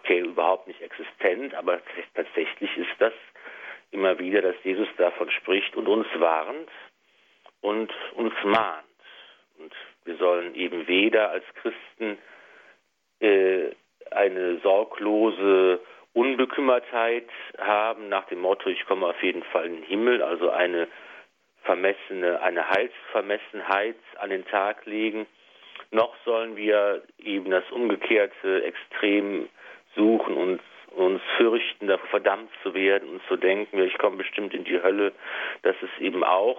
okay, 0.00 0.20
überhaupt 0.20 0.66
nicht 0.66 0.80
existent, 0.80 1.52
aber 1.52 1.82
tatsächlich 2.14 2.74
ist 2.74 2.96
das 3.00 3.12
immer 3.90 4.18
wieder, 4.18 4.40
dass 4.40 4.56
Jesus 4.64 4.88
davon 4.96 5.30
spricht 5.32 5.76
und 5.76 5.88
uns 5.88 6.06
warnt 6.14 6.70
und 7.60 7.92
uns 8.14 8.32
mahnt. 8.44 8.86
Und 9.58 9.74
wir 10.08 10.16
sollen 10.16 10.54
eben 10.54 10.88
weder 10.88 11.30
als 11.30 11.44
Christen 11.60 12.16
äh, 13.20 13.70
eine 14.10 14.56
sorglose 14.60 15.80
Unbekümmertheit 16.14 17.28
haben 17.58 18.08
nach 18.08 18.26
dem 18.28 18.40
Motto, 18.40 18.70
ich 18.70 18.86
komme 18.86 19.06
auf 19.06 19.22
jeden 19.22 19.42
Fall 19.44 19.66
in 19.66 19.76
den 19.76 19.84
Himmel, 19.84 20.22
also 20.22 20.48
eine 20.48 20.88
vermessene, 21.64 22.40
eine 22.40 22.70
Heilsvermessenheit 22.70 23.98
an 24.18 24.30
den 24.30 24.46
Tag 24.46 24.86
legen. 24.86 25.26
Noch 25.90 26.14
sollen 26.24 26.56
wir 26.56 27.02
eben 27.18 27.50
das 27.50 27.70
umgekehrte 27.70 28.64
Extrem 28.64 29.50
suchen 29.94 30.34
und 30.34 30.60
uns 30.96 31.20
fürchten, 31.36 31.86
davor 31.86 32.08
verdammt 32.08 32.50
zu 32.62 32.72
werden 32.72 33.10
und 33.10 33.22
zu 33.28 33.36
denken, 33.36 33.78
ich 33.82 33.98
komme 33.98 34.16
bestimmt 34.16 34.54
in 34.54 34.64
die 34.64 34.82
Hölle. 34.82 35.12
Das 35.62 35.76
ist 35.82 36.00
eben 36.00 36.24
auch, 36.24 36.58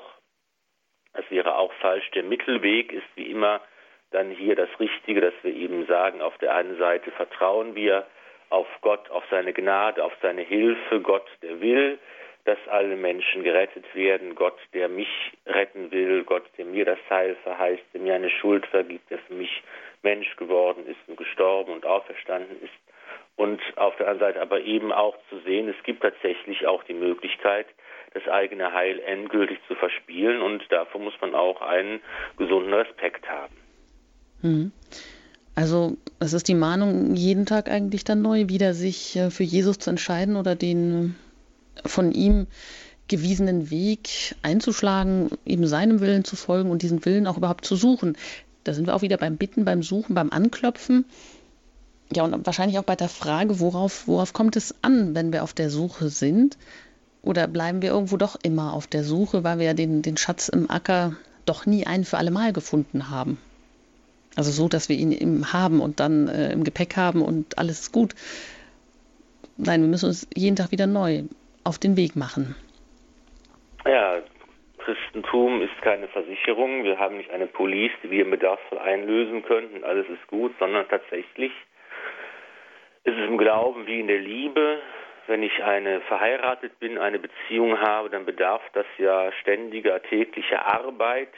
das 1.20 1.30
wäre 1.32 1.58
auch 1.58 1.74
falsch. 1.74 2.10
Der 2.12 2.24
Mittelweg 2.24 2.94
ist 2.94 3.08
wie 3.16 3.30
immer 3.30 3.62
dann 4.12 4.32
hier 4.32 4.56
das 4.56 4.70
Richtige, 4.80 5.22
dass 5.22 5.34
wir 5.44 5.54
eben 5.54 5.86
sagen, 5.86 6.22
auf 6.22 6.38
der 6.38 6.56
einen 6.56 6.78
Seite 6.78 7.12
vertrauen 7.12 7.76
wir 7.76 8.08
auf 8.50 8.68
Gott, 8.82 9.10
auf 9.10 9.24
seine 9.30 9.54
Gnade, 9.54 10.04
auf 10.04 10.14
seine 10.22 10.42
Hilfe, 10.42 11.02
Gott, 11.02 11.28
der 11.42 11.60
will, 11.60 12.00
dass 12.46 12.58
alle 12.70 12.96
Menschen 12.96 13.44
gerettet 13.44 13.84
werden, 13.94 14.34
Gott, 14.34 14.58
der 14.74 14.88
mich 14.88 15.10
retten 15.46 15.92
will, 15.92 16.24
Gott, 16.24 16.46
der 16.58 16.66
mir 16.66 16.86
das 16.86 17.00
Heil 17.10 17.36
verheißt, 17.44 17.84
der 17.94 18.02
mir 18.02 18.16
eine 18.16 18.30
Schuld 18.30 18.66
vergibt, 18.68 19.12
der 19.12 19.20
für 19.20 19.34
mich 19.34 19.62
Mensch 20.02 20.36
geworden 20.38 20.88
ist 20.88 21.00
und 21.08 21.18
gestorben 21.18 21.74
und 21.74 21.86
auferstanden 21.86 22.62
ist. 22.64 22.74
Und 23.36 23.62
auf 23.76 23.96
der 23.98 24.08
anderen 24.08 24.34
Seite 24.34 24.42
aber 24.42 24.62
eben 24.62 24.94
auch 24.94 25.18
zu 25.30 25.38
sehen, 25.40 25.68
es 25.68 25.84
gibt 25.84 26.02
tatsächlich 26.02 26.66
auch 26.66 26.84
die 26.86 26.94
Möglichkeit, 26.94 27.68
das 28.14 28.28
eigene 28.28 28.74
Heil 28.74 29.00
endgültig 29.00 29.60
zu 29.68 29.76
verspielen 29.76 30.42
und 30.42 30.64
davor 30.70 31.02
muss 31.02 31.14
man 31.22 31.36
auch 31.36 31.62
einen 31.62 32.02
gesunden 32.38 32.74
Respekt 32.74 33.28
haben. 33.30 33.56
Mhm. 34.42 34.72
Also 35.56 35.98
es 36.20 36.34
ist 36.34 36.48
die 36.48 36.56
Mahnung, 36.56 37.16
jeden 37.16 37.46
Tag 37.46 37.70
eigentlich 37.70 38.04
dann 38.04 38.22
neu 38.22 38.48
wieder 38.48 38.74
sich 38.74 39.16
äh, 39.18 39.30
für 39.30 39.44
Jesus 39.44 39.78
zu 39.78 39.90
entscheiden 39.90 40.38
oder 40.38 40.56
den 40.56 41.16
äh, 41.76 41.88
von 41.88 42.12
ihm 42.12 42.48
gewiesenen 43.10 43.70
Weg 43.70 44.36
einzuschlagen, 44.42 45.32
eben 45.46 45.68
seinem 45.68 46.00
Willen 46.00 46.24
zu 46.24 46.36
folgen 46.36 46.72
und 46.72 46.82
diesen 46.82 47.04
Willen 47.06 47.28
auch 47.28 47.38
überhaupt 47.38 47.66
zu 47.66 47.76
suchen. 47.76 48.16
Da 48.64 48.74
sind 48.74 48.88
wir 48.88 48.96
auch 48.96 49.02
wieder 49.02 49.18
beim 49.18 49.36
Bitten, 49.36 49.66
beim 49.66 49.84
Suchen, 49.84 50.16
beim 50.16 50.32
Anklopfen. 50.32 51.06
Ja, 52.14 52.24
und 52.24 52.46
wahrscheinlich 52.46 52.80
auch 52.80 52.84
bei 52.84 52.96
der 52.96 53.10
Frage, 53.10 53.60
worauf, 53.60 54.08
worauf 54.08 54.32
kommt 54.34 54.56
es 54.56 54.76
an, 54.82 55.14
wenn 55.16 55.34
wir 55.34 55.44
auf 55.44 55.54
der 55.54 55.70
Suche 55.70 56.10
sind? 56.10 56.58
Oder 57.22 57.48
bleiben 57.48 57.82
wir 57.82 57.90
irgendwo 57.90 58.18
doch 58.18 58.38
immer 58.44 58.74
auf 58.74 58.88
der 58.88 59.04
Suche, 59.04 59.44
weil 59.44 59.60
wir 59.60 59.66
ja 59.66 59.74
den, 59.74 60.02
den 60.02 60.18
Schatz 60.18 60.50
im 60.50 60.70
Acker 60.70 61.16
doch 61.46 61.66
nie 61.66 61.86
ein 61.86 62.06
für 62.06 62.18
alle 62.18 62.32
Mal 62.32 62.54
gefunden 62.54 63.10
haben? 63.10 63.38
Also 64.36 64.52
so, 64.52 64.70
dass 64.70 64.90
wir 64.90 64.96
ihn 64.96 65.12
im 65.12 65.52
haben 65.52 65.82
und 65.82 66.00
dann 66.00 66.28
äh, 66.28 66.52
im 66.52 66.64
Gepäck 66.64 66.96
haben 66.96 67.22
und 67.22 67.58
alles 67.58 67.82
ist 67.82 67.92
gut. 67.92 68.14
Nein, 69.58 69.82
wir 69.82 69.90
müssen 69.90 70.06
uns 70.06 70.30
jeden 70.34 70.56
Tag 70.56 70.72
wieder 70.72 70.88
neu 70.88 71.24
auf 71.64 71.78
den 71.78 71.98
Weg 71.98 72.16
machen. 72.16 72.56
Ja, 73.86 74.22
Christentum 74.78 75.62
ist 75.62 75.82
keine 75.82 76.08
Versicherung. 76.08 76.84
Wir 76.84 76.98
haben 76.98 77.18
nicht 77.18 77.30
eine 77.32 77.48
Police, 77.48 77.92
die 78.04 78.12
wir 78.12 78.22
im 78.22 78.32
Bedarfsfall 78.32 78.80
einlösen 78.80 79.44
könnten. 79.44 79.84
Alles 79.84 80.08
ist 80.08 80.26
gut, 80.28 80.54
sondern 80.60 80.88
tatsächlich 80.88 81.52
ist 83.04 83.18
es 83.18 83.28
im 83.28 83.38
Glauben 83.38 83.86
wie 83.88 84.00
in 84.00 84.08
der 84.08 84.20
Liebe. 84.20 84.80
Wenn 85.30 85.44
ich 85.44 85.64
eine 85.64 86.02
verheiratet 86.02 86.80
bin, 86.80 86.98
eine 86.98 87.20
Beziehung 87.20 87.80
habe, 87.80 88.10
dann 88.10 88.26
bedarf 88.26 88.64
das 88.74 88.88
ja 88.98 89.32
ständiger 89.34 90.02
täglicher 90.02 90.66
Arbeit. 90.66 91.30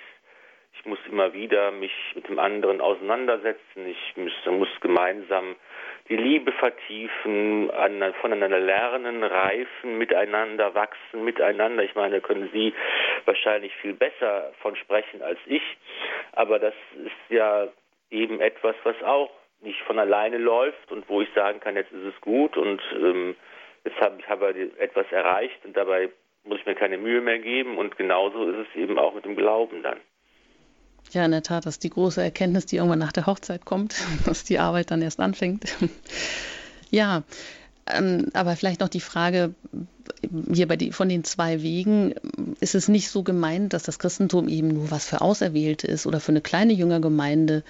Ich 0.80 0.86
muss 0.86 1.00
immer 1.10 1.34
wieder 1.34 1.72
mich 1.72 1.92
mit 2.16 2.30
dem 2.30 2.40
anderen 2.40 2.80
auseinandersetzen. 2.80 3.86
Ich 3.86 4.16
muss, 4.16 4.32
muss 4.46 4.70
gemeinsam 4.80 5.58
die 6.08 6.16
Liebe 6.16 6.54
vertiefen, 6.54 7.70
an, 7.72 8.14
voneinander 8.22 8.60
lernen, 8.60 9.26
reifen, 9.26 9.98
miteinander 9.98 10.74
wachsen, 10.74 11.26
miteinander. 11.26 11.84
Ich 11.84 11.94
meine, 11.94 12.22
da 12.22 12.26
können 12.26 12.50
Sie 12.54 12.74
wahrscheinlich 13.26 13.76
viel 13.76 13.94
besser 13.94 14.54
von 14.62 14.78
sprechen 14.78 15.22
als 15.22 15.40
ich. 15.48 15.64
Aber 16.32 16.60
das 16.60 16.76
ist 17.04 17.36
ja 17.36 17.68
eben 18.10 18.40
etwas, 18.40 18.76
was 18.84 18.96
auch 19.04 19.32
nicht 19.60 19.82
von 19.82 20.00
alleine 20.00 20.38
läuft 20.38 20.94
und 20.94 21.10
wo 21.10 21.20
ich 21.20 21.30
sagen 21.36 21.60
kann, 21.60 21.76
jetzt 21.76 21.92
ist 21.92 22.16
es 22.16 22.22
gut 22.22 22.56
und 22.56 22.82
ähm, 22.96 23.36
jetzt 23.84 24.00
habe 24.00 24.52
ich 24.52 24.80
etwas 24.80 25.06
erreicht 25.12 25.66
und 25.66 25.76
dabei 25.76 26.10
muss 26.44 26.60
ich 26.60 26.66
mir 26.66 26.76
keine 26.76 26.98
Mühe 26.98 27.22
mehr 27.22 27.40
geben 27.40 27.78
und 27.78 27.98
genauso 27.98 28.50
ist 28.50 28.68
es 28.70 28.76
eben 28.76 28.98
auch 28.98 29.14
mit 29.14 29.26
dem 29.26 29.36
Glauben 29.36 29.84
dann. 29.84 30.00
Ja, 31.12 31.26
in 31.26 31.32
der 31.32 31.44
Tat, 31.44 31.66
das 31.66 31.76
ist 31.76 31.84
die 31.84 31.90
große 31.90 32.22
Erkenntnis, 32.22 32.66
die 32.66 32.78
irgendwann 32.78 33.00
nach 33.00 33.12
der 33.12 33.26
Hochzeit 33.26 33.66
kommt, 33.66 33.96
dass 34.26 34.44
die 34.44 34.60
Arbeit 34.60 34.92
dann 34.92 35.02
erst 35.02 35.20
anfängt. 35.20 35.66
ja, 36.90 37.24
ähm, 37.88 38.30
aber 38.34 38.56
vielleicht 38.56 38.82
noch 38.82 38.90
die 38.90 39.00
Frage, 39.02 39.54
hier 40.54 40.68
bei 40.68 40.78
die, 40.78 40.92
von 40.92 41.10
den 41.10 41.24
zwei 41.24 41.62
Wegen, 41.62 42.14
ist 42.60 42.76
es 42.76 42.88
nicht 42.88 43.10
so 43.10 43.24
gemeint, 43.24 43.74
dass 43.74 43.84
das 43.84 44.00
Christentum 44.00 44.48
eben 44.48 44.70
nur 44.70 44.92
was 44.92 45.06
für 45.06 45.22
Auserwählte 45.22 45.88
ist 45.88 46.06
oder 46.06 46.20
für 46.20 46.32
eine 46.32 46.42
kleine 46.42 46.74
Jüngergemeinde, 46.74 47.64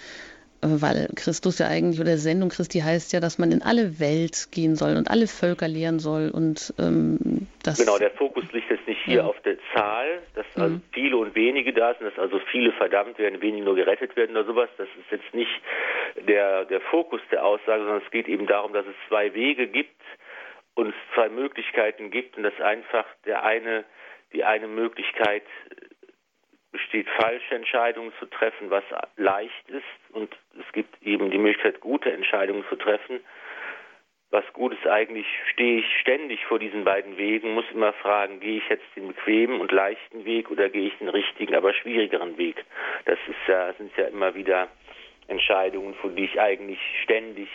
weil 0.61 1.09
Christus 1.15 1.59
ja 1.59 1.67
eigentlich 1.67 1.99
oder 1.99 2.17
Sendung 2.17 2.49
Christi 2.49 2.79
heißt 2.79 3.13
ja, 3.13 3.19
dass 3.19 3.39
man 3.39 3.51
in 3.51 3.61
alle 3.61 3.99
Welt 3.99 4.49
gehen 4.51 4.75
soll 4.75 4.95
und 4.95 5.09
alle 5.09 5.27
Völker 5.27 5.67
lehren 5.67 5.99
soll 5.99 6.29
und 6.29 6.73
ähm, 6.77 7.47
das 7.63 7.79
genau 7.79 7.97
der 7.97 8.11
Fokus 8.11 8.43
liegt 8.51 8.69
jetzt 8.69 8.87
nicht 8.87 9.01
hier 9.03 9.17
ja. 9.17 9.25
auf 9.25 9.39
der 9.41 9.57
Zahl, 9.73 10.21
dass 10.35 10.45
mhm. 10.55 10.61
also 10.61 10.79
viele 10.91 11.17
und 11.17 11.35
wenige 11.35 11.73
da 11.73 11.95
sind, 11.95 12.05
dass 12.05 12.19
also 12.19 12.39
viele 12.51 12.71
verdammt 12.73 13.17
werden, 13.17 13.41
wenige 13.41 13.65
nur 13.65 13.75
gerettet 13.75 14.15
werden 14.15 14.37
oder 14.37 14.45
sowas. 14.45 14.69
Das 14.77 14.87
ist 14.99 15.11
jetzt 15.11 15.33
nicht 15.33 15.51
der 16.27 16.65
der 16.65 16.81
Fokus 16.81 17.21
der 17.31 17.43
Aussage, 17.43 17.83
sondern 17.83 18.01
es 18.05 18.11
geht 18.11 18.27
eben 18.27 18.45
darum, 18.45 18.73
dass 18.73 18.85
es 18.85 18.95
zwei 19.07 19.33
Wege 19.33 19.67
gibt 19.67 20.01
und 20.75 20.89
es 20.89 20.95
zwei 21.15 21.29
Möglichkeiten 21.29 22.11
gibt 22.11 22.37
und 22.37 22.43
dass 22.43 22.59
einfach 22.61 23.05
der 23.25 23.43
eine 23.43 23.83
die 24.33 24.43
eine 24.43 24.67
Möglichkeit 24.67 25.43
besteht, 26.71 27.07
falsche 27.09 27.55
Entscheidungen 27.55 28.11
zu 28.19 28.25
treffen, 28.25 28.69
was 28.69 28.83
leicht 29.17 29.69
ist. 29.69 30.13
Und 30.13 30.35
es 30.59 30.71
gibt 30.73 31.01
eben 31.03 31.31
die 31.31 31.37
Möglichkeit, 31.37 31.79
gute 31.81 32.11
Entscheidungen 32.11 32.63
zu 32.69 32.75
treffen. 32.75 33.19
Was 34.29 34.45
gut 34.53 34.73
ist 34.73 34.87
eigentlich, 34.87 35.27
stehe 35.51 35.79
ich 35.79 35.99
ständig 35.99 36.45
vor 36.45 36.57
diesen 36.57 36.85
beiden 36.85 37.17
Wegen, 37.17 37.53
muss 37.53 37.65
immer 37.73 37.91
fragen, 37.91 38.39
gehe 38.39 38.59
ich 38.59 38.69
jetzt 38.69 38.85
den 38.95 39.09
bequemen 39.09 39.59
und 39.59 39.73
leichten 39.73 40.23
Weg 40.23 40.49
oder 40.49 40.69
gehe 40.69 40.87
ich 40.87 40.97
den 40.99 41.09
richtigen, 41.09 41.53
aber 41.53 41.73
schwierigeren 41.73 42.37
Weg? 42.37 42.63
Das 43.03 43.19
ist 43.27 43.47
ja, 43.47 43.73
sind 43.73 43.91
ja 43.97 44.05
immer 44.05 44.33
wieder 44.33 44.69
Entscheidungen, 45.27 45.95
vor 45.95 46.11
die 46.11 46.25
ich 46.25 46.39
eigentlich 46.39 46.79
ständig 47.03 47.49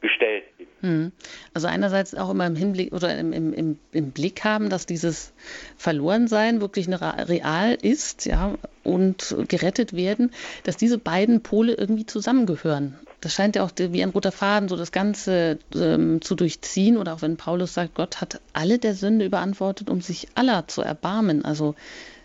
gestellt. 0.00 0.44
Hm. 0.80 1.12
Also 1.54 1.68
einerseits 1.68 2.14
auch 2.14 2.30
immer 2.30 2.46
im 2.46 2.54
Hinblick 2.54 2.92
oder 2.92 3.16
im, 3.18 3.32
im, 3.32 3.78
im 3.92 4.10
Blick 4.10 4.44
haben, 4.44 4.68
dass 4.68 4.86
dieses 4.86 5.32
Verlorensein 5.76 6.60
wirklich 6.60 6.86
eine 6.86 7.28
real 7.28 7.76
ist, 7.80 8.26
ja, 8.26 8.54
und 8.84 9.34
gerettet 9.48 9.94
werden, 9.94 10.32
dass 10.64 10.76
diese 10.76 10.98
beiden 10.98 11.42
Pole 11.42 11.74
irgendwie 11.74 12.06
zusammengehören. 12.06 12.96
Das 13.20 13.32
scheint 13.32 13.56
ja 13.56 13.64
auch 13.64 13.72
wie 13.76 14.02
ein 14.02 14.10
roter 14.10 14.30
Faden 14.30 14.68
so 14.68 14.76
das 14.76 14.92
Ganze 14.92 15.58
ähm, 15.74 16.20
zu 16.20 16.34
durchziehen. 16.34 16.96
Oder 16.98 17.14
auch 17.14 17.22
wenn 17.22 17.36
Paulus 17.36 17.74
sagt, 17.74 17.94
Gott 17.94 18.20
hat 18.20 18.40
alle 18.52 18.78
der 18.78 18.94
Sünde 18.94 19.24
überantwortet, 19.24 19.90
um 19.90 20.00
sich 20.00 20.28
aller 20.34 20.68
zu 20.68 20.82
erbarmen. 20.82 21.44
Also 21.44 21.74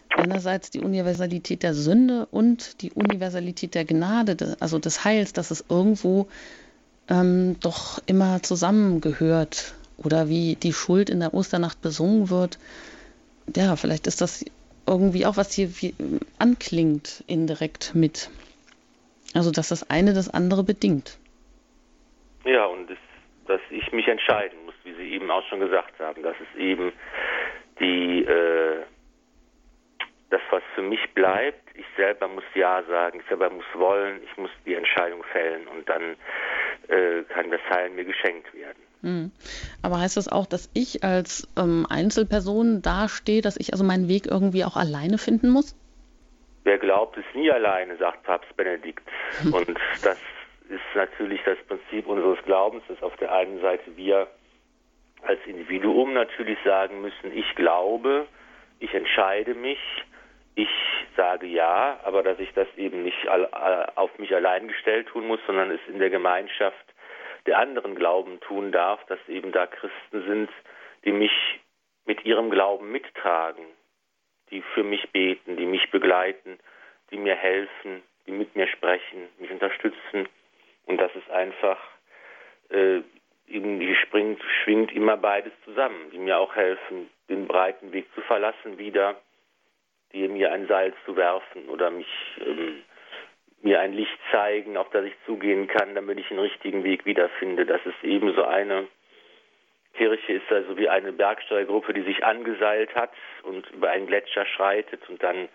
einerseits 0.09 0.69
die 0.69 0.81
Universalität 0.81 1.63
der 1.63 1.73
Sünde 1.73 2.27
und 2.29 2.81
die 2.81 2.91
Universalität 2.91 3.73
der 3.73 3.85
Gnade, 3.85 4.57
also 4.59 4.77
des 4.77 5.05
Heils, 5.05 5.33
dass 5.33 5.49
es 5.49 5.65
irgendwo 5.69 6.27
ähm, 7.09 7.57
doch 7.61 7.99
immer 8.05 8.41
zusammengehört 8.43 9.75
oder 9.97 10.29
wie 10.29 10.55
die 10.55 10.73
Schuld 10.73 11.09
in 11.09 11.19
der 11.19 11.33
Osternacht 11.33 11.81
besungen 11.81 12.29
wird. 12.29 12.57
Ja, 13.55 13.75
vielleicht 13.75 14.07
ist 14.07 14.21
das 14.21 14.45
irgendwie 14.87 15.25
auch, 15.25 15.37
was 15.37 15.53
hier 15.53 15.69
anklingt, 16.39 17.23
indirekt 17.27 17.93
mit. 17.95 18.29
Also, 19.33 19.51
dass 19.51 19.69
das 19.69 19.89
eine 19.89 20.13
das 20.13 20.29
andere 20.29 20.63
bedingt. 20.63 21.17
Ja, 22.43 22.65
und 22.65 22.89
das, 22.89 22.97
dass 23.47 23.61
ich 23.69 23.91
mich 23.91 24.07
entscheiden 24.07 24.57
muss, 24.65 24.75
wie 24.83 24.93
Sie 24.95 25.13
eben 25.13 25.29
auch 25.29 25.43
schon 25.47 25.59
gesagt 25.59 25.99
haben, 25.99 26.23
dass 26.23 26.35
es 26.39 26.59
eben 26.59 26.91
die, 27.79 28.23
äh, 28.23 28.81
das, 30.29 30.41
was 30.49 30.63
für 30.75 30.81
mich 30.81 31.13
bleibt, 31.13 31.61
ich 31.75 31.85
selber 31.95 32.27
muss 32.27 32.43
Ja 32.55 32.83
sagen, 32.83 33.19
ich 33.21 33.27
selber 33.27 33.49
muss 33.49 33.65
wollen, 33.73 34.21
ich 34.23 34.37
muss 34.37 34.51
die 34.65 34.73
Entscheidung 34.73 35.23
fällen 35.31 35.67
und 35.67 35.87
dann 35.87 36.15
äh, 36.87 37.23
kann 37.23 37.51
das 37.51 37.61
Heilen 37.69 37.95
mir 37.95 38.05
geschenkt 38.05 38.53
werden. 38.53 38.81
Mhm. 39.01 39.31
Aber 39.81 39.99
heißt 39.99 40.17
das 40.17 40.27
auch, 40.27 40.45
dass 40.45 40.69
ich 40.73 41.03
als 41.03 41.47
ähm, 41.57 41.87
Einzelperson 41.89 42.81
dastehe, 42.81 43.41
dass 43.41 43.57
ich 43.57 43.73
also 43.73 43.83
meinen 43.83 44.07
Weg 44.07 44.27
irgendwie 44.27 44.63
auch 44.63 44.75
alleine 44.75 45.17
finden 45.17 45.49
muss? 45.49 45.75
Wer 46.63 46.77
glaubt, 46.77 47.17
ist 47.17 47.33
nie 47.33 47.51
alleine, 47.51 47.97
sagt 47.97 48.23
Papst 48.23 48.55
Benedikt. 48.55 49.07
Und 49.51 49.77
das 50.03 50.17
ist 50.69 50.81
natürlich 50.95 51.41
das 51.43 51.57
Prinzip 51.67 52.07
unseres 52.07 52.37
Glaubens, 52.45 52.83
dass 52.87 53.01
auf 53.01 53.15
der 53.17 53.33
einen 53.33 53.59
Seite 53.61 53.95
wir 53.95 54.27
als 55.23 55.39
Individuum 55.45 56.13
natürlich 56.13 56.57
sagen 56.63 57.01
müssen, 57.01 57.35
ich 57.35 57.55
glaube, 57.55 58.27
ich 58.79 58.93
entscheide 58.93 59.53
mich, 59.53 59.79
ich 60.61 60.69
sage 61.15 61.47
ja, 61.47 61.99
aber 62.03 62.23
dass 62.23 62.39
ich 62.39 62.53
das 62.53 62.67
eben 62.77 63.03
nicht 63.03 63.27
auf 63.27 64.17
mich 64.17 64.33
allein 64.33 64.67
gestellt 64.67 65.07
tun 65.07 65.27
muss, 65.27 65.39
sondern 65.47 65.71
es 65.71 65.81
in 65.87 65.99
der 65.99 66.09
Gemeinschaft 66.09 66.85
der 67.45 67.57
anderen 67.57 67.95
Glauben 67.95 68.39
tun 68.41 68.71
darf, 68.71 69.03
dass 69.07 69.19
eben 69.27 69.51
da 69.51 69.65
Christen 69.65 70.27
sind, 70.27 70.49
die 71.03 71.11
mich 71.11 71.31
mit 72.05 72.23
ihrem 72.25 72.51
Glauben 72.51 72.91
mittragen, 72.91 73.65
die 74.51 74.61
für 74.73 74.83
mich 74.83 75.09
beten, 75.11 75.57
die 75.57 75.65
mich 75.65 75.89
begleiten, 75.89 76.59
die 77.09 77.17
mir 77.17 77.35
helfen, 77.35 78.03
die 78.27 78.31
mit 78.31 78.55
mir 78.55 78.67
sprechen, 78.67 79.29
mich 79.39 79.49
unterstützen. 79.49 80.29
Und 80.85 80.97
das 80.99 81.13
ist 81.15 81.29
einfach, 81.31 81.79
äh, 82.69 83.01
irgendwie 83.47 83.95
springt, 83.95 84.41
schwingt 84.63 84.91
immer 84.93 85.17
beides 85.17 85.53
zusammen, 85.65 86.11
die 86.11 86.19
mir 86.19 86.37
auch 86.37 86.55
helfen, 86.55 87.09
den 87.29 87.47
breiten 87.47 87.91
Weg 87.91 88.13
zu 88.13 88.21
verlassen 88.21 88.77
wieder 88.77 89.15
die 90.13 90.27
mir 90.27 90.51
ein 90.51 90.67
Seil 90.67 90.93
zu 91.05 91.15
werfen 91.15 91.69
oder 91.69 91.91
mich 91.91 92.07
ähm, 92.45 92.83
mir 93.61 93.79
ein 93.79 93.93
Licht 93.93 94.17
zeigen, 94.31 94.77
auf 94.77 94.89
das 94.89 95.05
ich 95.05 95.13
zugehen 95.25 95.67
kann, 95.67 95.93
damit 95.93 96.19
ich 96.19 96.27
den 96.29 96.39
richtigen 96.39 96.83
Weg 96.83 97.05
wiederfinde. 97.05 97.65
Das 97.65 97.81
ist 97.85 98.03
eben 98.03 98.33
so 98.33 98.43
eine 98.43 98.87
Kirche 99.93 100.33
ist 100.33 100.51
also 100.51 100.77
wie 100.77 100.87
eine 100.87 101.11
Bergsteigergruppe, 101.11 101.93
die 101.93 102.03
sich 102.03 102.23
angeseilt 102.23 102.95
hat 102.95 103.11
und 103.43 103.69
über 103.71 103.89
einen 103.89 104.07
Gletscher 104.07 104.45
schreitet 104.45 105.07
und 105.09 105.21
dann 105.21 105.49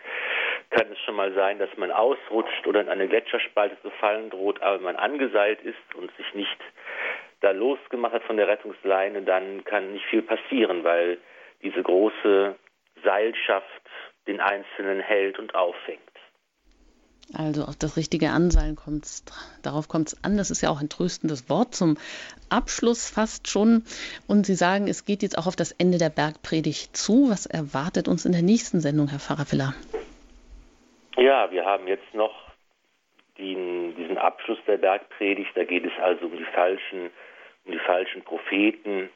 kann 0.70 0.92
es 0.92 0.98
schon 1.00 1.16
mal 1.16 1.32
sein, 1.32 1.59
dass 1.59 1.74
man 1.76 1.90
ausrutscht 1.90 2.66
oder 2.66 2.80
in 2.80 2.88
eine 2.88 3.09
Gletscherspalte 3.09 3.80
zu 3.80 3.90
fallen 3.90 4.30
droht, 4.30 4.61
aber 4.62 4.76
wenn 4.76 4.84
man 4.84 4.96
angeseilt 4.96 5.61
ist 5.62 5.94
und 5.94 6.14
sich 6.16 6.34
nicht 6.34 6.59
da 7.40 7.52
losgemacht 7.52 8.12
hat 8.12 8.24
von 8.24 8.36
der 8.36 8.48
Rettungsleine, 8.48 9.22
dann 9.22 9.64
kann 9.64 9.92
nicht 9.92 10.04
viel 10.07 10.22
passieren, 10.22 10.84
weil 10.84 11.18
diese 11.62 11.82
große 11.82 12.57
Seilschaft 13.04 13.66
den 14.27 14.41
Einzelnen 14.41 15.01
hält 15.01 15.39
und 15.39 15.55
auffängt. 15.55 16.01
Also 17.35 17.64
auf 17.64 17.77
das 17.77 17.97
richtige 17.97 18.31
Anseilen 18.31 18.77
kommt's, 18.77 19.24
darauf 19.64 19.89
kommt 19.89 20.09
es 20.09 20.24
an. 20.24 20.37
Das 20.37 20.51
ist 20.51 20.62
ja 20.62 20.70
auch 20.70 20.81
ein 20.81 20.89
tröstendes 20.89 21.51
Wort 21.51 21.74
zum 21.74 21.97
Abschluss 22.51 23.11
fast 23.11 23.49
schon. 23.49 23.83
Und 24.29 24.47
Sie 24.47 24.55
sagen, 24.55 24.87
es 24.87 25.05
geht 25.05 25.22
jetzt 25.22 25.37
auch 25.37 25.47
auf 25.47 25.57
das 25.57 25.72
Ende 25.72 25.99
der 25.99 26.11
Bergpredigt 26.11 26.97
zu. 26.97 27.29
Was 27.29 27.47
erwartet 27.47 28.07
uns 28.07 28.24
in 28.24 28.33
der 28.33 28.43
nächsten 28.43 28.81
Sendung, 28.81 29.09
Herr 29.09 29.18
Pfarrer 29.18 29.45
Filler? 29.45 29.74
Ja, 31.16 31.51
wir 31.51 31.64
haben 31.64 31.89
jetzt 31.89 32.14
noch 32.14 32.47
den, 33.39 33.97
diesen 33.97 34.18
Abschluss 34.18 34.59
der 34.66 34.77
Bergpredigt. 34.77 35.51
Da 35.57 35.64
geht 35.64 35.85
es 35.85 35.93
also 36.01 36.27
um 36.27 36.37
die 36.37 36.45
falschen, 36.45 37.11
um 37.64 37.72
die 37.72 37.79
falschen 37.79 38.22
Propheten 38.22 39.11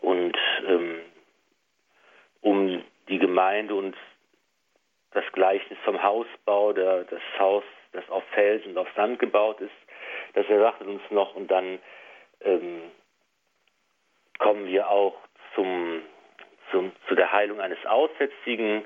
und 0.00 0.36
ähm, 0.66 0.96
um 2.40 2.82
die 3.08 3.18
Gemeinde 3.18 3.74
und 3.74 3.94
das 5.16 5.24
Gleichnis 5.32 5.78
vom 5.84 6.02
Hausbau, 6.02 6.74
der, 6.74 7.04
das 7.04 7.22
Haus, 7.38 7.64
das 7.92 8.08
auf 8.10 8.22
Felsen 8.34 8.72
und 8.72 8.78
auf 8.78 8.88
Sand 8.94 9.18
gebaut 9.18 9.60
ist, 9.60 9.72
das 10.34 10.46
erwartet 10.48 10.86
uns 10.86 11.02
noch 11.10 11.34
und 11.34 11.50
dann 11.50 11.78
ähm, 12.42 12.82
kommen 14.38 14.66
wir 14.66 14.90
auch 14.90 15.16
zum, 15.54 16.02
zum, 16.70 16.92
zu 17.08 17.14
der 17.14 17.32
Heilung 17.32 17.60
eines 17.60 17.84
Aussätzigen. 17.86 18.84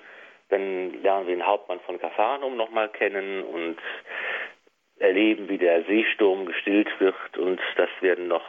Dann 0.50 1.02
lernen 1.02 1.26
wir 1.26 1.34
den 1.34 1.46
Hauptmann 1.46 1.80
von 1.80 1.98
Kapharnaum 1.98 2.56
nochmal 2.56 2.88
kennen 2.90 3.42
und 3.42 3.78
erleben, 5.00 5.48
wie 5.48 5.58
der 5.58 5.82
Seesturm 5.84 6.46
gestillt 6.46 6.88
wird. 7.00 7.38
Und 7.38 7.60
das 7.76 7.90
werden 8.00 8.28
noch 8.28 8.46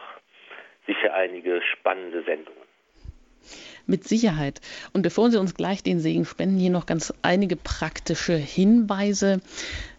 sicher 0.85 1.15
einige 1.15 1.63
spannende 1.63 2.21
Sendungen. 2.21 2.60
Mit 3.85 4.07
Sicherheit. 4.07 4.61
Und 4.93 5.01
bevor 5.01 5.31
Sie 5.31 5.39
uns 5.39 5.55
gleich 5.55 5.83
den 5.83 5.99
Segen 5.99 6.25
spenden, 6.25 6.59
hier 6.59 6.69
noch 6.69 6.85
ganz 6.85 7.13
einige 7.21 7.55
praktische 7.55 8.35
Hinweise, 8.35 9.41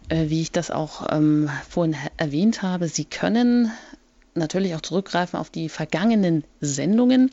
äh, 0.09 0.29
wie 0.29 0.41
ich 0.41 0.51
das 0.51 0.71
auch 0.71 1.07
ähm, 1.11 1.49
vorhin 1.69 1.95
erwähnt 2.17 2.61
habe. 2.61 2.87
Sie 2.87 3.05
können 3.05 3.71
natürlich 4.35 4.75
auch 4.75 4.81
zurückgreifen 4.81 5.37
auf 5.39 5.49
die 5.49 5.69
vergangenen 5.69 6.43
Sendungen. 6.59 7.31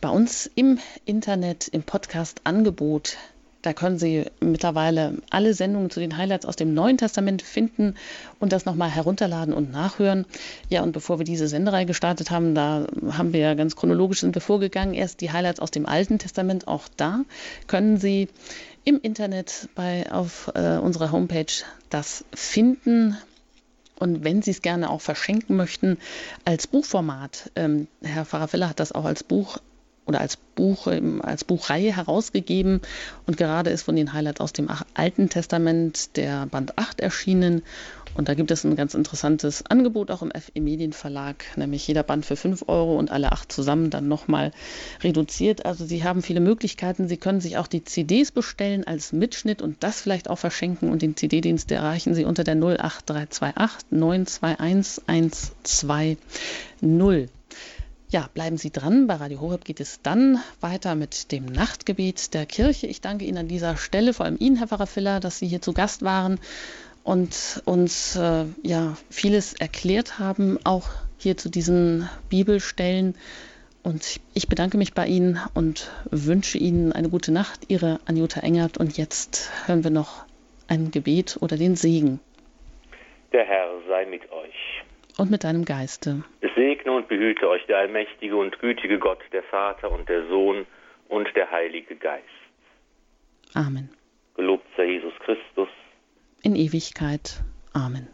Bei 0.00 0.08
uns 0.10 0.50
im 0.54 0.78
Internet, 1.04 1.68
im 1.68 1.82
Podcast-Angebot 1.82 3.16
da 3.62 3.72
können 3.72 3.98
Sie 3.98 4.24
mittlerweile 4.40 5.14
alle 5.30 5.54
Sendungen 5.54 5.90
zu 5.90 5.98
den 6.00 6.16
Highlights 6.16 6.46
aus 6.46 6.56
dem 6.56 6.74
Neuen 6.74 6.98
Testament 6.98 7.42
finden 7.42 7.94
und 8.38 8.52
das 8.52 8.64
nochmal 8.64 8.90
herunterladen 8.90 9.52
und 9.52 9.72
nachhören. 9.72 10.24
Ja, 10.68 10.82
und 10.82 10.92
bevor 10.92 11.18
wir 11.18 11.24
diese 11.24 11.48
Sendereihe 11.48 11.86
gestartet 11.86 12.30
haben, 12.30 12.54
da 12.54 12.86
haben 13.10 13.32
wir 13.32 13.40
ja 13.40 13.54
ganz 13.54 13.74
chronologisch 13.74 14.20
sind 14.20 14.34
wir 14.34 14.42
vorgegangen. 14.42 14.94
Erst 14.94 15.20
die 15.20 15.32
Highlights 15.32 15.60
aus 15.60 15.70
dem 15.70 15.86
Alten 15.86 16.18
Testament. 16.18 16.68
Auch 16.68 16.88
da 16.96 17.22
können 17.66 17.96
Sie 17.96 18.28
im 18.84 19.00
Internet 19.00 19.68
bei, 19.74 20.10
auf 20.12 20.50
äh, 20.54 20.76
unserer 20.76 21.10
Homepage 21.10 21.64
das 21.90 22.24
finden. 22.32 23.16
Und 23.98 24.22
wenn 24.22 24.42
Sie 24.42 24.52
es 24.52 24.62
gerne 24.62 24.90
auch 24.90 25.00
verschenken 25.00 25.56
möchten, 25.56 25.98
als 26.44 26.66
Buchformat, 26.66 27.50
ähm, 27.56 27.88
Herr 28.02 28.24
Pfarrer 28.24 28.68
hat 28.68 28.78
das 28.78 28.92
auch 28.92 29.06
als 29.06 29.24
Buch 29.24 29.58
oder 30.06 30.20
als 30.20 30.36
Buch, 30.36 30.88
als 31.20 31.44
Buchreihe 31.44 31.94
herausgegeben 31.94 32.80
und 33.26 33.36
gerade 33.36 33.70
ist 33.70 33.82
von 33.82 33.96
den 33.96 34.12
Highlights 34.12 34.40
aus 34.40 34.52
dem 34.52 34.68
Alten 34.94 35.28
Testament 35.28 36.16
der 36.16 36.46
Band 36.46 36.78
8 36.78 37.00
erschienen 37.00 37.62
und 38.16 38.28
da 38.28 38.34
gibt 38.34 38.50
es 38.50 38.64
ein 38.64 38.76
ganz 38.76 38.94
interessantes 38.94 39.66
Angebot 39.66 40.10
auch 40.10 40.22
im 40.22 40.30
FE 40.30 40.60
Medienverlag, 40.60 41.44
nämlich 41.56 41.86
jeder 41.86 42.02
Band 42.02 42.24
für 42.24 42.36
5 42.36 42.64
Euro 42.66 42.96
und 42.96 43.10
alle 43.10 43.30
acht 43.30 43.52
zusammen 43.52 43.90
dann 43.90 44.08
nochmal 44.08 44.52
reduziert. 45.02 45.66
Also 45.66 45.84
Sie 45.84 46.02
haben 46.02 46.22
viele 46.22 46.40
Möglichkeiten. 46.40 47.08
Sie 47.08 47.18
können 47.18 47.42
sich 47.42 47.58
auch 47.58 47.66
die 47.66 47.84
CDs 47.84 48.32
bestellen 48.32 48.86
als 48.86 49.12
Mitschnitt 49.12 49.60
und 49.60 49.82
das 49.82 50.00
vielleicht 50.00 50.30
auch 50.30 50.38
verschenken 50.38 50.90
und 50.90 51.02
den 51.02 51.14
CD-Dienst 51.14 51.70
erreichen 51.70 52.14
Sie 52.14 52.24
unter 52.24 52.42
der 52.42 52.56
08328 52.56 53.90
921 53.90 55.02
120. 55.06 57.35
Ja, 58.08 58.28
bleiben 58.32 58.56
Sie 58.56 58.70
dran. 58.70 59.08
Bei 59.08 59.14
Radio 59.14 59.40
Horeb 59.40 59.64
geht 59.64 59.80
es 59.80 60.00
dann 60.00 60.38
weiter 60.60 60.94
mit 60.94 61.32
dem 61.32 61.44
Nachtgebet 61.44 62.34
der 62.34 62.46
Kirche. 62.46 62.86
Ich 62.86 63.00
danke 63.00 63.24
Ihnen 63.24 63.38
an 63.38 63.48
dieser 63.48 63.76
Stelle, 63.76 64.14
vor 64.14 64.26
allem 64.26 64.36
Ihnen, 64.38 64.56
Herr 64.56 64.68
Pfarrer 64.68 64.86
Filler, 64.86 65.18
dass 65.18 65.40
Sie 65.40 65.48
hier 65.48 65.60
zu 65.60 65.72
Gast 65.72 66.02
waren 66.02 66.38
und 67.02 67.62
uns 67.64 68.14
äh, 68.14 68.44
ja 68.62 68.96
vieles 69.10 69.54
erklärt 69.54 70.20
haben, 70.20 70.60
auch 70.62 70.88
hier 71.18 71.36
zu 71.36 71.48
diesen 71.48 72.08
Bibelstellen. 72.28 73.16
Und 73.82 74.20
ich 74.34 74.48
bedanke 74.48 74.78
mich 74.78 74.94
bei 74.94 75.08
Ihnen 75.08 75.40
und 75.54 75.90
wünsche 76.08 76.58
Ihnen 76.58 76.92
eine 76.92 77.08
gute 77.08 77.32
Nacht. 77.32 77.62
Ihre 77.66 77.98
Anjuta 78.06 78.38
Engert. 78.40 78.78
Und 78.78 78.96
jetzt 78.96 79.50
hören 79.66 79.82
wir 79.82 79.90
noch 79.90 80.24
ein 80.68 80.92
Gebet 80.92 81.38
oder 81.40 81.56
den 81.56 81.74
Segen. 81.74 82.20
Der 83.32 83.44
Herr 83.44 83.68
sei 83.88 84.06
mit 84.06 84.30
euch 84.30 84.84
und 85.18 85.30
mit 85.30 85.44
deinem 85.44 85.64
Geiste. 85.64 86.24
Es 86.40 86.54
segne 86.54 86.92
und 86.92 87.08
behüte 87.08 87.48
euch 87.48 87.64
der 87.66 87.78
allmächtige 87.78 88.36
und 88.36 88.58
gütige 88.58 88.98
Gott, 88.98 89.20
der 89.32 89.42
Vater 89.44 89.90
und 89.90 90.08
der 90.08 90.26
Sohn 90.28 90.66
und 91.08 91.28
der 91.34 91.50
Heilige 91.50 91.96
Geist. 91.96 92.24
Amen. 93.54 93.88
Gelobt 94.34 94.66
sei 94.76 94.84
Jesus 94.84 95.14
Christus. 95.20 95.68
In 96.42 96.56
Ewigkeit. 96.56 97.40
Amen. 97.72 98.08